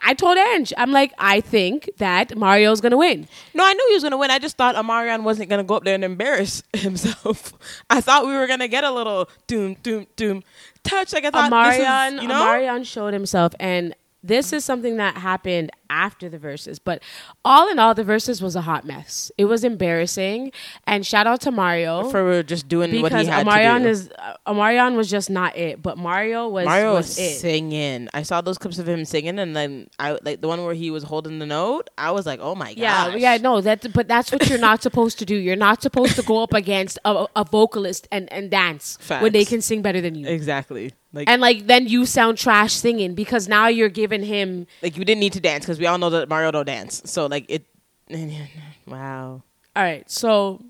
I 0.02 0.16
told 0.16 0.38
Ange, 0.38 0.74
I'm 0.78 0.92
like, 0.92 1.14
I 1.20 1.42
think 1.42 1.90
that 1.98 2.36
Mario's 2.36 2.82
gonna 2.82 2.98
win. 2.98 3.28
No, 3.54 3.64
I 3.64 3.74
knew 3.74 3.86
he 3.90 3.94
was 3.94 4.04
gonna 4.04 4.18
win. 4.18 4.32
I 4.32 4.40
just 4.40 4.58
thought 4.58 4.76
Omarion 4.76 5.22
wasn't 5.24 5.50
gonna 5.50 5.64
go 5.64 5.76
up 5.76 5.84
there 5.84 5.94
and 5.96 6.04
embarrass 6.04 6.64
himself. 6.74 7.54
I 7.90 8.02
thought 8.02 8.26
we 8.26 8.34
were 8.34 8.48
gonna 8.48 8.68
get 8.68 8.84
a 8.84 8.92
little 8.92 9.30
doom, 9.48 9.76
doom, 9.84 10.08
doom 10.16 10.44
touch. 10.84 11.14
Like 11.14 11.26
I 11.26 11.30
thought, 11.30 11.52
Omarion, 11.52 12.10
this 12.12 12.14
is, 12.16 12.22
you 12.24 12.28
know, 12.28 12.42
Omarion 12.46 12.86
showed 12.86 13.14
himself, 13.14 13.54
and 13.60 13.96
this 14.26 14.52
is 14.52 14.66
something 14.66 14.98
that 14.98 15.18
happened 15.18 15.72
after 15.90 16.30
the 16.30 16.40
Verzuz. 16.40 16.80
But 16.84 17.02
all 17.44 17.70
in 17.70 17.78
all, 17.80 17.94
the 17.94 18.04
Verzuz 18.04 18.42
was 18.42 18.56
a 18.56 18.62
hot 18.62 18.86
mess. 18.86 19.32
It 19.38 19.46
was 19.46 19.64
embarrassing. 19.64 20.52
And 20.88 21.06
shout 21.06 21.28
out 21.28 21.42
to 21.42 21.52
Mario 21.52 22.10
for 22.10 22.42
just 22.44 22.68
doing 22.68 23.02
what 23.02 23.14
he 23.14 23.26
had 23.26 23.46
Omarion 23.46 23.80
to 23.80 23.84
do. 23.84 23.90
is 23.90 24.10
uh, 24.18 24.36
Omarion 24.48 24.96
was 24.96 25.10
just 25.10 25.30
not 25.30 25.56
it, 25.56 25.82
but 25.82 25.98
Mario 25.98 26.48
was 26.48 26.66
Mario 26.66 26.94
was 26.94 27.08
was 27.18 27.40
singing. 27.40 28.10
I 28.14 28.24
saw 28.24 28.42
those 28.42 28.58
clips 28.58 28.80
of 28.80 28.88
him 28.88 29.06
singing, 29.06 29.38
and 29.38 29.56
then 29.56 29.90
I 30.00 30.18
like 30.24 30.42
the 30.42 30.48
one 30.48 30.64
where 30.66 30.74
he 30.74 30.90
was 30.90 31.04
holding 31.04 31.40
the 31.40 31.46
note. 31.46 31.90
I 31.98 32.12
was 32.12 32.26
like, 32.26 32.40
oh 32.42 32.56
my 32.56 32.74
god, 32.74 32.78
Yeah, 32.78 33.16
yeah, 33.16 33.38
no, 33.38 33.62
that 33.62 33.94
but 33.94 34.08
that's 34.08 34.32
what 34.32 34.50
you're 34.50 34.58
not 34.60 34.82
supposed 34.82 35.20
to 35.20 35.26
do. 35.26 35.36
You're 35.36 35.56
not 35.56 35.82
supposed 35.82 36.16
to 36.16 36.24
go 36.24 36.42
up 36.42 36.54
against 36.54 36.98
a, 37.06 37.28
a 37.36 37.44
vocalist 37.44 38.08
and, 38.12 38.32
and 38.34 38.50
dance 38.50 38.98
when 39.08 39.32
they 39.32 39.46
can 39.46 39.62
sing 39.62 39.82
better 39.82 40.02
than 40.02 40.16
you. 40.16 40.28
exactly. 40.28 40.94
Like, 41.16 41.30
And 41.30 41.42
like 41.42 41.66
then 41.66 41.88
you 41.88 42.06
sound 42.06 42.38
trash 42.38 42.74
singing 42.74 43.16
because 43.16 43.48
now 43.48 43.68
you're 43.68 43.90
giving 43.90 44.22
him 44.22 44.68
like 44.84 44.98
you 44.98 45.06
didn't 45.06 45.22
need 45.22 45.34
to 45.34 45.40
dance 45.40 45.64
because 45.64 45.80
we 45.80 45.88
all 45.88 45.98
know 45.98 46.10
that 46.10 46.28
Mario 46.28 46.52
don't 46.52 46.66
dance. 46.66 47.02
So 47.06 47.26
like 47.28 47.46
it, 47.48 47.64
wow. 48.86 49.42
All 49.78 49.84
right, 49.84 50.10
so 50.12 50.62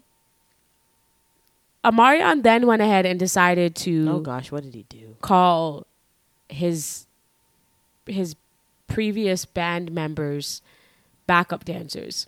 Omarion 1.84 2.44
then 2.44 2.68
went 2.68 2.82
ahead 2.82 3.06
and 3.06 3.20
decided 3.20 3.76
to 3.78 4.08
Oh 4.10 4.20
gosh, 4.20 4.52
what 4.52 4.64
did 4.64 4.76
he 4.76 4.84
do? 4.88 5.16
call 5.22 5.88
his 6.48 7.08
his 8.06 8.36
previous 8.88 9.46
band 9.46 9.92
members 9.92 10.62
backup 11.26 11.66
dancers. 11.66 12.28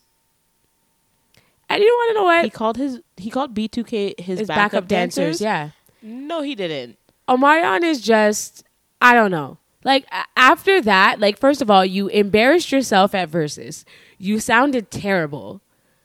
And 1.70 1.84
you 1.84 1.90
want 1.90 2.10
to 2.10 2.14
know 2.16 2.24
what? 2.24 2.44
He 2.46 2.50
called 2.50 2.78
his 2.78 3.00
he 3.16 3.30
called 3.30 3.54
B2K 3.54 4.20
his, 4.20 4.40
his 4.40 4.48
backup, 4.48 4.72
backup, 4.72 4.88
dancers. 4.88 5.40
dancers. 5.40 5.42
Yeah. 5.42 5.70
No, 6.02 6.42
he 6.42 6.56
didn't. 6.56 6.98
Omarion 7.28 7.84
is 7.84 8.02
just 8.02 8.64
I 9.02 9.14
don't 9.14 9.32
know. 9.32 9.58
Like 9.84 10.06
after 10.36 10.82
that, 10.82 11.20
like 11.20 11.38
first 11.38 11.62
of 11.62 11.70
all, 11.70 11.86
you 11.86 12.08
embarrassed 12.08 12.72
yourself 12.72 13.14
at 13.16 13.30
Verzuz. 13.30 13.86
You 14.18 14.40
sounded 14.40 14.92
terrible, 14.92 15.62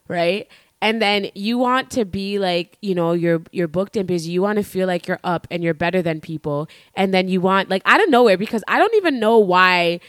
right? 0.09 0.47
And 0.81 1.01
then 1.01 1.31
you 1.35 1.59
want 1.59 1.91
to 1.93 2.05
be 2.05 2.39
like, 2.39 2.77
you 2.83 2.95
know, 2.95 3.13
you're 3.13 3.43
you're 3.53 3.69
booked 3.69 3.97
and 3.97 4.07
busy. 4.07 4.33
You 4.33 4.43
want 4.43 4.57
to 4.57 4.65
feel 4.65 4.87
like 4.87 5.07
you're 5.07 5.21
up 5.25 5.47
and 5.51 5.63
you're 5.63 5.75
better 5.75 6.03
than 6.03 6.21
people. 6.21 6.69
And 6.95 7.15
then 7.15 7.29
you 7.29 7.41
want 7.41 7.71
like 7.71 7.83
out 7.87 8.03
of 8.03 8.11
nowhere 8.11 8.37
because 8.37 8.65
I 8.69 8.79
don't 8.79 8.95
even 8.97 9.21
know 9.21 9.39
why 9.39 10.01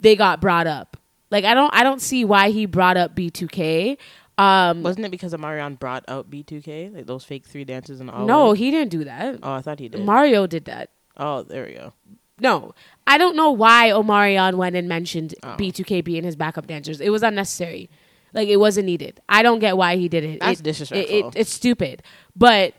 they 0.00 0.16
got 0.16 0.40
brought 0.40 0.66
up. 0.66 0.96
Like 1.30 1.44
I 1.44 1.54
don't 1.54 1.72
I 1.74 1.82
don't 1.82 2.00
see 2.00 2.24
why 2.24 2.50
he 2.50 2.66
brought 2.66 2.96
up 2.96 3.14
B2K. 3.14 3.96
Um 4.38 4.82
Wasn't 4.82 5.04
it 5.04 5.10
because 5.10 5.32
Omarion 5.34 5.78
brought 5.78 6.04
out 6.08 6.30
B2K, 6.30 6.94
like 6.94 7.06
those 7.06 7.24
fake 7.24 7.46
three 7.46 7.64
dances 7.64 8.00
and 8.00 8.10
all? 8.10 8.26
no, 8.26 8.52
he 8.52 8.70
didn't 8.70 8.90
do 8.90 9.04
that. 9.04 9.38
Oh, 9.42 9.52
I 9.52 9.60
thought 9.60 9.78
he 9.78 9.88
did. 9.88 10.04
Mario 10.04 10.46
did 10.46 10.64
that. 10.66 10.90
oh, 11.16 11.42
there 11.42 11.64
we 11.66 11.74
go. 11.74 11.92
No, 12.40 12.74
I 13.06 13.18
don't 13.18 13.36
know 13.36 13.52
why 13.52 13.90
Omarion 13.90 14.54
went 14.56 14.74
and 14.74 14.88
mentioned 14.88 15.34
Oh. 15.42 15.48
B2K 15.58 16.02
being 16.02 16.24
his 16.24 16.34
backup 16.34 16.66
dancers. 16.66 17.00
It 17.00 17.10
was 17.10 17.22
unnecessary. 17.22 17.88
Like 18.32 18.48
it 18.48 18.56
wasn't 18.56 18.86
needed. 18.86 19.20
I 19.28 19.42
don't 19.42 19.58
get 19.58 19.76
why 19.76 19.96
he 19.96 20.08
did 20.08 20.24
it. 20.24 20.40
That's 20.40 20.60
It- 20.60 20.64
disrespectful. 20.64 21.14
It, 21.16 21.24
it, 21.26 21.32
it's 21.36 21.52
stupid. 21.52 22.02
But 22.34 22.74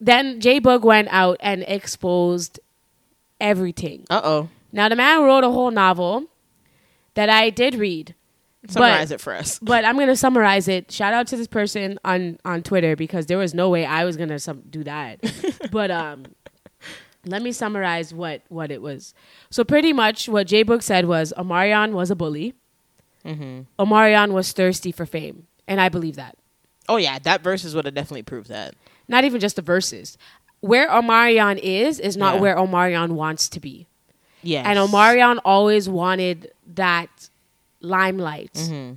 then 0.00 0.40
J 0.40 0.60
Boog 0.60 0.82
went 0.82 1.08
out 1.10 1.36
and 1.40 1.64
exposed 1.66 2.60
everything. 3.40 4.06
Uh 4.08 4.20
oh. 4.22 4.48
Now 4.72 4.88
the 4.88 4.96
man 4.96 5.22
wrote 5.24 5.42
a 5.44 5.50
whole 5.50 5.70
novel 5.72 6.26
that 7.14 7.28
I 7.28 7.50
did 7.50 7.74
read. 7.74 8.14
Summarize 8.68 9.10
it 9.10 9.20
for 9.20 9.34
us. 9.34 9.58
But 9.62 9.84
I'm 9.84 9.98
gonna 9.98 10.16
summarize 10.16 10.68
it. 10.68 10.90
Shout 10.90 11.12
out 11.14 11.26
to 11.28 11.36
this 11.36 11.46
person 11.48 11.98
on 12.04 12.38
on 12.44 12.62
Twitter 12.62 12.96
because 12.96 13.26
there 13.26 13.38
was 13.38 13.54
no 13.54 13.68
way 13.70 13.84
I 13.86 14.04
was 14.04 14.16
gonna 14.16 14.38
sum- 14.38 14.62
do 14.70 14.84
that. 14.84 15.20
but 15.70 15.90
um, 15.90 16.24
let 17.24 17.42
me 17.42 17.52
summarize 17.52 18.12
what 18.14 18.42
what 18.48 18.70
it 18.70 18.82
was. 18.82 19.14
So 19.50 19.64
pretty 19.64 19.92
much 19.92 20.28
what 20.28 20.46
J 20.46 20.64
Boog 20.64 20.82
said 20.82 21.06
was 21.06 21.32
Omarion 21.36 21.92
was 21.92 22.10
a 22.10 22.16
bully. 22.16 22.54
hmm 23.24 23.60
Omarion 23.78 24.32
was 24.32 24.52
thirsty 24.52 24.92
for 24.92 25.06
fame, 25.06 25.46
and 25.66 25.80
I 25.80 25.88
believe 25.88 26.16
that. 26.16 26.36
Oh 26.88 26.96
yeah, 26.98 27.18
that 27.20 27.42
Verzuz 27.42 27.74
would 27.74 27.84
have 27.84 27.94
definitely 27.94 28.22
proved 28.22 28.48
that. 28.48 28.74
Not 29.08 29.24
even 29.24 29.40
just 29.40 29.56
the 29.56 29.62
Verzuz. 29.62 30.16
Where 30.60 30.88
Omarion 30.88 31.58
is 31.58 32.00
is 32.00 32.16
not 32.16 32.36
Yeah. 32.36 32.40
where 32.40 32.56
Omarion 32.56 33.10
wants 33.12 33.48
to 33.50 33.60
be, 33.60 33.86
Yeah. 34.42 34.62
and 34.68 34.78
Omarion 34.78 35.38
always 35.44 35.88
wanted 35.88 36.50
that 36.74 37.28
limelight. 37.88 38.56
hmm 38.68 38.92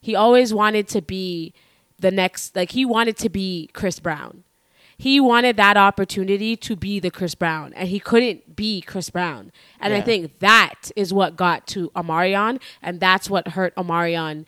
He 0.00 0.14
always 0.14 0.52
wanted 0.54 0.88
to 0.88 1.02
be 1.02 1.52
the 1.98 2.10
next, 2.10 2.56
like 2.56 2.70
he 2.72 2.84
wanted 2.84 3.16
to 3.18 3.28
be 3.28 3.68
Chris 3.72 4.00
Brown. 4.00 4.44
He 4.96 5.18
wanted 5.18 5.56
that 5.56 5.76
opportunity 5.78 6.56
to 6.56 6.76
be 6.76 7.00
the 7.00 7.10
Chris 7.10 7.34
Brown, 7.34 7.72
and 7.74 7.88
he 7.88 7.98
couldn't 8.00 8.54
be 8.54 8.82
Chris 8.82 9.08
Brown. 9.08 9.50
And 9.80 9.94
I 9.94 10.00
think 10.02 10.38
that 10.40 10.90
is 10.94 11.12
what 11.14 11.36
got 11.36 11.66
to 11.68 11.88
Omarion, 11.96 12.60
and 12.82 13.00
that's 13.00 13.30
what 13.30 13.48
hurt 13.48 13.74
Omarion, 13.76 14.44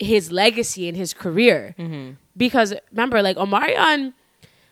his 0.00 0.32
legacy 0.32 0.88
and 0.88 0.96
his 0.96 1.14
career. 1.14 1.74
Because 2.36 2.74
remember, 2.90 3.22
like 3.22 3.36
Omarion, 3.36 4.12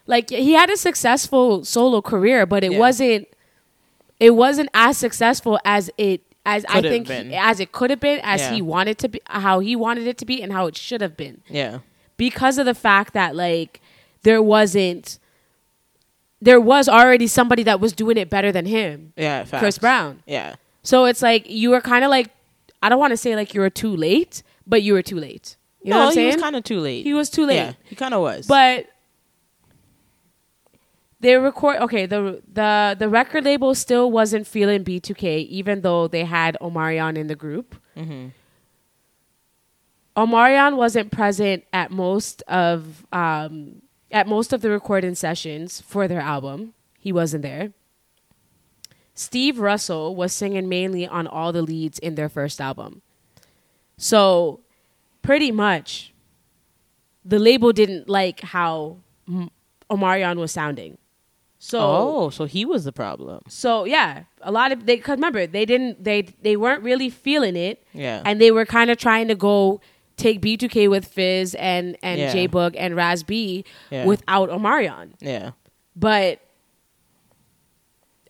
like 0.06 0.30
he 0.30 0.52
had 0.54 0.68
a 0.68 0.76
successful 0.76 1.64
solo 1.64 2.02
career, 2.02 2.44
but 2.44 2.64
it 2.64 2.72
Yeah. 2.72 2.78
wasn't, 2.80 3.28
it 4.18 4.30
wasn't 4.34 4.68
as 4.74 4.98
successful 4.98 5.60
as 5.64 5.90
it 5.96 6.22
as 6.46 6.64
I 6.68 6.80
think 6.82 7.06
been. 7.08 7.32
as 7.34 7.60
it 7.60 7.72
could 7.72 7.90
have 7.90 8.00
been, 8.00 8.20
as 8.22 8.40
Yeah. 8.40 8.52
he 8.52 8.62
wanted 8.62 8.98
to 8.98 9.08
be, 9.08 9.20
how 9.26 9.60
he 9.60 9.76
wanted 9.76 10.06
it 10.06 10.16
to 10.18 10.24
be, 10.24 10.42
and 10.42 10.52
how 10.52 10.66
it 10.66 10.76
should 10.76 11.00
have 11.00 11.16
been 11.16 11.42
Yeah. 11.48 11.78
because 12.16 12.58
of 12.58 12.66
the 12.66 12.74
fact 12.74 13.12
that 13.14 13.36
like 13.36 13.80
there 14.22 14.42
wasn't 14.42 15.18
there 16.42 16.60
was 16.60 16.88
already 16.88 17.26
somebody 17.26 17.62
that 17.64 17.80
was 17.80 17.92
doing 17.92 18.16
it 18.16 18.30
better 18.30 18.50
than 18.52 18.66
him 18.66 19.12
Yeah. 19.16 19.44
Facts. 19.44 19.60
chris 19.60 19.78
brown 19.78 20.22
Yeah. 20.26 20.54
so 20.82 21.04
it's 21.04 21.22
like 21.22 21.48
you 21.48 21.70
were 21.70 21.80
kind 21.80 22.04
of 22.04 22.10
like 22.10 22.28
i 22.82 22.88
don't 22.88 22.98
want 22.98 23.10
to 23.12 23.16
say 23.16 23.36
like 23.36 23.52
you 23.54 23.60
were 23.60 23.70
too 23.70 23.94
late 23.94 24.42
but 24.66 24.82
you 24.82 24.94
were 24.94 25.02
too 25.02 25.16
late 25.18 25.56
you 25.82 25.90
know 25.90 25.98
what 25.98 26.02
i'm 26.04 26.08
he 26.10 26.14
saying 26.14 26.34
was 26.34 26.42
kind 26.42 26.56
of 26.56 26.64
too 26.64 26.80
late. 26.80 27.04
he 27.04 27.12
was 27.12 27.28
too 27.30 27.44
late 27.46 27.56
Yeah, 27.56 27.72
he 27.84 27.94
kind 27.96 28.14
of 28.14 28.22
was. 28.22 28.46
but 28.46 28.86
they 31.20 31.36
record 31.36 31.76
okay 31.78 32.06
the 32.06 32.42
the 32.52 32.96
the 32.98 33.08
record 33.08 33.44
label 33.44 33.74
still 33.74 34.10
wasn't 34.10 34.46
feeling 34.46 34.82
b2k 34.84 35.46
even 35.46 35.82
though 35.82 36.08
they 36.08 36.24
had 36.24 36.56
omarion 36.60 37.16
in 37.16 37.26
the 37.26 37.36
group 37.36 37.76
hmm 37.96 38.28
Omarion 40.16 40.76
wasn't 40.76 41.12
present 41.12 41.64
at 41.72 41.90
most 41.90 42.42
of 42.42 43.06
um, 43.12 43.80
at 44.10 44.26
most 44.26 44.52
of 44.52 44.60
the 44.60 44.68
recording 44.68 45.14
sessions 45.14 45.80
for 45.80 46.08
their 46.08 46.20
album. 46.20 46.74
He 46.98 47.12
wasn't 47.12 47.42
there. 47.42 47.72
Steve 49.14 49.58
Russell 49.58 50.16
was 50.16 50.32
singing 50.32 50.68
mainly 50.68 51.06
on 51.06 51.26
all 51.26 51.52
the 51.52 51.62
leads 51.62 51.98
in 51.98 52.16
their 52.16 52.28
first 52.28 52.60
album. 52.60 53.02
So, 53.96 54.60
pretty 55.22 55.52
much, 55.52 56.12
the 57.24 57.38
label 57.38 57.72
didn't 57.72 58.08
like 58.08 58.40
how 58.40 58.96
M- 59.28 59.50
Omarion 59.90 60.36
was 60.36 60.52
sounding. 60.52 60.98
So, 61.62 61.78
oh, 61.78 62.30
so 62.30 62.46
he 62.46 62.64
was 62.64 62.84
the 62.84 62.92
problem. 62.92 63.42
so 63.48 63.84
yeah, 63.84 64.22
a 64.40 64.50
lot 64.50 64.72
of 64.72 64.86
they 64.86 64.96
cause 64.96 65.16
remember 65.18 65.46
they 65.46 65.66
didn't 65.66 66.02
they 66.02 66.22
they 66.42 66.56
weren't 66.56 66.82
really 66.82 67.10
feeling 67.10 67.54
it 67.54 67.84
Yeah. 67.92 68.22
and 68.24 68.40
they 68.40 68.50
were 68.50 68.64
kind 68.64 68.90
of 68.90 68.96
trying 68.96 69.28
to 69.28 69.34
go 69.34 69.80
take 70.16 70.40
B2K 70.40 70.88
with 70.88 71.04
Fizz 71.04 71.54
and 71.56 71.98
and 72.02 72.18
Yeah. 72.18 72.32
J 72.32 72.48
Boog 72.48 72.74
and 72.78 72.96
Raz 72.96 73.22
B 73.22 73.64
Yeah. 73.90 74.06
without 74.06 74.48
Omarion. 74.48 75.10
yeah. 75.20 75.50
But 75.94 76.40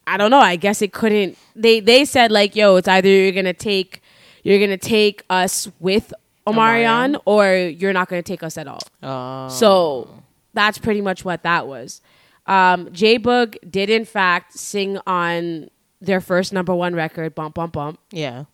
I 0.06 0.16
don't 0.16 0.30
know. 0.32 0.40
I 0.40 0.56
guess 0.56 0.82
it 0.82 0.92
couldn't. 0.92 1.38
They 1.54 1.78
they 1.80 2.04
said 2.04 2.32
like, 2.32 2.56
yo, 2.56 2.76
it's 2.76 2.88
either 2.88 3.08
you're 3.08 3.32
gonna 3.32 3.52
take 3.52 4.02
you're 4.42 4.58
gonna 4.58 4.76
take 4.76 5.22
us 5.30 5.68
with 5.78 6.12
Omarion, 6.46 7.14
Omarion. 7.14 7.20
or 7.26 7.54
you're 7.54 7.92
not 7.92 8.08
gonna 8.08 8.22
take 8.22 8.42
us 8.42 8.58
at 8.58 8.66
all. 8.66 8.80
Oh. 9.04 9.48
So 9.48 10.08
that's 10.52 10.78
pretty 10.78 11.00
much 11.00 11.24
what 11.24 11.44
that 11.44 11.68
was. 11.68 12.00
Um, 12.50 12.92
J 12.92 13.18
Boog 13.18 13.56
did 13.70 13.88
in 13.88 14.04
fact 14.04 14.58
sing 14.58 14.98
on 15.06 15.70
their 16.00 16.20
first 16.20 16.52
number 16.52 16.74
one 16.74 16.94
record, 16.94 17.34
Bump 17.34 17.54
Bump 17.54 17.72
Bump. 17.74 18.00
yeah. 18.10 18.44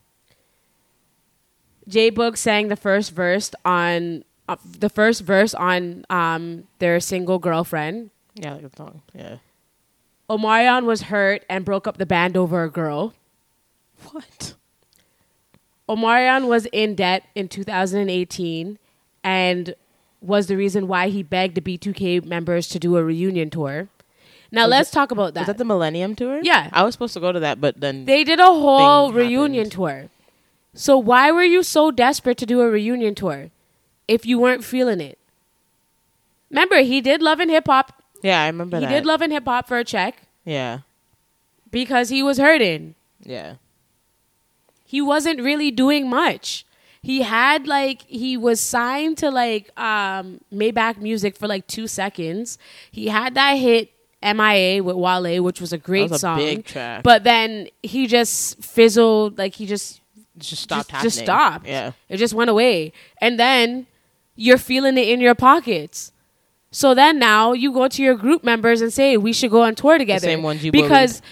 J 1.89 2.11
Boog 2.11 2.37
sang 2.37 2.69
the 2.69 2.77
first 2.77 3.13
verse 3.13 3.51
on 3.65 4.25
uh, 4.49 4.57
the 4.65 4.89
first 4.91 5.23
verse 5.23 5.55
on 5.55 6.05
um, 6.11 6.67
their 6.79 7.01
single 7.01 7.39
girlfriend. 7.39 8.11
Yeah, 8.35 8.55
like 8.55 8.65
a 8.65 8.77
song. 8.77 9.03
Yeah. 9.15 9.37
Omarion 10.29 10.85
was 10.85 11.03
hurt 11.03 11.45
and 11.49 11.65
broke 11.65 11.87
up 11.87 11.97
the 11.97 12.07
band 12.07 12.37
over 12.37 12.65
a 12.65 12.71
girl. 12.71 13.15
What? 14.11 14.55
Omarion 15.89 16.49
was 16.49 16.67
in 16.67 16.97
debt 16.97 17.25
in 17.35 17.49
2018 17.49 18.79
and 19.23 19.75
was 20.27 20.47
the 20.47 20.57
reason 20.57 20.89
why 20.89 21.09
he 21.09 21.23
begged 21.23 21.55
the 21.55 21.61
B2K 21.61 22.25
members 22.25 22.69
to 22.69 22.79
do 22.79 22.97
a 22.97 23.05
reunion 23.05 23.51
tour. 23.51 23.89
Now 24.53 24.63
oh, 24.63 24.65
Was 24.67 24.71
let's 24.71 24.91
talk 24.91 25.11
about 25.11 25.35
that. 25.35 25.41
Was 25.41 25.47
that 25.49 25.59
the 25.59 25.65
Millennium 25.65 26.15
Tour? 26.15 26.41
Yeah. 26.43 26.71
I 26.73 26.85
was 26.85 26.95
supposed 26.95 27.15
to 27.15 27.21
go 27.21 27.33
to 27.33 27.41
that, 27.41 27.61
but 27.61 27.81
then 27.81 28.05
They 28.05 28.23
did 28.25 28.39
a 28.39 28.45
whole 28.47 29.13
reunion 29.13 29.65
happened. 29.67 29.73
tour. 29.73 30.09
So 30.75 30.97
why 30.99 31.33
were 31.33 31.43
you 31.43 31.63
so 31.63 31.91
desperate 31.91 32.39
to 32.39 32.47
do 32.47 32.61
a 32.61 32.69
reunion 32.71 33.15
tour 33.15 33.51
if 34.07 34.25
you 34.25 34.39
weren't 34.39 34.63
feeling 34.65 35.01
it? 35.01 35.19
Remember, 36.51 36.77
he 36.83 37.01
did 37.01 37.23
Love 37.23 37.41
and 37.41 37.51
Hip 37.51 37.67
Hop. 37.67 38.03
yeah, 38.23 38.43
I 38.43 38.47
remember 38.47 38.79
He 38.79 38.85
that. 38.87 38.91
did 38.93 39.05
Love 39.07 39.21
and 39.21 39.33
Hip 39.33 39.45
Hop 39.47 39.67
for 39.67 39.79
a 39.79 39.85
check 39.85 40.23
yeah. 40.45 40.81
because 41.71 42.09
he 42.11 42.23
was 42.23 42.39
hurting. 42.39 42.95
Yeah. 43.23 43.55
He 44.85 45.01
wasn't 45.03 45.41
really 45.43 45.71
doing 45.73 46.09
much. 46.09 46.65
He 47.07 47.23
had 47.23 47.69
like 47.69 48.03
he 48.03 48.37
was 48.37 48.61
signed 48.61 49.19
to 49.19 49.31
like 49.31 49.71
um 49.79 50.41
Maybach 50.53 50.97
Music 50.99 51.37
for 51.37 51.47
like 51.47 51.65
2 51.69 51.87
seconds. 51.87 52.59
He 52.91 53.07
had 53.07 53.35
that 53.35 53.53
hit 53.53 53.93
MIA 54.21 54.83
with 54.83 54.97
Wale, 54.97 55.41
which 55.45 55.61
was 55.61 55.73
a 55.73 55.79
great 55.79 56.11
was 56.11 56.19
a 56.19 56.19
song. 56.19 56.39
big 56.39 56.65
track. 56.65 57.05
But 57.05 57.23
then 57.23 57.69
he 57.81 58.09
just 58.09 58.59
fizzled 58.61 59.39
like 59.39 59.55
he 59.55 59.67
just 59.67 60.01
just 60.37 60.65
stopped 60.65 60.91
just, 60.91 61.05
just 61.05 61.19
stopped. 61.21 61.69
Yeah. 61.69 61.93
It 62.09 62.17
just 62.17 62.35
went 62.35 62.51
away. 62.51 62.93
And 63.21 63.39
then 63.39 63.87
you're 64.35 64.59
feeling 64.59 64.99
it 64.99 65.09
in 65.09 65.21
your 65.21 65.37
pockets. 65.37 66.11
So 66.73 66.93
then 66.93 67.21
now 67.21 67.53
you 67.53 67.73
go 67.73 67.87
to 67.87 68.03
your 68.03 68.17
group 68.17 68.43
members 68.43 68.81
and 68.81 68.93
say 68.93 69.17
we 69.17 69.33
should 69.33 69.53
go 69.53 69.63
on 69.63 69.77
tour 69.77 69.97
together. 69.97 70.27
The 70.27 70.33
same 70.33 70.43
ones 70.43 70.65
you 70.65 70.73
because 70.73 71.23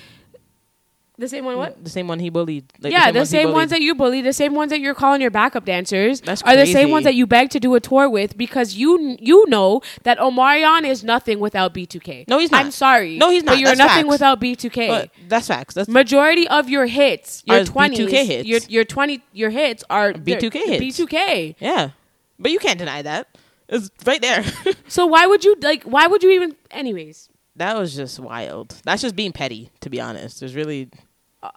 the 1.17 1.29
same 1.29 1.45
one 1.45 1.57
what? 1.57 1.83
The 1.85 1.91
same 1.91 2.09
one 2.09 2.19
he 2.19 2.29
bullied. 2.29 2.65
Like, 2.81 2.93
yeah, 2.93 3.11
the 3.13 3.25
same 3.25 3.45
bullied. 3.45 3.55
ones 3.55 3.71
that 3.71 3.81
you 3.81 3.95
bully, 3.95 4.21
the 4.21 4.33
same 4.33 4.55
ones 4.55 4.71
that 4.71 4.81
you're 4.81 4.95
calling 4.95 5.21
your 5.21 5.31
backup 5.31 5.65
dancers, 5.65 6.21
That's 6.21 6.43
are 6.43 6.57
the 6.57 6.67
same 6.67 6.91
ones 6.91 7.05
that 7.05 7.15
you 7.15 7.27
beg 7.27 7.51
to 7.51 7.61
do 7.61 7.75
a 7.75 7.81
tour 7.81 8.09
with 8.11 8.37
because 8.37 8.75
you 8.75 9.17
you 9.21 9.49
know 9.49 9.81
that 10.03 10.19
Omarion 10.19 10.85
is 10.85 11.05
nothing 11.05 11.39
without 11.39 11.73
B2K. 11.73 12.27
No, 12.29 12.39
he's 12.39 12.51
not. 12.51 12.65
I'm 12.65 12.71
sorry. 12.73 13.17
No, 13.19 13.31
he's 13.31 13.45
not. 13.45 13.53
But 13.53 13.59
you're 13.61 13.69
That's 13.69 13.79
nothing 13.79 14.05
facts. 14.05 14.11
without 14.11 14.41
B2K. 14.41 14.89
But 14.89 15.11
that's 15.29 15.47
facts. 15.47 15.75
That's 15.75 15.89
Majority 15.89 16.49
of 16.49 16.69
your 16.69 16.87
hits, 16.87 17.43
your 17.47 17.61
Are 17.61 17.65
twenties, 17.65 18.09
B2K 18.09 18.27
hits. 18.27 18.49
your 18.49 18.61
your 18.69 18.85
twenty, 18.85 19.23
your 19.33 19.51
hits 19.51 19.85
are 19.89 20.13
B2K 20.13 20.53
hits. 20.65 20.99
B2K. 21.01 21.55
yeah. 21.61 21.91
But 22.39 22.51
you 22.51 22.59
can't 22.59 22.79
deny 22.79 23.03
that. 23.03 23.29
It's 23.69 23.89
right 24.05 24.21
there. 24.21 24.45
So 24.89 25.07
why 25.07 25.27
would 25.27 25.45
you 25.45 25.57
like? 25.63 25.85
Why 25.85 26.07
would 26.07 26.23
you 26.23 26.31
even? 26.31 26.55
Anyways, 26.71 27.29
that 27.57 27.77
was 27.77 27.95
just 27.95 28.19
wild. 28.19 28.81
That's 28.85 29.03
just 29.03 29.17
being 29.17 29.33
petty, 29.33 29.71
to 29.81 29.91
be 29.91 30.01
honest. 30.01 30.41
There's 30.41 30.55
really 30.55 30.89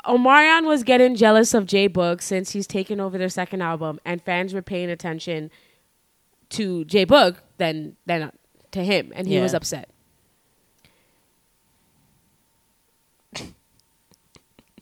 Omarion 0.05 0.65
was 0.65 0.83
getting 0.83 1.15
jealous 1.15 1.53
of 1.53 1.65
J 1.65 1.87
Boog 1.89 2.21
since 2.21 2.51
he's 2.51 2.67
taken 2.67 2.99
over 2.99 3.17
their 3.17 3.29
second 3.29 3.61
album, 3.61 3.99
and 4.05 4.21
fans 4.21 4.53
were 4.53 4.61
paying 4.61 4.89
attention 4.89 5.49
to 6.49 6.83
J 6.85 7.05
Boog 7.05 7.37
than 7.57 7.95
than 8.05 8.31
to 8.71 8.83
him, 8.83 9.11
and 9.15 9.27
he 9.27 9.35
Yeah. 9.35 9.43
was 9.43 9.53
upset. 9.53 9.89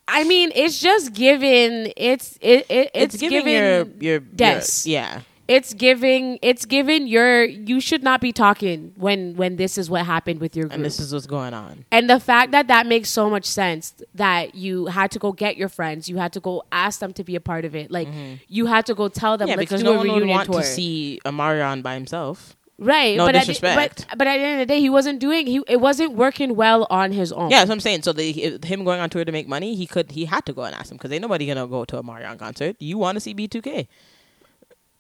I 0.08 0.24
mean, 0.24 0.52
it's 0.54 0.80
just 0.80 1.14
given. 1.14 1.92
It's 1.98 2.38
it, 2.42 2.66
it 2.70 2.92
it's, 2.94 3.16
It's, 3.16 3.18
giving 3.18 3.46
given 3.46 3.96
your 4.02 4.12
your 4.12 4.20
des. 4.20 4.62
your- 4.86 4.94
yeah. 4.94 5.22
It's 5.48 5.74
giving 5.76 6.40
it's 6.42 6.66
giving 6.66 7.06
your 7.08 7.44
you 7.44 7.80
should 7.80 8.02
not 8.02 8.20
be 8.20 8.32
talking 8.32 8.94
when 8.98 9.36
when 9.36 9.58
this 9.58 9.78
is 9.78 9.90
what 9.92 10.06
happened 10.06 10.40
with 10.42 10.56
your 10.56 10.66
group. 10.66 10.74
And 10.74 10.84
this 10.84 11.00
is 11.00 11.14
what's 11.14 11.28
going 11.28 11.54
on. 11.54 11.86
And 11.92 12.10
the 12.10 12.20
fact 12.20 12.52
that 12.52 12.68
that 12.68 12.88
makes 12.88 13.10
so 13.10 13.30
much 13.30 13.46
sense 13.46 13.94
that 14.16 14.56
you 14.56 14.88
had 14.88 15.12
to 15.12 15.20
go 15.20 15.32
get 15.32 15.56
your 15.56 15.70
friends, 15.70 16.10
you 16.10 16.18
had 16.18 16.34
to 16.34 16.40
go 16.40 16.64
ask 16.72 17.00
them 17.00 17.14
to 17.14 17.24
be 17.24 17.36
a 17.36 17.40
part 17.42 17.64
of 17.64 17.76
it. 17.76 17.92
Like 17.92 18.08
you 18.48 18.66
had 18.66 18.88
to 18.88 18.96
go 18.96 19.08
tell 19.08 19.38
them, 19.38 19.46
Mm-hmm. 19.48 19.52
Yeah, 19.52 19.56
because 19.64 19.84
no 19.84 19.94
a 19.94 19.98
one 19.98 20.12
would 20.14 20.28
want 20.28 20.50
tour. 20.50 20.62
to 20.62 20.66
see 20.66 21.20
Omarion 21.26 21.84
by 21.84 21.94
himself. 21.94 22.56
right? 22.80 23.16
no 23.16 23.28
but 23.28 23.36
At 23.36 23.42
disrespect. 23.46 24.00
the, 24.00 24.06
but 24.10 24.18
but 24.18 24.28
at 24.28 24.38
the 24.38 24.44
end 24.44 24.62
of 24.62 24.68
the 24.68 24.74
day, 24.74 24.80
he 24.82 24.90
wasn't 24.90 25.20
doing. 25.20 25.46
He 25.46 25.62
it 25.68 25.80
wasn't 25.80 26.14
working 26.14 26.56
well 26.56 26.88
on 26.90 27.12
his 27.12 27.32
own. 27.32 27.52
Yeah, 27.52 27.60
that's 27.60 27.70
what 27.70 27.76
I'm 27.76 27.80
saying. 27.82 28.02
So 28.02 28.14
the, 28.14 28.32
him 28.66 28.84
going 28.84 29.00
on 29.00 29.12
tour 29.12 29.24
to 29.24 29.32
make 29.32 29.48
money, 29.48 29.76
he 29.76 29.86
could 29.86 30.10
he 30.12 30.26
had 30.26 30.44
to 30.48 30.54
go 30.54 30.64
and 30.64 30.74
ask 30.74 30.90
him 30.92 30.98
because 30.98 31.12
ain't 31.12 31.22
nobody 31.22 31.46
gonna 31.46 31.68
go 31.68 31.86
to 31.86 32.00
a 32.00 32.04
Marion 32.04 32.40
concert. 32.40 32.76
You 32.80 32.98
want 32.98 33.16
to 33.18 33.20
see 33.20 33.36
B2K? 33.36 33.88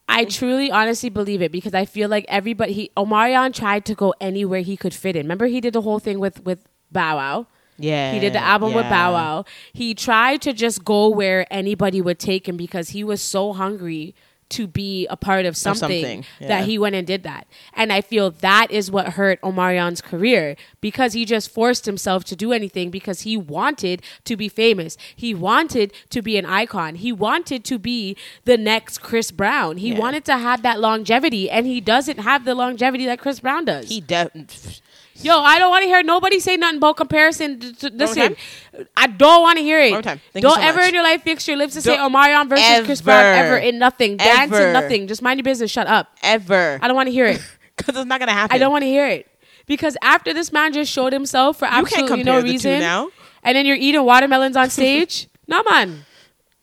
I 0.07 0.25
truly, 0.25 0.71
honestly 0.71 1.09
believe 1.09 1.41
it 1.41 1.51
because 1.51 1.73
I 1.73 1.85
feel 1.85 2.09
like 2.09 2.25
everybody. 2.27 2.73
He 2.73 2.91
Omarion 2.95 3.53
tried 3.53 3.85
to 3.85 3.95
go 3.95 4.13
anywhere 4.21 4.61
he 4.61 4.77
could 4.77 4.93
fit 4.93 5.15
in. 5.15 5.25
Remember, 5.25 5.47
he 5.47 5.59
did 5.59 5.73
the 5.73 5.81
whole 5.81 5.99
thing 5.99 6.19
with 6.19 6.43
with 6.45 6.59
Bow 6.91 7.17
Wow. 7.17 7.47
Yeah, 7.77 8.13
He 8.13 8.19
did 8.19 8.33
the 8.33 8.39
album 8.39 8.73
with. 8.73 8.87
Bow 8.89 9.13
Wow. 9.13 9.45
He 9.73 9.93
tried 9.93 10.41
to 10.43 10.53
just 10.53 10.85
go 10.85 11.09
where 11.09 11.45
anybody 11.51 12.01
would 12.01 12.19
take 12.19 12.47
him 12.47 12.55
because 12.55 12.89
he 12.89 13.03
was 13.03 13.21
so 13.21 13.51
hungry 13.51 14.15
to 14.49 14.67
be 14.67 15.07
a 15.07 15.17
part 15.17 15.45
of 15.45 15.57
something, 15.57 15.81
something, 16.03 16.25
yeah. 16.39 16.47
that 16.47 16.65
he 16.65 16.77
went 16.77 16.95
and 16.95 17.07
did 17.07 17.23
that. 17.23 17.47
And 17.73 17.91
I 17.91 18.01
feel 18.01 18.31
that 18.31 18.69
is 18.69 18.91
what 18.91 19.09
hurt 19.13 19.41
Omarion's 19.41 20.01
career 20.01 20.55
because 20.81 21.13
he 21.13 21.25
just 21.25 21.49
forced 21.49 21.85
himself 21.85 22.23
to 22.25 22.35
do 22.35 22.51
anything 22.53 22.91
because 22.91 23.21
he 23.21 23.37
wanted 23.37 24.01
to 24.23 24.37
be 24.37 24.47
famous. 24.47 24.97
He 25.15 25.33
wanted 25.33 25.93
to 26.11 26.21
be 26.21 26.37
an 26.37 26.45
icon. 26.45 26.95
He 26.95 27.11
wanted 27.11 27.63
to 27.65 27.79
be 27.79 28.15
the 28.45 28.57
next 28.57 28.99
Chris 28.99 29.31
Brown. 29.31 29.77
He 29.77 29.93
Yeah. 29.93 29.99
wanted 29.99 30.25
to 30.25 30.37
have 30.37 30.61
that 30.61 30.79
longevity 30.79 31.49
and 31.49 31.65
he 31.65 31.81
doesn't 31.81 32.19
have 32.19 32.45
the 32.45 32.53
longevity 32.55 33.05
that 33.07 33.19
Chris 33.19 33.39
Brown 33.39 33.65
does. 33.65 33.89
He 33.89 33.99
def- 33.99 34.81
Yo, 35.21 35.39
I 35.39 35.59
don't 35.59 35.69
want 35.69 35.83
to 35.83 35.87
hear 35.87 36.03
nobody 36.03 36.39
say 36.39 36.57
nothing 36.57 36.77
about 36.77 36.97
comparison. 36.97 37.59
to- 37.59 37.73
to- 37.73 37.89
Listen, 37.95 38.35
I 38.97 39.07
don't 39.07 39.41
want 39.41 39.57
to 39.57 39.63
hear 39.63 39.79
it. 39.79 39.91
One 39.91 40.03
time. 40.03 40.19
Thank 40.33 40.43
don't 40.43 40.55
so 40.55 40.61
ever 40.61 40.79
much. 40.79 40.89
in 40.89 40.93
your 40.93 41.03
life 41.03 41.23
fix 41.23 41.47
your 41.47 41.57
lips 41.57 41.73
to 41.75 41.81
say 41.81 41.95
Don't 41.95 42.11
Omarion 42.11 42.49
versus 42.49 42.85
Chris 42.85 43.01
Brown 43.01 43.23
ever. 43.23 43.47
ever 43.55 43.57
in 43.57 43.79
nothing. 43.79 44.17
Dance 44.17 44.51
Ever. 44.51 44.67
in 44.67 44.73
nothing. 44.73 45.07
Just 45.07 45.21
mind 45.21 45.39
your 45.39 45.43
business. 45.45 45.71
Shut 45.71 45.87
up. 45.87 46.09
ever 46.21 46.79
I 46.81 46.87
don't 46.87 46.95
want 46.95 47.07
to 47.07 47.13
hear 47.13 47.25
it. 47.27 47.41
because 47.77 47.95
it's 47.95 48.05
not 48.05 48.19
gonna 48.19 48.33
happen. 48.33 48.53
I 48.55 48.57
don't 48.59 48.71
want 48.71 48.81
to 48.83 48.87
hear 48.87 49.07
it. 49.07 49.27
Because 49.67 49.97
after 50.01 50.33
this 50.33 50.51
man 50.51 50.73
just 50.73 50.91
showed 50.91 51.11
himself 51.13 51.57
for 51.59 51.65
absolutely 51.65 52.23
no 52.23 52.39
reason, 52.41 52.79
now. 52.81 53.09
and 53.41 53.55
then 53.55 53.65
you're 53.65 53.75
eating 53.77 54.03
watermelons 54.03 54.55
on 54.55 54.69
stage, 54.79 55.27
no 55.47 55.63
man. 55.69 56.05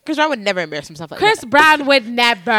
Chris 0.04 0.16
Brown 0.18 0.28
would 0.30 0.38
never 0.40 0.60
embarrass 0.60 0.88
himself 0.88 1.10
like 1.10 1.18
Chris 1.18 1.40
that. 1.40 1.50
Brown 1.50 1.86
would 1.86 2.06
never. 2.06 2.52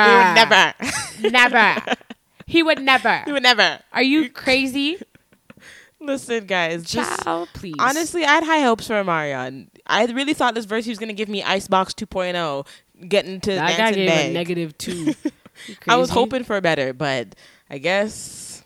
He 1.17 1.23
would 1.23 1.31
never. 1.31 1.53
Never. 1.53 1.95
He 2.45 2.61
would 2.61 2.81
never. 2.81 3.21
he 3.25 3.31
would 3.31 3.41
never. 3.43 3.79
Are 3.93 4.03
you 4.03 4.29
crazy? 4.29 4.97
Listen, 6.05 6.45
guys. 6.45 6.83
Just 6.83 7.23
Child, 7.23 7.49
please. 7.53 7.75
honestly, 7.79 8.23
I 8.25 8.33
had 8.33 8.43
high 8.43 8.61
hopes 8.61 8.87
for 8.87 9.03
Marion. 9.03 9.69
I 9.87 10.05
really 10.05 10.33
thought 10.33 10.53
this 10.55 10.65
verse 10.65 10.85
he 10.85 10.91
was 10.91 10.99
gonna 10.99 11.13
give 11.13 11.29
me 11.29 11.41
Icebox 11.43 11.93
2.0, 11.93 12.65
getting 13.07 13.39
to 13.41 13.51
that 13.55 13.71
guy 13.71 13.77
dancing 13.77 13.95
gave 14.05 14.09
bag. 14.09 14.29
a 14.29 14.33
negative 14.33 14.77
two. 14.77 15.13
I 15.87 15.95
was 15.97 16.09
hoping 16.09 16.43
for 16.43 16.59
better, 16.61 16.93
but 16.93 17.35
I 17.69 17.77
guess. 17.77 18.63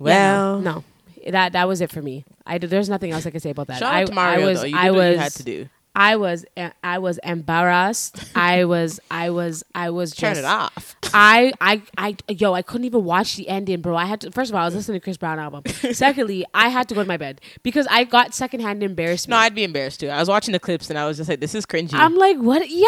Yeah, 0.00 0.04
Well, 0.04 0.58
no, 0.60 0.84
no. 1.24 1.30
that 1.30 1.52
that 1.52 1.68
was 1.68 1.80
it 1.80 1.90
for 1.90 2.02
me. 2.02 2.24
I 2.46 2.58
there's 2.58 2.88
nothing 2.88 3.12
else 3.12 3.24
I 3.26 3.30
can 3.30 3.40
say 3.40 3.50
about 3.50 3.68
that. 3.68 3.78
Shout 3.78 3.92
I, 3.94 4.02
out 4.02 4.08
to 4.08 4.14
Mario 4.14 4.46
I 4.46 4.48
was 4.50 4.60
though. 4.60 4.66
You 4.66 4.76
I 4.76 4.84
did 4.84 4.90
what 4.90 4.98
was 4.98 5.14
you 5.14 5.18
had 5.20 5.32
to 5.32 5.42
do. 5.44 5.68
I 5.94 6.16
was 6.16 6.44
I 6.82 6.98
was 6.98 7.18
embarrassed. 7.18 8.24
I 8.34 8.64
was 8.64 8.98
I 9.10 9.30
was 9.30 9.62
I 9.74 9.90
was 9.90 10.12
Turn 10.12 10.30
just 10.34 10.40
it 10.40 10.44
off. 10.46 10.96
I, 11.14 11.52
I, 11.60 11.82
I, 11.98 12.16
yo, 12.28 12.54
I 12.54 12.62
couldn't 12.62 12.86
even 12.86 13.04
watch 13.04 13.36
the 13.36 13.46
ending, 13.48 13.82
bro. 13.82 13.94
I 13.96 14.06
had 14.06 14.22
to. 14.22 14.30
First 14.30 14.50
of 14.50 14.54
all, 14.54 14.62
I 14.62 14.64
was 14.64 14.74
listening 14.74 14.98
to 14.98 15.04
Chris 15.04 15.18
Brown 15.18 15.38
album. 15.38 15.64
Secondly, 15.92 16.46
I 16.54 16.70
had 16.70 16.88
to 16.88 16.94
go 16.94 17.02
to 17.02 17.08
my 17.08 17.18
bed 17.18 17.42
because 17.62 17.86
I 17.90 18.04
got 18.04 18.34
secondhand 18.34 18.82
embarrassment. 18.82 19.30
No, 19.30 19.36
I'd 19.36 19.54
be 19.54 19.64
embarrassed 19.64 20.00
too. 20.00 20.08
I 20.08 20.18
was 20.18 20.28
watching 20.28 20.52
the 20.52 20.58
clips 20.58 20.88
and 20.88 20.98
I 20.98 21.06
was 21.06 21.18
just 21.18 21.28
like, 21.28 21.40
"This 21.40 21.54
is 21.54 21.66
cringy." 21.66 21.92
I'm 21.92 22.16
like, 22.16 22.38
what? 22.38 22.66
Yeah, 22.70 22.86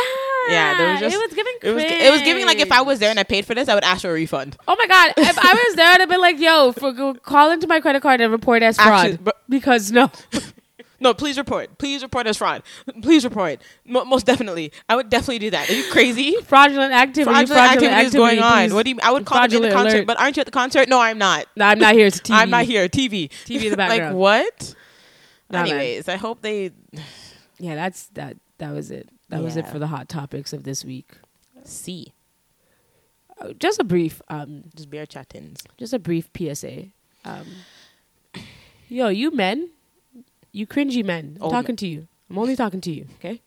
yeah, 0.49 0.79
there 0.79 0.91
was 0.93 1.01
just 1.01 1.15
it 1.15 1.19
was 1.19 1.35
giving. 1.35 1.55
It 1.63 1.73
was, 1.73 1.83
it 1.85 2.11
was 2.11 2.23
giving 2.23 2.47
like 2.47 2.59
if 2.59 2.73
I 2.73 2.81
was 2.81 2.99
there 2.99 3.11
and 3.11 3.19
I 3.19 3.25
paid 3.25 3.45
for 3.45 3.55
this, 3.55 3.69
I 3.69 3.75
would 3.75 3.85
ask 3.85 4.01
for 4.03 4.11
a 4.11 4.15
refund. 4.15 4.57
Oh 4.67 4.77
my 4.79 4.87
god! 4.87 5.13
If 5.19 5.39
I 5.39 5.53
was 5.53 5.77
there, 5.77 5.93
I'd 5.93 6.01
have 6.01 6.09
been 6.09 6.21
like, 6.23 6.39
"Yo, 6.41 6.73
for, 6.73 6.93
go, 6.93 7.13
call 7.15 7.51
into 7.51 7.67
my 7.67 7.81
credit 7.81 8.01
card 8.01 8.23
and 8.23 8.33
report 8.33 8.63
as 8.63 8.77
fraud." 8.77 8.89
Actually, 8.89 9.17
bro- 9.19 9.33
because 9.51 9.93
no, 9.93 10.11
No, 11.05 11.13
please 11.13 11.37
report. 11.37 11.77
Please 11.77 12.03
report 12.03 12.27
as 12.27 12.39
fraud. 12.39 12.63
Please 13.03 13.25
report. 13.25 13.61
Mo- 13.85 14.07
most 14.07 14.25
definitely, 14.25 14.73
I 14.89 14.97
would 14.97 15.11
definitely 15.11 15.39
do 15.39 15.51
that. 15.51 15.69
Are 15.69 15.75
you 15.75 15.85
crazy? 15.93 16.35
fraudulent 16.45 16.95
activity. 16.95 17.31
Fraudulent, 17.31 17.73
activity, 17.73 18.07
is 18.07 18.15
going 18.15 18.39
on. 18.39 18.73
What 18.73 18.85
do 18.87 18.91
you? 18.93 18.99
I 19.03 19.13
would 19.13 19.27
call 19.27 19.47
them 19.47 19.63
in 19.63 19.69
the 19.69 19.75
concert, 19.75 19.97
alert. 19.97 20.07
but 20.07 20.19
aren't 20.19 20.39
you 20.39 20.41
at 20.41 20.47
the 20.47 20.51
concert? 20.51 20.89
No, 20.89 20.99
I'm 20.99 21.19
not. 21.19 21.45
No, 21.57 21.67
I'm 21.67 21.79
not 21.79 21.93
here. 21.93 22.07
It's 22.07 22.21
TV. 22.21 22.35
I'm 22.35 22.49
not 22.49 22.65
here. 22.65 22.89
TV. 22.89 23.29
TV 23.45 23.65
in 23.65 23.71
the 23.73 23.77
like 23.77 24.15
what? 24.15 24.75
Nah, 25.51 25.65
man. 25.65 25.73
Anyways, 25.73 26.09
I 26.09 26.17
hope 26.17 26.41
they 26.41 26.71
Yeah, 27.59 27.75
that's 27.75 28.07
that. 28.15 28.39
That 28.57 28.73
was 28.73 28.91
it. 28.91 29.11
That 29.29 29.43
was 29.43 29.59
it 29.59 29.69
for 29.69 29.79
the 29.79 29.89
hot 29.89 30.09
topics 30.09 30.55
of 30.55 30.65
this 30.65 30.87
week. 30.87 31.13
see. 31.65 32.15
Uh, 33.39 33.53
Just 33.53 33.79
a 33.81 33.85
brief, 33.85 34.23
um, 34.29 34.65
Just 34.77 34.89
bear 34.89 35.05
chattins. 35.07 35.61
just 35.77 35.93
a 35.93 35.99
brief 35.99 36.31
PSA. 36.39 36.87
Um, 37.25 37.47
yo, 38.89 39.09
you 39.09 39.33
men, 39.33 39.71
you 40.55 40.67
cringy 40.67 41.05
men. 41.05 41.37
I'm 41.41 41.47
Oh, 41.49 41.51
talking 41.51 41.77
to 41.77 41.87
you. 41.87 42.07
I'm 42.31 42.39
only 42.39 42.57
talking 42.57 42.81
to 42.83 42.91
you. 42.93 43.07
Okay. 43.19 43.43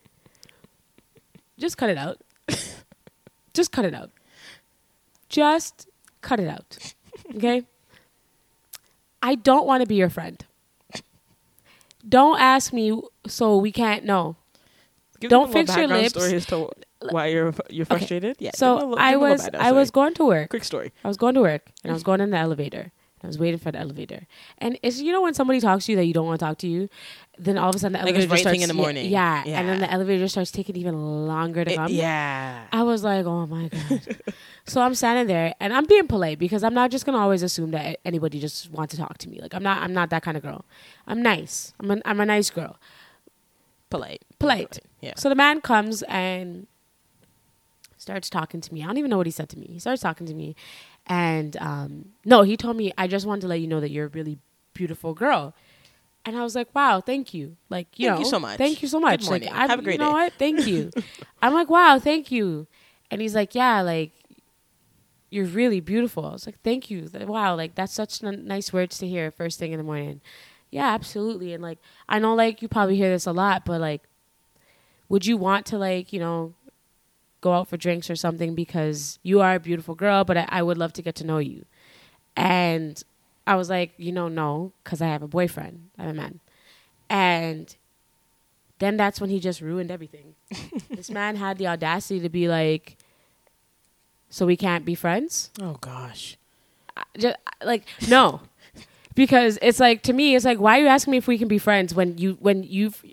Just 1.58 1.78
cut 1.78 1.90
it 1.90 1.98
out. 1.98 2.20
just 3.54 3.72
cut 3.72 3.86
it 3.86 3.94
out. 3.94 4.12
Just 5.30 5.88
cut 6.22 6.40
it 6.40 6.48
out. 6.48 6.78
Okay. 7.36 7.64
I 9.24 9.36
don't 9.36 9.66
want 9.66 9.82
to 9.82 9.88
be 9.88 9.96
your 9.96 10.10
friend. 10.10 10.44
Don't 12.08 12.40
ask 12.40 12.72
me 12.74 13.02
so 13.26 13.58
we 13.58 13.72
can't 13.72 14.06
know. 14.06 14.36
Give 15.20 15.30
Don't 15.30 15.50
them 15.52 15.58
a 15.58 15.60
little 15.62 15.74
fix 15.74 15.78
your 15.78 15.88
lips. 15.88 16.10
Story 16.10 16.34
as 16.36 16.46
to 16.48 16.70
why 17.10 17.28
you're 17.28 17.54
you're 17.70 17.86
frustrated. 17.86 18.38
Yeah. 18.40 18.52
them 18.52 18.56
a 18.56 18.58
so 18.58 18.76
little- 18.76 19.00
I 19.00 19.12
give 19.12 19.20
them 19.20 19.30
a 19.30 19.34
little 19.34 19.52
was 19.54 19.62
I 19.68 19.72
was 19.72 19.92
going 19.92 20.14
to 20.16 20.26
work. 20.26 20.50
quick 20.50 20.64
story. 20.64 20.94
I 21.04 21.08
was 21.08 21.18
going 21.18 21.34
to 21.36 21.42
work 21.42 21.64
and 21.84 21.92
I 21.92 21.94
was 21.94 22.04
going 22.04 22.22
in 22.22 22.30
the 22.32 22.38
elevator. 22.38 22.92
I 23.28 23.30
was 23.30 23.38
waiting 23.38 23.60
for 23.60 23.72
the 23.72 23.80
elevator. 23.80 24.26
And 24.58 24.80
it's 24.82 25.00
you 25.02 25.12
know 25.12 25.22
when 25.22 25.34
somebody 25.34 25.60
talks 25.60 25.86
to 25.86 25.92
you 25.92 25.96
that 25.98 26.06
you 26.06 26.14
don't 26.14 26.26
want 26.26 26.40
to 26.40 26.46
talk 26.46 26.58
to 26.60 26.68
you, 26.68 26.88
then 27.38 27.58
all 27.58 27.70
of 27.70 27.76
a 27.76 27.80
sudden 27.80 27.94
the 27.94 28.00
Like 28.00 28.08
elevator 28.16 28.32
right 28.32 28.40
starts 28.40 28.54
thing 28.54 28.62
in 28.62 28.70
the 28.70 28.76
yeah, 28.76 28.82
morning. 28.82 29.12
Yeah, 29.12 29.44
and 29.46 29.68
then 29.70 29.80
the 29.82 29.92
elevator 29.92 30.28
starts 30.30 30.50
taking 30.52 30.76
even 30.78 31.28
longer 31.28 31.66
to 31.66 31.72
It- 31.72 31.76
come. 31.76 31.92
yeah. 31.92 32.64
I 32.72 32.84
was 32.84 33.04
like, 33.04 33.26
oh 33.26 33.46
my 33.46 33.68
god. 33.68 34.18
so 34.66 34.82
I'm 34.82 34.96
standing 34.96 35.28
there 35.28 35.54
and 35.60 35.74
I'm 35.74 35.86
being 35.86 36.08
polite 36.08 36.40
because 36.40 36.64
I'm 36.64 36.74
not 36.74 36.90
just 36.90 37.06
gonna 37.06 37.18
always 37.20 37.44
assume 37.44 37.72
that 37.72 38.00
anybody 38.06 38.40
just 38.40 38.72
wants 38.72 38.96
to 38.96 38.98
talk 39.02 39.18
to 39.20 39.30
me. 39.30 39.40
Like 39.42 39.54
I'm 39.54 39.64
not 39.64 39.84
I'm 39.84 39.94
not 39.94 40.10
that 40.12 40.24
kind 40.24 40.38
of 40.38 40.44
girl. 40.44 40.64
I'm 41.06 41.22
nice. 41.22 41.74
I'm 41.82 41.92
a, 41.92 41.98
I'm 42.06 42.20
a 42.22 42.26
nice 42.26 42.50
girl. 42.50 42.78
Polite. 43.90 44.24
Polite. 44.40 44.80
Yeah. 45.02 45.14
So 45.18 45.30
the 45.30 45.36
man 45.36 45.62
comes 45.62 46.02
and 46.04 46.68
starts 47.98 48.30
talking 48.30 48.62
to 48.62 48.74
me. 48.74 48.84
I 48.84 48.88
don't 48.88 48.98
even 48.98 49.10
know 49.10 49.18
what 49.18 49.28
he 49.28 49.32
said 49.32 49.50
to 49.50 49.58
me. 49.60 49.68
He 49.74 49.80
starts 49.80 50.02
talking 50.02 50.28
to 50.28 50.34
me, 50.34 50.56
and 51.08 51.58
um, 51.58 52.10
no, 52.26 52.44
he 52.44 52.56
told 52.58 52.78
me, 52.78 52.94
"I 52.98 53.08
just 53.08 53.26
wanted 53.26 53.42
to 53.42 53.48
let 53.48 53.60
you 53.62 53.68
know 53.68 53.80
that 53.80 53.90
you're 53.92 54.06
a 54.06 54.10
really 54.10 54.38
beautiful 54.74 55.14
girl." 55.14 55.54
And 56.26 56.36
I 56.38 56.44
was 56.44 56.56
like, 56.56 56.74
"Wow, 56.76 57.00
thank 57.02 57.34
you! 57.34 57.56
Like, 57.70 57.88
you 57.98 58.10
Thank 58.10 58.20
you 58.20 58.26
know, 58.26 58.30
so 58.32 58.40
much. 58.40 58.58
Thank 58.58 58.82
you 58.82 58.88
so 58.88 59.00
Good 59.00 59.06
much. 59.06 59.26
morning. 59.26 59.50
Like, 59.50 59.60
I'm, 59.60 59.70
Have 59.70 59.80
a 59.80 59.82
great 59.82 59.94
you 59.94 60.00
know 60.00 60.08
day." 60.08 60.14
what? 60.14 60.34
Thank 60.34 60.68
you." 60.68 60.92
I'm 61.42 61.54
like, 61.54 61.70
"Wow, 61.70 62.00
thank 62.00 62.32
you." 62.32 62.68
And 63.10 63.22
he's 63.22 63.36
like, 63.36 63.56
"Yeah, 63.56 63.82
like." 63.82 64.12
You're 65.30 65.46
really 65.46 65.82
beautiful. 65.82 66.26
I 66.26 66.32
was 66.32 66.46
like, 66.46 66.62
thank 66.62 66.90
you. 66.90 67.10
Wow, 67.14 67.56
like 67.58 67.76
that's 67.76 67.92
such 67.92 68.24
n- 68.24 68.48
nice 68.48 68.72
words 68.72 68.98
to 69.00 69.08
hear 69.08 69.30
first 69.30 69.60
thing 69.60 69.74
in 69.74 69.78
the 69.78 69.84
morning. 69.84 70.22
Yeah, 70.72 70.88
absolutely. 70.94 71.52
And 71.54 71.62
like, 71.62 71.80
I 72.08 72.18
know 72.20 72.34
like 72.34 72.62
you 72.62 72.70
probably 72.70 72.96
hear 72.96 73.10
this 73.10 73.26
a 73.26 73.34
lot, 73.34 73.66
but 73.66 73.82
like, 73.82 74.04
would 75.10 75.26
you 75.26 75.36
want 75.36 75.66
to 75.66 75.78
like 75.78 76.14
you 76.14 76.22
know 76.22 76.54
go 77.42 77.54
out 77.54 77.68
for 77.68 77.78
drinks 77.78 78.10
or 78.10 78.16
something 78.16 78.56
because 78.56 79.20
you 79.24 79.42
are 79.42 79.56
a 79.56 79.60
beautiful 79.60 79.96
girl 79.96 80.24
but 80.24 80.38
i, 80.38 80.46
I 80.50 80.62
would 80.64 80.78
love 80.78 80.94
to 80.94 81.02
get 81.02 81.16
to 81.16 81.24
know 81.26 81.38
you. 81.38 81.66
And 82.36 83.02
i 83.46 83.56
was 83.56 83.70
like 83.70 83.94
you 83.98 84.12
know 84.12 84.28
no 84.28 84.74
because 84.84 85.02
i 85.02 85.08
have 85.08 85.22
a 85.24 85.28
boyfriend 85.28 85.90
i'm 85.98 86.10
a 86.10 86.14
man. 86.14 86.40
And 87.10 87.76
then 88.80 88.98
that's 88.98 89.20
when 89.22 89.30
he 89.30 89.40
just 89.40 89.62
ruined 89.62 89.90
everything. 89.92 90.36
This 90.90 91.10
man 91.10 91.36
had 91.36 91.58
the 91.58 91.68
audacity 91.68 92.20
to 92.22 92.30
be 92.30 92.48
like 92.48 92.98
so 94.30 94.46
we 94.46 94.58
can't 94.58 94.84
be 94.84 94.94
friends? 94.96 95.52
Oh 95.62 95.78
gosh. 95.80 96.38
I- 96.96 97.04
just 97.18 97.38
like 97.64 97.86
no. 98.08 98.42
Because 99.16 99.58
it's 99.64 99.80
like 99.80 100.04
to 100.04 100.14
me 100.14 100.36
it's 100.36 100.46
like 100.46 100.60
why 100.60 100.78
are 100.78 100.82
you 100.84 100.88
asking 100.88 101.12
me 101.12 101.18
if 101.18 101.28
we 101.28 101.38
can 101.40 101.48
be 101.48 101.58
friends 101.58 101.94
when 101.96 102.18
you 102.18 102.38
when 102.40 102.62
you've 102.64 103.04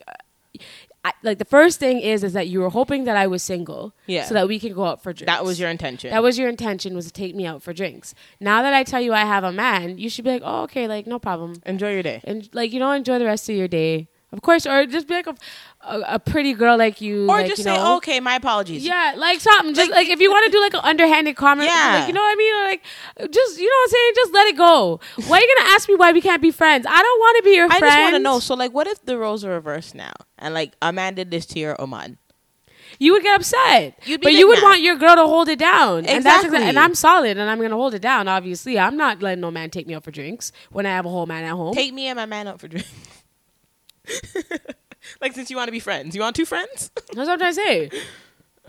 I, 1.04 1.12
like 1.22 1.36
the 1.38 1.44
first 1.44 1.78
thing 1.80 2.00
is 2.00 2.24
is 2.24 2.32
that 2.32 2.48
you 2.48 2.60
were 2.60 2.70
hoping 2.70 3.04
that 3.04 3.16
I 3.16 3.26
was 3.26 3.42
single, 3.42 3.92
Yeah. 4.06 4.24
so 4.24 4.32
that 4.34 4.48
we 4.48 4.58
could 4.58 4.74
go 4.74 4.84
out 4.86 5.02
for 5.02 5.12
drinks. 5.12 5.30
That 5.30 5.44
was 5.44 5.60
your 5.60 5.68
intention. 5.68 6.10
that 6.10 6.22
was 6.22 6.38
your 6.38 6.48
intention 6.48 6.94
was 6.96 7.04
to 7.06 7.12
take 7.12 7.34
me 7.34 7.44
out 7.46 7.62
for 7.62 7.72
drinks. 7.74 8.14
Now 8.40 8.62
that 8.62 8.72
I 8.72 8.84
tell 8.84 9.00
you 9.02 9.12
I 9.12 9.24
have 9.26 9.44
a 9.44 9.52
man, 9.52 9.98
you 9.98 10.08
should 10.08 10.24
be 10.24 10.30
like, 10.30 10.42
oh 10.44 10.62
okay, 10.62 10.88
like 10.88 11.06
no 11.06 11.18
problem, 11.18 11.60
Enjoy 11.66 11.92
your 11.92 12.02
day. 12.02 12.20
and 12.24 12.48
like 12.54 12.72
you 12.72 12.80
know 12.80 12.90
enjoy 12.92 13.18
the 13.18 13.26
rest 13.26 13.48
of 13.50 13.54
your 13.56 13.68
day, 13.68 14.08
of 14.32 14.40
course, 14.40 14.66
or 14.66 14.86
just 14.86 15.06
be 15.06 15.14
like 15.14 15.26
a, 15.26 15.36
a, 15.82 16.00
a 16.14 16.18
pretty 16.18 16.54
girl 16.54 16.78
like 16.78 17.00
you, 17.02 17.24
Or 17.24 17.36
like, 17.40 17.46
just 17.48 17.58
you 17.58 17.64
say, 17.64 17.76
know, 17.76 17.96
okay, 17.98 18.18
my 18.20 18.36
apologies. 18.36 18.82
yeah, 18.84 19.12
like 19.16 19.40
something. 19.40 19.74
Just 19.74 19.90
Like- 19.90 20.06
like, 20.06 20.08
if 20.08 20.20
you 20.20 20.30
want 20.30 20.46
to 20.46 20.50
do 20.52 20.60
like 20.60 20.72
an 20.74 20.80
underhanded 20.82 21.36
comment, 21.36 21.68
Yeah. 21.68 21.98
like, 21.98 22.08
you 22.08 22.14
know 22.14 22.22
what 22.22 22.32
I 22.32 22.36
mean? 22.36 22.54
Or, 22.54 22.64
like 22.64 22.82
just 23.30 23.58
you 23.60 23.68
know 23.68 23.76
what 23.76 23.84
I'm 23.84 23.90
saying? 23.90 24.12
Just 24.16 24.32
let 24.32 24.46
it 24.48 24.56
go. 24.56 25.00
Why 25.28 25.36
are 25.36 25.40
you 25.42 25.54
gonna 25.58 25.70
ask 25.74 25.86
me 25.88 25.94
why 25.96 26.12
we 26.12 26.22
can't 26.22 26.40
be 26.40 26.50
friends? 26.50 26.86
I 26.88 27.02
don't 27.02 27.20
want 27.20 27.36
to 27.36 27.42
be 27.44 27.54
your 27.56 27.66
I 27.66 27.78
friend. 27.78 27.84
I 27.84 27.88
just 27.96 28.02
want 28.04 28.14
to 28.14 28.18
know. 28.20 28.38
So, 28.40 28.54
like, 28.54 28.72
what 28.72 28.86
if 28.86 29.04
the 29.04 29.18
roles 29.18 29.44
are 29.44 29.50
reversed 29.50 29.94
now? 29.94 30.14
And, 30.44 30.54
like, 30.54 30.74
a 30.82 30.92
man 30.92 31.14
did 31.14 31.30
this 31.30 31.46
to 31.46 31.58
your 31.58 31.80
Oman? 31.80 32.18
You 32.98 33.12
would 33.12 33.22
get 33.22 33.40
upset, 33.40 33.98
You'd 34.04 34.20
be 34.20 34.26
but 34.26 34.32
you 34.34 34.46
would 34.46 34.62
want 34.62 34.80
your 34.80 34.96
girl 34.96 35.16
to 35.16 35.26
hold 35.26 35.48
it 35.48 35.58
down. 35.58 36.06
And 36.06 36.24
that's 36.24 36.44
Exactly. 36.44 36.68
and 36.68 36.78
I'm 36.78 36.94
solid, 36.94 37.36
and 37.38 37.50
I'm 37.50 37.60
gonna 37.60 37.74
hold 37.74 37.94
it 37.94 38.02
down. 38.02 38.28
Obviously, 38.28 38.78
I'm 38.78 38.96
not 38.96 39.20
letting 39.22 39.40
no 39.40 39.50
man 39.50 39.70
take 39.70 39.86
me 39.88 39.94
out 39.94 40.04
for 40.04 40.12
drinks 40.12 40.52
when 40.70 40.86
I 40.86 40.90
have 40.90 41.06
a 41.06 41.08
whole 41.08 41.26
man 41.26 41.42
at 41.44 41.50
home. 41.50 41.74
Take 41.74 41.92
me 41.92 42.06
and 42.06 42.16
my 42.16 42.26
man 42.26 42.46
out 42.46 42.60
for 42.60 42.68
drinks. 42.68 42.88
like, 45.20 45.32
since 45.32 45.50
you 45.50 45.56
want 45.56 45.68
to 45.68 45.72
be 45.72 45.80
friends, 45.80 46.14
you 46.14 46.20
want 46.20 46.36
two 46.36 46.44
friends? 46.44 46.90
that's 46.94 47.16
what 47.16 47.28
I'm 47.30 47.38
trying 47.38 47.54
to 47.54 47.60
say. 47.60 47.90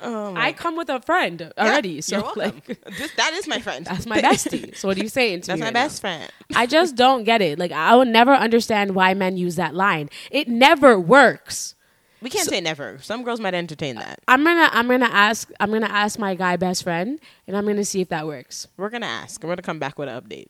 Oh 0.01 0.33
I 0.35 0.51
come 0.51 0.75
with 0.75 0.89
a 0.89 0.99
friend 1.01 1.51
already, 1.57 2.01
so 2.01 2.17
You're 2.17 2.23
welcome. 2.25 2.61
like 2.65 2.65
This- 2.97 3.13
that 3.15 3.33
is 3.33 3.47
my 3.47 3.59
friend. 3.59 3.85
that's 3.89 4.05
my 4.05 4.21
bestie. 4.21 4.75
So 4.75 4.87
what 4.89 4.97
are 4.97 5.01
you 5.03 5.09
saying 5.09 5.41
to 5.41 5.47
That's 5.47 5.59
me? 5.59 5.61
That's 5.61 5.61
my 5.61 5.65
right 5.67 5.73
now? 5.73 5.85
best 5.85 6.01
friend. 6.01 6.31
I 6.55 6.65
just 6.65 6.95
don't 7.03 7.23
get 7.23 7.41
it. 7.41 7.57
Like 7.59 7.71
I 7.71 7.95
will 7.95 8.05
never 8.05 8.33
understand 8.33 8.93
why 8.95 9.13
men 9.13 9.37
use 9.37 9.55
that 9.55 9.73
line. 9.73 10.09
It 10.31 10.47
never 10.47 10.99
works. 10.99 11.75
We 12.21 12.29
can't 12.29 12.47
say 12.49 12.59
never. 12.59 12.97
Some 13.01 13.23
girls 13.23 13.39
might 13.39 13.53
entertain 13.53 13.95
that. 13.97 14.19
I'm 14.27 14.43
gonna 14.43 14.69
I'm 14.73 14.87
gonna 14.87 15.05
ask 15.05 15.49
I'm 15.59 15.71
gonna 15.71 15.85
ask 15.85 16.17
my 16.19 16.33
guy 16.35 16.57
best 16.57 16.83
friend 16.83 17.19
and 17.47 17.55
I'm 17.55 17.65
gonna 17.65 17.85
see 17.85 18.01
if 18.01 18.09
that 18.09 18.25
works. 18.25 18.67
We're 18.77 18.89
gonna 18.89 19.05
ask. 19.05 19.43
We're 19.43 19.49
gonna 19.49 19.61
come 19.61 19.79
back 19.79 19.97
with 19.99 20.09
an 20.09 20.19
update. 20.21 20.47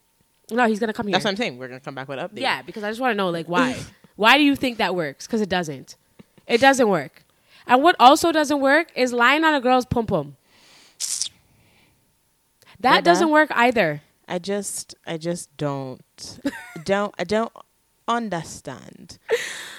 No, 0.52 0.68
he's 0.68 0.80
gonna 0.80 0.94
come 0.94 1.08
here. 1.08 1.14
That's 1.14 1.26
what 1.26 1.32
I'm 1.32 1.38
saying. 1.38 1.58
We're 1.58 1.68
gonna 1.68 1.80
come 1.82 1.96
back 1.96 2.08
with 2.08 2.18
an 2.20 2.30
update. 2.30 2.40
yeah, 2.42 2.62
because 2.62 2.84
I 2.84 2.90
just 2.90 3.02
want 3.02 3.12
to 3.12 3.16
know 3.16 3.30
like 3.30 3.48
why. 3.48 3.76
why 4.16 4.38
do 4.38 4.44
you 4.44 4.56
think 4.56 4.78
that 4.78 4.96
works? 4.96 5.28
Because 5.28 5.42
it 5.42 5.50
doesn't. 5.50 5.98
It 6.48 6.62
doesn't 6.62 6.88
work. 6.88 7.25
And 7.68 7.82
what 7.82 7.96
also 8.00 8.32
doesn't 8.32 8.60
work 8.60 8.92
is 8.96 9.14
lying 9.14 9.44
on 9.44 9.54
a 9.54 9.62
girl's 9.62 9.86
pum 9.86 10.06
pum. 10.06 10.36
That 12.80 13.04
doesn't 13.04 13.30
work 13.30 13.50
either. 13.52 14.02
I 14.28 14.40
just, 14.40 14.96
I 15.06 15.18
just 15.18 15.56
don't, 15.58 16.02
don't, 16.84 17.14
I 17.18 17.24
don't 17.24 17.52
understand. 18.08 19.18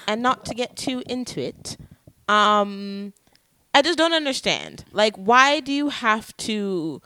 And 0.07 0.21
not 0.21 0.45
to 0.45 0.53
get 0.53 0.75
too 0.75 1.03
into 1.07 1.41
it, 1.41 1.77
um, 2.27 3.13
I 3.73 3.81
just 3.81 3.97
don't 3.97 4.13
understand. 4.13 4.85
Like, 4.91 5.15
why 5.15 5.59
do 5.59 5.71
you 5.71 5.89
have 5.89 6.35
to 6.37 7.01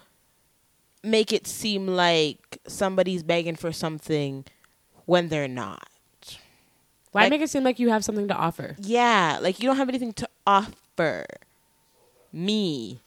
make 1.03 1.33
it 1.33 1.47
seem 1.47 1.87
like 1.87 2.59
somebody's 2.67 3.23
begging 3.23 3.55
for 3.55 3.71
something 3.71 4.45
when 5.05 5.29
they're 5.29 5.47
not? 5.47 5.87
Why 7.11 7.23
Like- 7.23 7.31
make 7.31 7.41
it 7.41 7.49
seem 7.49 7.63
like 7.63 7.79
you 7.79 7.89
have 7.89 8.03
something 8.05 8.27
to 8.29 8.35
offer? 8.35 8.75
Yeah, 8.79 9.39
like 9.41 9.59
you 9.59 9.67
don't 9.67 9.77
have 9.77 9.89
anything 9.89 10.13
to 10.13 10.29
offer 10.47 11.25
me. 12.31 12.99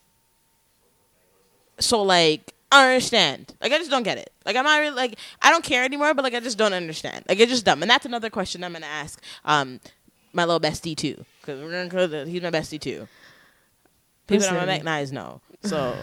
So 1.81 2.03
like 2.03 2.53
I 2.71 2.83
don't 2.83 2.91
understand. 2.93 3.55
Like 3.61 3.73
I 3.73 3.79
just 3.79 3.91
don't 3.91 4.03
get 4.03 4.19
it. 4.19 4.31
Like 4.45 4.57
I'm 4.57 4.65
not 4.65 4.79
really 4.81 4.95
like 4.97 5.19
I 5.43 5.51
don't 5.51 5.65
care 5.65 5.85
anymore, 5.85 6.13
but 6.15 6.23
like 6.25 6.35
I 6.35 6.41
just 6.41 6.59
don't 6.59 6.73
understand. 6.73 7.25
Like 7.29 7.39
it's 7.41 7.51
just 7.51 7.65
dumb. 7.65 7.83
And 7.83 7.91
that's 7.91 8.07
another 8.07 8.31
question 8.31 8.63
I'm 8.65 8.73
gonna 8.73 8.87
ask 8.87 9.23
um 9.45 9.81
my 10.33 10.45
little 10.45 10.61
bestie 10.61 10.97
too, 10.97 11.25
because 11.41 11.61
we're 11.61 11.89
gonna 11.89 12.25
he's 12.27 12.43
my 12.43 12.51
bestie 12.51 12.81
too. 12.81 13.09
People 14.27 14.43
that 14.47 14.53
Listen. 14.53 14.69
recognize 14.69 15.13
know. 15.13 15.41
So 15.63 15.97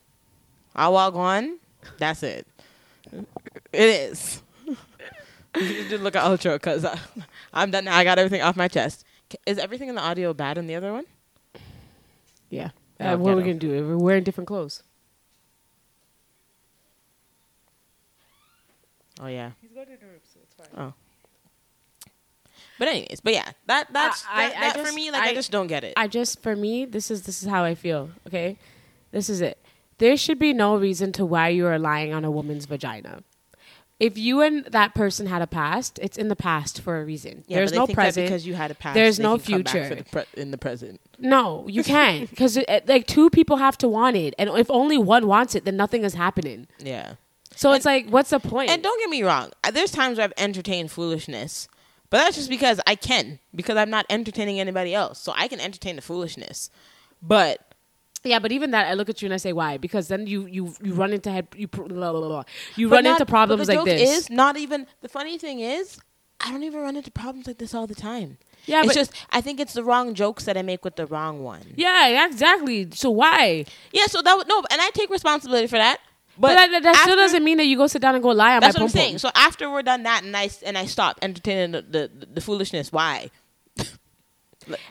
I'll 0.76 0.92
walk 0.92 1.14
on. 1.14 1.58
That's 1.98 2.22
it. 2.22 2.46
It 3.12 3.26
is. 3.72 4.42
You 5.56 5.66
just 5.74 5.88
did 5.90 6.00
look 6.02 6.14
at 6.16 6.24
Ultra 6.24 6.52
because 6.54 6.84
I'm 7.52 7.70
done 7.70 7.84
now. 7.86 7.96
I 7.96 8.04
got 8.04 8.18
everything 8.18 8.42
off 8.42 8.56
my 8.56 8.68
chest. 8.68 9.04
Is 9.46 9.58
everything 9.58 9.88
in 9.88 9.94
the 9.96 10.00
audio 10.00 10.32
bad 10.32 10.58
in 10.58 10.66
the 10.66 10.74
other 10.76 10.92
one? 10.92 11.04
Yeah. 12.50 12.70
Uh, 12.98 13.16
what 13.16 13.32
are 13.32 13.36
we 13.36 13.42
gonna 13.42 13.54
do? 13.54 13.86
We're 13.86 13.96
wearing 13.96 14.24
different 14.24 14.46
clothes. 14.48 14.82
Oh 19.20 19.26
yeah. 19.26 19.50
He's 19.60 19.72
going 19.72 19.86
to 19.86 19.96
the 19.96 20.06
room, 20.06 20.20
so 20.32 20.40
it's 20.42 20.54
fine. 20.54 20.86
Oh. 20.88 20.94
But 22.78 22.88
anyways, 22.88 23.20
but 23.20 23.34
yeah, 23.34 23.50
that 23.66 23.88
that's 23.92 24.24
I- 24.30 24.48
that, 24.48 24.56
I 24.56 24.60
that 24.60 24.72
for 24.76 24.82
just- 24.84 24.94
me. 24.94 25.10
Like 25.10 25.22
I, 25.22 25.28
I- 25.30 25.34
just 25.34 25.50
don't 25.50 25.66
get 25.66 25.84
it. 25.84 25.94
I 25.96 26.06
just 26.08 26.42
for 26.42 26.56
me, 26.56 26.84
this 26.86 27.10
is 27.10 27.22
this 27.22 27.42
is 27.42 27.48
how 27.48 27.62
I 27.64 27.74
feel. 27.74 28.10
Okay, 28.26 28.56
this 29.10 29.28
is 29.28 29.40
it. 29.40 29.58
There 29.98 30.16
should 30.16 30.38
be 30.38 30.54
no 30.54 30.76
reason 30.76 31.12
to 31.12 31.26
why 31.26 31.48
you 31.48 31.66
are 31.66 31.78
lying 31.78 32.14
on 32.14 32.24
a 32.24 32.30
woman's 32.30 32.64
vagina. 32.64 33.22
If 34.00 34.16
you 34.16 34.40
and 34.40 34.64
that 34.64 34.94
person 34.94 35.26
had 35.26 35.42
a 35.42 35.46
past, 35.46 35.98
it's 36.02 36.16
in 36.16 36.28
the 36.28 36.34
past 36.36 36.80
for 36.80 37.00
a 37.00 37.04
reason. 37.04 37.44
yeah, 37.46 37.58
there's 37.58 37.72
no 37.72 37.86
present. 37.86 38.26
because 38.26 38.46
you 38.46 38.54
had 38.54 38.70
a 38.70 38.74
past. 38.74 38.94
There's 38.94 39.20
no 39.20 39.36
can 39.38 39.52
come 39.56 39.62
back 39.62 39.72
for 39.74 39.84
future. 39.84 39.94
the 40.02 40.04
pre- 40.10 40.42
in 40.42 40.50
the 40.50 40.58
present. 40.58 41.00
no, 41.18 41.66
you 41.68 41.84
can't 41.84 42.28
because 42.34 42.58
like 42.86 43.06
two 43.06 43.28
people 43.30 43.58
have 43.58 43.76
to 43.78 43.88
want 43.88 44.16
it, 44.16 44.34
and 44.38 44.48
if 44.50 44.70
only 44.70 44.96
one 44.96 45.26
wants 45.26 45.54
it, 45.54 45.64
then 45.66 45.76
nothing 45.76 46.02
is 46.02 46.14
happening. 46.14 46.66
Yeah. 46.78 47.14
So 47.54 47.72
it's 47.72 47.84
like, 47.84 48.08
what's 48.08 48.30
the 48.30 48.40
point? 48.40 48.70
And 48.70 48.82
don't 48.82 48.98
get 49.00 49.10
me 49.10 49.22
wrong. 49.22 49.50
uh, 49.64 49.70
There's 49.70 49.90
times 49.90 50.16
where 50.16 50.24
I've 50.24 50.32
entertained 50.38 50.90
foolishness, 50.90 51.68
but 52.08 52.18
that's 52.18 52.36
just 52.36 52.48
because 52.48 52.80
I 52.86 52.94
can 52.94 53.38
because 53.54 53.76
I'm 53.76 53.90
not 53.90 54.06
entertaining 54.08 54.58
anybody 54.60 54.94
else, 54.94 55.18
so 55.20 55.34
I 55.36 55.46
can 55.46 55.60
entertain 55.60 55.96
the 55.96 56.02
foolishness. 56.02 56.70
But 57.20 57.69
yeah, 58.24 58.38
but 58.38 58.52
even 58.52 58.70
that, 58.72 58.86
I 58.86 58.94
look 58.94 59.08
at 59.08 59.22
you 59.22 59.26
and 59.26 59.34
I 59.34 59.38
say, 59.38 59.52
why? 59.52 59.76
Because 59.78 60.08
then 60.08 60.26
you 60.26 60.46
you 60.46 60.74
you 60.82 60.92
run 60.94 61.12
into 61.12 61.30
head 61.30 61.48
you 61.56 61.68
blah, 61.68 61.86
blah, 61.86 62.12
blah. 62.12 62.42
you 62.76 62.88
but 62.88 62.96
run 62.96 63.04
not- 63.04 63.20
into 63.20 63.26
problems 63.26 63.68
like 63.68 63.84
this. 63.84 64.08
Is 64.18 64.30
not 64.30 64.56
even 64.56 64.86
the 65.00 65.08
funny 65.08 65.38
thing 65.38 65.60
is 65.60 65.98
I 66.40 66.50
don't 66.50 66.62
even 66.62 66.80
run 66.80 66.96
into 66.96 67.10
problems 67.10 67.46
like 67.46 67.58
this 67.58 67.74
all 67.74 67.86
the 67.86 67.94
time. 67.94 68.38
yeah, 68.66 68.82
it's 68.84 68.94
just 68.94 69.12
I 69.30 69.40
think 69.40 69.60
it's 69.60 69.72
the 69.74 69.84
wrong 69.84 70.14
jokes 70.14 70.44
that 70.44 70.56
I 70.56 70.62
make 70.62 70.84
with 70.84 70.96
the 70.96 71.06
wrong 71.06 71.42
one. 71.42 71.62
yeah, 71.76 72.26
exactly. 72.26 72.88
So 72.92 73.10
why? 73.10 73.64
Yeah, 73.92 74.06
so 74.06 74.22
that 74.22 74.36
would 74.36 74.48
no, 74.48 74.58
and 74.70 74.80
I 74.80 74.90
take 74.90 75.10
responsibility 75.10 75.66
for 75.66 75.78
that. 75.78 75.98
But, 76.38 76.54
But, 76.54 76.70
that, 76.70 76.82
that 76.84 76.96
still 76.96 77.16
doesn't 77.16 77.44
mean 77.44 77.58
that 77.58 77.64
you 77.66 77.76
go 77.76 77.86
sit 77.86 78.00
down 78.00 78.14
and 78.14 78.22
go 78.22 78.30
lie 78.30 78.54
on 78.54 78.60
That's 78.60 78.76
my 78.78 78.84
what 78.84 78.90
I'm 78.90 78.92
saying. 78.96 79.18
So 79.18 79.30
after 79.34 79.70
we're 79.70 79.82
done 79.82 80.04
that, 80.04 80.22
and 80.24 80.34
I 80.34 80.48
and 80.64 80.78
I 80.78 80.86
stop 80.86 81.18
entertaining 81.20 81.72
the, 81.72 81.82
the, 81.82 82.26
the 82.32 82.40
foolishness. 82.40 82.90
Why? 82.90 83.30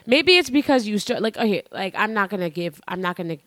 Maybe 0.06 0.36
it's 0.36 0.50
because 0.50 0.86
you 0.86 0.98
start 0.98 1.22
like 1.22 1.36
okay, 1.36 1.62
like 1.72 1.94
I'm 1.96 2.12
not 2.14 2.30
gonna 2.30 2.50
give, 2.50 2.80
I'm 2.88 3.00
not 3.00 3.16
gonna 3.16 3.38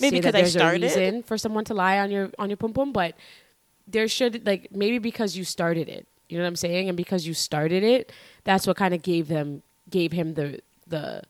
Maybe 0.00 0.16
say 0.16 0.20
because 0.20 0.32
that 0.32 0.38
I 0.38 0.40
there's 0.42 0.56
a 0.56 0.58
started? 0.58 0.82
reason 0.82 1.22
for 1.22 1.36
someone 1.36 1.64
to 1.66 1.74
lie 1.74 1.98
on 1.98 2.10
your 2.10 2.30
on 2.38 2.48
your 2.50 2.56
pum 2.56 2.72
pum, 2.72 2.92
but 2.92 3.14
there 3.86 4.08
should 4.08 4.46
like 4.46 4.68
maybe 4.72 4.98
because 4.98 5.36
you 5.36 5.44
started 5.44 5.88
it. 5.88 6.06
You 6.28 6.38
know 6.38 6.44
what 6.44 6.48
I'm 6.48 6.56
saying? 6.56 6.88
And 6.88 6.96
because 6.96 7.26
you 7.26 7.34
started 7.34 7.82
it, 7.82 8.10
that's 8.44 8.66
what 8.66 8.76
kind 8.76 8.94
of 8.94 9.02
gave 9.02 9.28
them 9.28 9.62
gave 9.90 10.12
him 10.12 10.34
the 10.34 10.60
the 10.86 11.22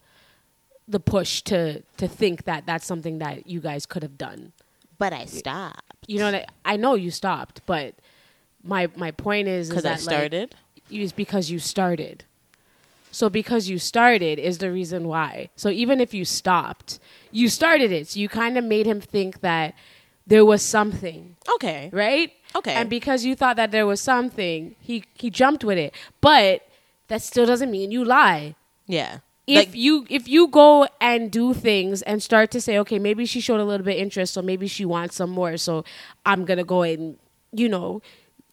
the 0.86 1.00
push 1.00 1.42
to 1.42 1.82
to 1.96 2.06
think 2.08 2.44
that 2.44 2.66
that's 2.66 2.86
something 2.86 3.18
that 3.18 3.46
you 3.46 3.60
guys 3.60 3.86
could 3.86 4.02
have 4.02 4.16
done. 4.18 4.52
But 4.98 5.12
I 5.12 5.24
stopped 5.24 5.82
You 6.06 6.18
know, 6.18 6.26
what 6.26 6.34
I, 6.64 6.74
I 6.74 6.76
know 6.76 6.94
you 6.94 7.10
stopped, 7.10 7.62
but 7.66 7.94
my 8.62 8.88
my 8.96 9.10
point 9.10 9.48
is 9.48 9.68
because 9.68 9.84
I 9.84 9.90
like, 9.92 10.00
started. 10.00 10.54
is 10.90 11.12
because 11.12 11.50
you 11.50 11.58
started. 11.58 12.24
So 13.12 13.28
because 13.30 13.68
you 13.68 13.78
started 13.78 14.38
is 14.40 14.58
the 14.58 14.72
reason 14.72 15.06
why. 15.06 15.50
So 15.54 15.68
even 15.68 16.00
if 16.00 16.12
you 16.12 16.24
stopped, 16.24 16.98
you 17.30 17.48
started 17.48 17.92
it. 17.92 18.08
So 18.08 18.18
you 18.18 18.28
kind 18.28 18.58
of 18.58 18.64
made 18.64 18.86
him 18.86 19.00
think 19.00 19.40
that 19.42 19.74
there 20.26 20.44
was 20.44 20.62
something, 20.62 21.36
okay. 21.56 21.90
right? 21.92 22.32
Okay. 22.56 22.74
And 22.74 22.88
because 22.90 23.24
you 23.24 23.34
thought 23.36 23.56
that 23.56 23.70
there 23.70 23.86
was 23.86 24.00
something, 24.00 24.74
he 24.80 25.04
he 25.14 25.30
jumped 25.30 25.62
with 25.64 25.78
it. 25.78 25.94
But 26.20 26.62
that 27.08 27.22
still 27.22 27.46
doesn't 27.46 27.70
mean 27.70 27.90
you 27.92 28.04
lie. 28.04 28.54
yeah. 28.86 29.18
If 29.44 29.56
Like- 29.66 29.74
you 29.74 30.06
if 30.08 30.28
you 30.28 30.46
go 30.48 30.86
and 31.00 31.28
do 31.30 31.52
things 31.52 32.00
and 32.02 32.22
start 32.22 32.50
to 32.52 32.60
say, 32.60 32.78
okay, 32.78 32.98
maybe 33.00 33.26
she 33.26 33.40
showed 33.40 33.58
a 33.60 33.64
little 33.64 33.84
bit 33.84 33.98
interest, 33.98 34.34
so 34.34 34.40
maybe 34.40 34.68
she 34.68 34.84
wants 34.84 35.16
some 35.16 35.30
more, 35.30 35.56
so 35.56 35.84
I'm 36.24 36.44
gonna 36.44 36.62
go 36.64 36.82
and 36.82 37.18
you 37.52 37.68
know 37.68 38.00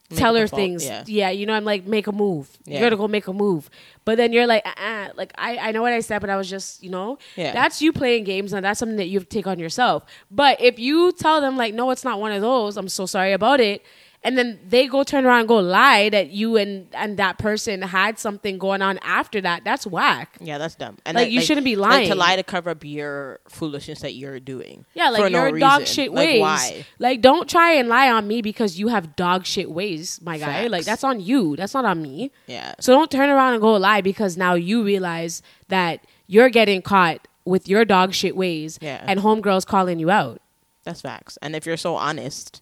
Make 0.10 0.20
tell 0.20 0.36
her 0.36 0.47
things. 0.47 0.89
yeah. 1.05 1.30
you 1.30 1.45
know, 1.45 1.53
I'm 1.53 1.66
like 1.66 1.86
make 1.86 2.07
a 2.07 2.12
move. 2.12 2.49
Yeah. 2.66 2.80
You're 2.80 2.89
gonna 2.89 2.97
go 2.97 3.07
make 3.07 3.28
a 3.28 3.34
move, 3.34 3.70
but 4.05 4.18
then 4.18 4.34
you're 4.34 4.47
like, 4.47 4.66
uh-uh. 4.66 5.10
like 5.16 5.32
I 5.38 5.57
I 5.57 5.72
know 5.72 5.82
what 5.84 5.93
I 5.93 5.99
said, 5.99 6.20
but 6.20 6.30
I 6.32 6.36
was 6.36 6.49
just 6.49 6.82
you 6.84 6.89
know, 6.89 7.18
Yeah. 7.36 7.51
that's 7.53 7.82
you 7.82 7.93
playing 7.93 8.24
games, 8.24 8.53
and 8.53 8.66
that's 8.66 8.80
something 8.80 8.97
that 8.97 9.07
you 9.07 9.20
have 9.20 9.30
to 9.30 9.36
take 9.38 9.45
on 9.45 9.60
yourself. 9.60 10.03
But 10.32 10.60
if 10.62 10.80
you 10.80 11.12
tell 11.12 11.41
them 11.41 11.57
like, 11.57 11.74
no, 11.76 11.91
it's 11.91 12.03
not 12.03 12.20
one 12.20 12.32
of 12.32 12.41
those, 12.41 12.76
I'm 12.78 12.89
so 12.89 13.05
sorry 13.05 13.34
about 13.34 13.60
it. 13.60 13.84
And 14.22 14.38
then 14.38 14.59
they 14.67 14.88
go 14.88 15.03
turn 15.03 15.26
around 15.26 15.39
and 15.39 15.47
go 15.47 15.59
lie 15.59 16.09
that 16.09 16.30
you 16.32 16.57
and 16.57 16.88
and 16.93 17.17
that 17.17 17.38
person 17.38 17.82
had 17.82 18.20
something 18.20 18.57
going 18.57 18.82
on 18.82 18.97
after 19.01 19.39
that. 19.39 19.63
That's 19.63 19.88
whack. 19.88 20.36
Yeah, 20.41 20.57
that's 20.57 20.76
dumb. 20.76 20.97
And 21.05 21.15
Like, 21.15 21.32
you 21.32 21.39
shouldn't 21.39 21.63
be 21.63 21.78
lying 21.78 22.01
like, 22.01 22.09
to 22.09 22.15
lie 22.15 22.36
to 22.36 22.43
cover 22.43 22.70
up 22.72 22.84
your 22.84 23.39
foolishness 23.47 24.01
that 24.01 24.15
you're 24.15 24.41
doing. 24.41 24.84
Yeah, 24.93 25.09
like 25.09 25.24
for 25.24 25.30
no 25.30 25.45
your 25.47 25.57
dog 25.59 25.80
reason. 25.82 25.93
shit 25.95 26.11
Like, 26.11 26.28
ways. 26.28 26.41
why? 26.41 26.86
Like, 26.99 27.22
don't 27.22 27.49
try 27.49 27.72
and 27.76 27.88
lie 27.88 28.11
on 28.11 28.28
me 28.28 28.41
because 28.41 28.78
you 28.78 28.89
have 28.89 29.15
dog 29.15 29.45
shit 29.45 29.72
ways, 29.72 30.20
my 30.22 30.38
guy. 30.38 30.45
Facts. 30.63 30.72
Like, 30.72 30.84
that's 30.86 31.05
on 31.05 31.22
you. 31.22 31.55
That's 31.55 31.74
not 31.74 31.86
on 31.86 32.01
me. 32.01 32.32
Yeah. 32.45 32.74
So 32.82 32.91
don't 32.93 33.09
turn 33.09 33.30
around 33.30 33.53
and 33.53 33.61
go 33.61 33.74
lie 33.76 34.01
because 34.01 34.36
now 34.36 34.53
you 34.53 34.84
realize 34.84 35.41
that 35.70 36.03
you're 36.28 36.49
getting 36.49 36.82
caught 36.82 37.26
with 37.45 37.70
your 37.70 37.86
dog 37.86 38.13
shit 38.13 38.36
ways 38.36 38.80
Yeah. 38.82 39.01
and 39.07 39.22
homegirls 39.22 39.65
calling 39.65 39.97
you 39.97 40.11
out. 40.11 40.41
That's 40.84 40.99
facts. 41.01 41.38
And 41.41 41.55
if 41.55 41.65
you're 41.65 41.78
so 41.78 41.95
honest, 41.95 42.61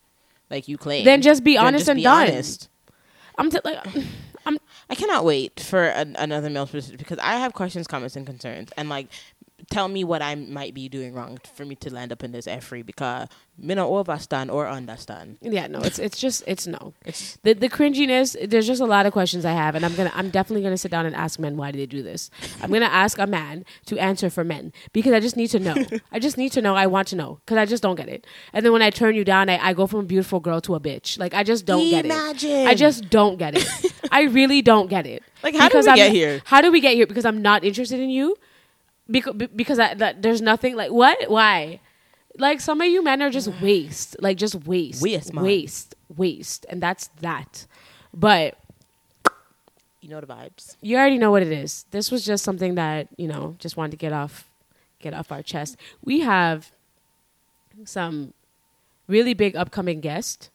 like 0.50 0.68
you 0.68 0.78
claim, 0.78 1.06
Then 1.06 1.22
just 1.22 1.44
be 1.44 1.58
honest 1.58 1.82
just 1.82 1.90
and 1.90 1.98
be 1.98 2.04
done. 2.04 2.28
honest. 2.30 2.70
I'm 3.38 3.50
t- 3.52 3.60
like, 3.64 3.86
I'm 4.46 4.58
I 4.90 4.96
cannot 4.96 5.26
wait 5.26 5.60
for 5.60 5.84
an, 5.84 6.16
another 6.18 6.50
male 6.50 6.66
because 6.66 7.20
I 7.20 7.36
have 7.38 7.54
questions, 7.54 7.88
comments, 7.88 8.16
and 8.16 8.26
concerns, 8.26 8.70
and 8.78 8.88
like, 8.90 9.08
tell 9.72 9.88
me 9.88 10.04
what 10.04 10.22
I 10.22 10.36
might 10.36 10.74
be 10.74 10.88
doing 10.88 11.14
wrong 11.14 11.40
for 11.56 11.66
me 11.66 11.76
to 11.78 11.94
land 11.94 12.12
up 12.12 12.24
in 12.24 12.32
this 12.32 12.48
free 12.62 12.84
because 12.84 13.28
me 13.58 13.74
not 13.74 13.88
overstand 13.90 14.52
or 14.52 14.68
understand. 14.68 15.38
yeah, 15.42 15.66
no, 15.68 15.80
it's 15.80 15.98
it's 15.98 16.20
just 16.20 16.44
it's 16.46 16.68
no. 16.68 16.94
It's 17.06 17.38
The 17.44 17.54
the 17.54 17.70
cringiness, 17.70 18.36
there's 18.50 18.68
just 18.68 18.82
a 18.82 18.86
lot 18.86 19.06
of 19.06 19.14
questions 19.14 19.46
I 19.46 19.52
have, 19.54 19.74
and 19.76 19.84
I'm 19.86 19.96
gonna 19.96 20.12
I'm 20.14 20.30
definitely 20.30 20.62
gonna 20.64 20.78
sit 20.78 20.92
down 20.92 21.06
and 21.06 21.16
ask 21.16 21.40
men 21.40 21.58
why 21.58 21.72
did 21.72 21.80
they 21.82 21.86
do 21.88 22.04
this. 22.04 22.30
I'm 22.62 22.72
gonna 22.72 22.86
ask 22.86 23.18
a 23.18 23.26
man 23.28 23.66
to 23.88 23.98
answer 23.98 24.30
for 24.30 24.44
men 24.44 24.74
because 24.94 25.14
I 25.14 25.20
just 25.20 25.36
need 25.36 25.48
to 25.48 25.60
know. 25.60 25.76
I 26.12 26.20
just 26.20 26.38
need 26.38 26.52
to 26.52 26.62
know. 26.62 26.76
I 26.76 26.86
want 26.88 27.08
to 27.10 27.16
know 27.16 27.40
because 27.46 27.58
I 27.58 27.66
just 27.66 27.82
don't 27.82 27.96
get 27.96 28.10
it. 28.10 28.28
And 28.54 28.64
then 28.66 28.74
when 28.74 28.82
I 28.84 28.92
turn 28.92 29.16
you 29.16 29.24
down, 29.24 29.50
I, 29.50 29.58
I 29.58 29.74
go 29.74 29.88
from 29.88 30.02
a 30.02 30.04
beautiful 30.04 30.40
girl 30.40 30.62
to 30.62 30.76
a 30.76 30.80
bitch. 30.80 31.18
Like 31.18 31.34
I 31.34 31.44
just 31.44 31.66
don't 31.66 31.90
get 31.90 32.06
it. 32.06 32.12
Imagine. 32.12 32.68
I 32.68 32.76
just 32.76 33.10
don't 33.10 33.38
get 33.38 33.56
it. 33.58 33.68
I 34.12 34.24
really 34.24 34.62
don't 34.62 34.88
get 34.90 35.06
it. 35.08 35.24
Like, 35.44 35.56
how 35.56 35.70
did 35.70 35.84
we 35.84 35.88
I'm- 35.88 35.96
get 35.98 36.12
here? 36.12 36.42
How 36.46 36.62
do 36.62 36.72
we 36.72 36.82
get 36.82 36.96
here? 36.96 37.06
Because 37.06 37.24
I'm 37.24 37.44
not 37.44 37.64
interested 37.64 38.00
in 38.00 38.10
you. 38.10 38.36
Because 39.10 39.36
because 39.56 39.80
I, 39.80 39.94
that, 39.96 40.22
there's 40.22 40.42
nothing 40.42 40.76
like 40.76 40.92
what 40.92 41.30
why. 41.30 41.80
Like 42.40 42.62
some 42.62 42.82
of 42.82 42.88
you 42.88 43.04
men 43.04 43.22
are 43.24 43.32
just 43.32 43.48
waste, 43.62 44.16
like 44.22 44.38
just 44.38 44.54
waste, 44.68 45.02
Waste, 45.02 45.34
man. 45.34 45.44
waste, 45.44 45.96
waste, 46.16 46.66
and 46.70 46.82
that's 46.84 47.08
that. 47.22 47.66
But 48.14 48.58
you 50.02 50.10
know 50.10 50.22
the 50.22 50.28
vibes. 50.28 50.76
you 50.82 50.98
already 50.98 51.18
know 51.18 51.32
what 51.32 51.42
it 51.42 51.52
is. 51.52 51.86
This 51.92 52.12
was 52.12 52.24
just 52.26 52.44
something 52.44 52.76
that 52.76 53.08
you 53.18 53.28
know, 53.28 53.56
just 53.60 53.76
wanted 53.76 53.92
to 53.92 53.98
get 53.98 54.14
off, 54.14 54.48
get 55.00 55.14
off 55.14 55.32
our 55.32 55.42
chest. 55.42 55.78
We 56.04 56.20
have 56.22 56.72
some 57.86 58.34
really 59.08 59.34
big 59.34 59.56
upcoming 59.56 60.00
guests 60.02 60.50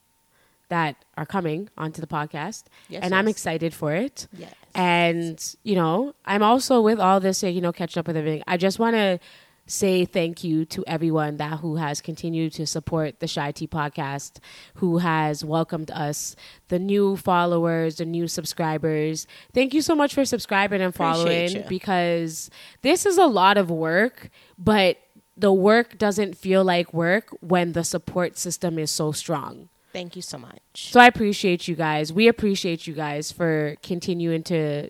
that 0.72 0.96
are 1.18 1.26
coming 1.26 1.68
onto 1.76 2.00
the 2.00 2.06
podcast, 2.06 2.64
Yes, 2.88 3.02
and 3.04 3.14
I'm 3.14 3.28
excited 3.28 3.74
for 3.74 3.92
it. 3.92 4.26
Yes. 4.32 4.54
And, 4.74 5.56
you 5.64 5.74
know, 5.74 6.14
I'm 6.24 6.42
also 6.42 6.80
with 6.80 6.98
all 6.98 7.20
this, 7.20 7.44
uh, 7.44 7.46
you 7.46 7.60
know, 7.60 7.72
catching 7.72 8.00
up 8.00 8.06
with 8.06 8.16
everything. 8.16 8.42
I 8.46 8.56
just 8.56 8.78
want 8.78 8.96
to 8.96 9.20
say 9.66 10.06
thank 10.06 10.42
you 10.42 10.64
to 10.64 10.82
everyone 10.86 11.36
that 11.36 11.60
who 11.60 11.76
has 11.76 12.00
continued 12.00 12.54
to 12.54 12.66
support 12.66 13.20
the 13.20 13.26
Shy 13.26 13.52
Tea 13.52 13.66
podcast, 13.66 14.38
who 14.76 14.98
has 14.98 15.44
welcomed 15.44 15.90
us, 15.90 16.34
the 16.68 16.78
new 16.78 17.18
followers, 17.18 17.96
the 17.96 18.06
new 18.06 18.26
subscribers. 18.26 19.26
Thank 19.52 19.74
you 19.74 19.82
so 19.82 19.94
much 19.94 20.14
for 20.14 20.24
subscribing 20.24 20.80
and 20.80 20.94
following 20.94 21.64
because 21.68 22.50
this 22.80 23.04
is 23.04 23.18
a 23.18 23.26
lot 23.26 23.58
of 23.58 23.70
work, 23.70 24.30
but 24.56 24.96
the 25.36 25.52
work 25.52 25.98
doesn't 25.98 26.36
feel 26.36 26.64
like 26.64 26.94
work 26.94 27.28
when 27.40 27.72
the 27.72 27.84
support 27.84 28.38
system 28.38 28.78
is 28.78 28.90
so 28.90 29.12
strong. 29.12 29.68
Thank 29.92 30.16
you 30.16 30.22
so 30.22 30.38
much. 30.38 30.58
So 30.74 31.00
I 31.00 31.06
appreciate 31.06 31.68
you 31.68 31.74
guys. 31.74 32.12
We 32.12 32.28
appreciate 32.28 32.86
you 32.86 32.94
guys 32.94 33.30
for 33.32 33.76
continuing 33.82 34.42
to 34.44 34.88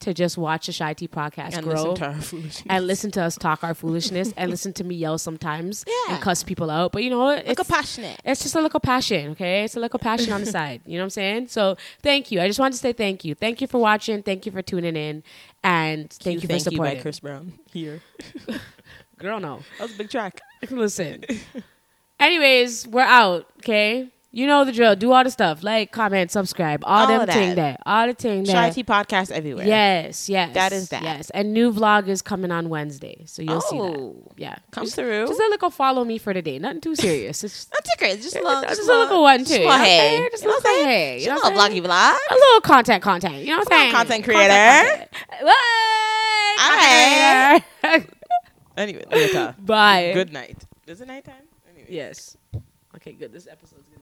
to 0.00 0.14
just 0.14 0.38
watch 0.38 0.66
the 0.66 0.72
Shy 0.72 0.92
Tea 0.94 1.08
podcast 1.08 1.54
and 1.56 1.64
grow 1.64 1.82
listen 1.90 1.94
to 1.96 2.06
our 2.06 2.20
foolishness. 2.20 2.62
and 2.68 2.86
listen 2.86 3.10
to 3.10 3.20
us 3.22 3.34
talk 3.36 3.64
our 3.64 3.74
foolishness 3.74 4.32
and 4.36 4.48
listen 4.48 4.72
to 4.74 4.84
me 4.84 4.94
yell 4.94 5.18
sometimes 5.18 5.84
Yeah. 5.88 6.14
and 6.14 6.22
cuss 6.22 6.44
people 6.44 6.70
out. 6.70 6.92
But 6.92 7.02
you 7.02 7.10
know 7.10 7.18
what? 7.18 7.42
It's, 7.44 7.68
passionate. 7.68 8.20
it's 8.24 8.40
just 8.44 8.54
a 8.54 8.60
little 8.60 8.78
passion, 8.78 9.32
okay? 9.32 9.64
It's 9.64 9.74
a 9.74 9.80
little 9.80 9.98
passion 9.98 10.32
on 10.32 10.42
the 10.42 10.46
side. 10.58 10.82
You 10.86 10.98
know 10.98 11.02
what 11.02 11.06
I'm 11.06 11.10
saying? 11.10 11.48
So 11.48 11.76
thank 12.00 12.30
you. 12.30 12.40
I 12.40 12.46
just 12.46 12.60
wanted 12.60 12.74
to 12.74 12.78
say 12.78 12.92
thank 12.92 13.24
you. 13.24 13.34
Thank 13.34 13.60
you 13.60 13.66
for 13.66 13.78
watching. 13.80 14.22
Thank 14.22 14.46
you 14.46 14.52
for 14.52 14.62
tuning 14.62 14.94
in. 14.94 15.24
And 15.64 16.08
thank 16.10 16.36
you 16.36 16.40
for 16.42 16.46
Thank 16.46 16.64
you 16.66 16.70
by 16.70 16.74
supporting. 16.76 17.00
Chris 17.02 17.18
Brown. 17.18 17.54
Here. 17.72 18.00
Girl, 19.18 19.40
no. 19.40 19.62
That 19.78 19.82
was 19.88 19.94
a 19.96 19.98
big 19.98 20.10
track. 20.10 20.40
Listen. 20.70 21.24
Anyways, 22.20 22.86
we're 22.86 23.00
out, 23.02 23.46
okay? 23.58 24.10
You 24.30 24.46
know 24.46 24.62
the 24.66 24.72
drill. 24.72 24.94
Do 24.94 25.12
all 25.12 25.24
the 25.24 25.30
stuff. 25.30 25.62
Like, 25.62 25.90
comment, 25.90 26.30
subscribe. 26.30 26.84
All, 26.84 27.00
All 27.00 27.06
them 27.06 27.26
thing 27.28 27.54
that. 27.54 27.80
All 27.86 28.06
the 28.06 28.12
thing 28.12 28.44
that. 28.44 28.74
Shy 28.74 28.82
podcast 28.82 29.30
everywhere. 29.30 29.66
Yes, 29.66 30.28
yes. 30.28 30.52
That 30.52 30.72
is 30.72 30.90
that. 30.90 31.02
Yes. 31.02 31.30
And 31.30 31.54
new 31.54 31.72
vlog 31.72 32.08
is 32.08 32.20
coming 32.20 32.50
on 32.50 32.68
Wednesday. 32.68 33.24
So 33.24 33.40
you'll 33.40 33.62
see 33.62 33.78
that. 33.78 33.98
Oh. 33.98 34.30
Yeah. 34.36 34.56
Come 34.70 34.84
just, 34.84 34.96
through. 34.96 35.28
Just 35.28 35.40
a 35.40 35.48
little 35.48 35.70
follow 35.70 36.04
me 36.04 36.18
for 36.18 36.34
the 36.34 36.42
day. 36.42 36.58
Nothing 36.58 36.82
too 36.82 36.94
serious. 36.94 37.42
It's 37.42 37.54
just, 37.54 37.70
That's 37.70 37.90
okay. 37.94 38.16
Just 38.16 38.36
a 38.36 38.42
little, 38.42 38.62
just, 38.62 38.82
a 38.82 38.84
little 38.84 39.22
one 39.22 39.38
too. 39.38 39.44
Just 39.44 39.60
a 39.60 39.64
little 39.64 39.78
hey. 39.78 40.28
Just 40.30 40.44
a 40.44 40.46
little 40.46 40.62
hey. 40.74 41.18
You 41.20 41.24
Just 41.24 41.44
know 41.44 41.50
a 41.50 41.56
little 41.56 41.90
vlog. 41.90 42.16
A 42.30 42.34
little 42.34 42.60
content, 42.60 43.02
content. 43.02 43.36
You 43.36 43.46
know 43.46 43.58
what 43.58 43.72
I'm 43.72 43.78
saying? 43.78 43.92
Content 43.92 44.24
creator. 44.24 44.52
Content, 44.52 45.10
content 46.58 47.64
creator. 47.80 48.06
Anyway, 48.76 49.04
later. 49.10 49.54
Bye. 49.58 50.12
Good 50.12 50.32
night. 50.34 50.64
Is 50.86 51.00
it 51.00 51.08
nighttime? 51.08 51.34
Anyway. 51.70 51.88
Yes. 51.90 52.36
Okay, 52.94 53.12
good. 53.12 53.32
This 53.32 53.46
episode's. 53.46 53.87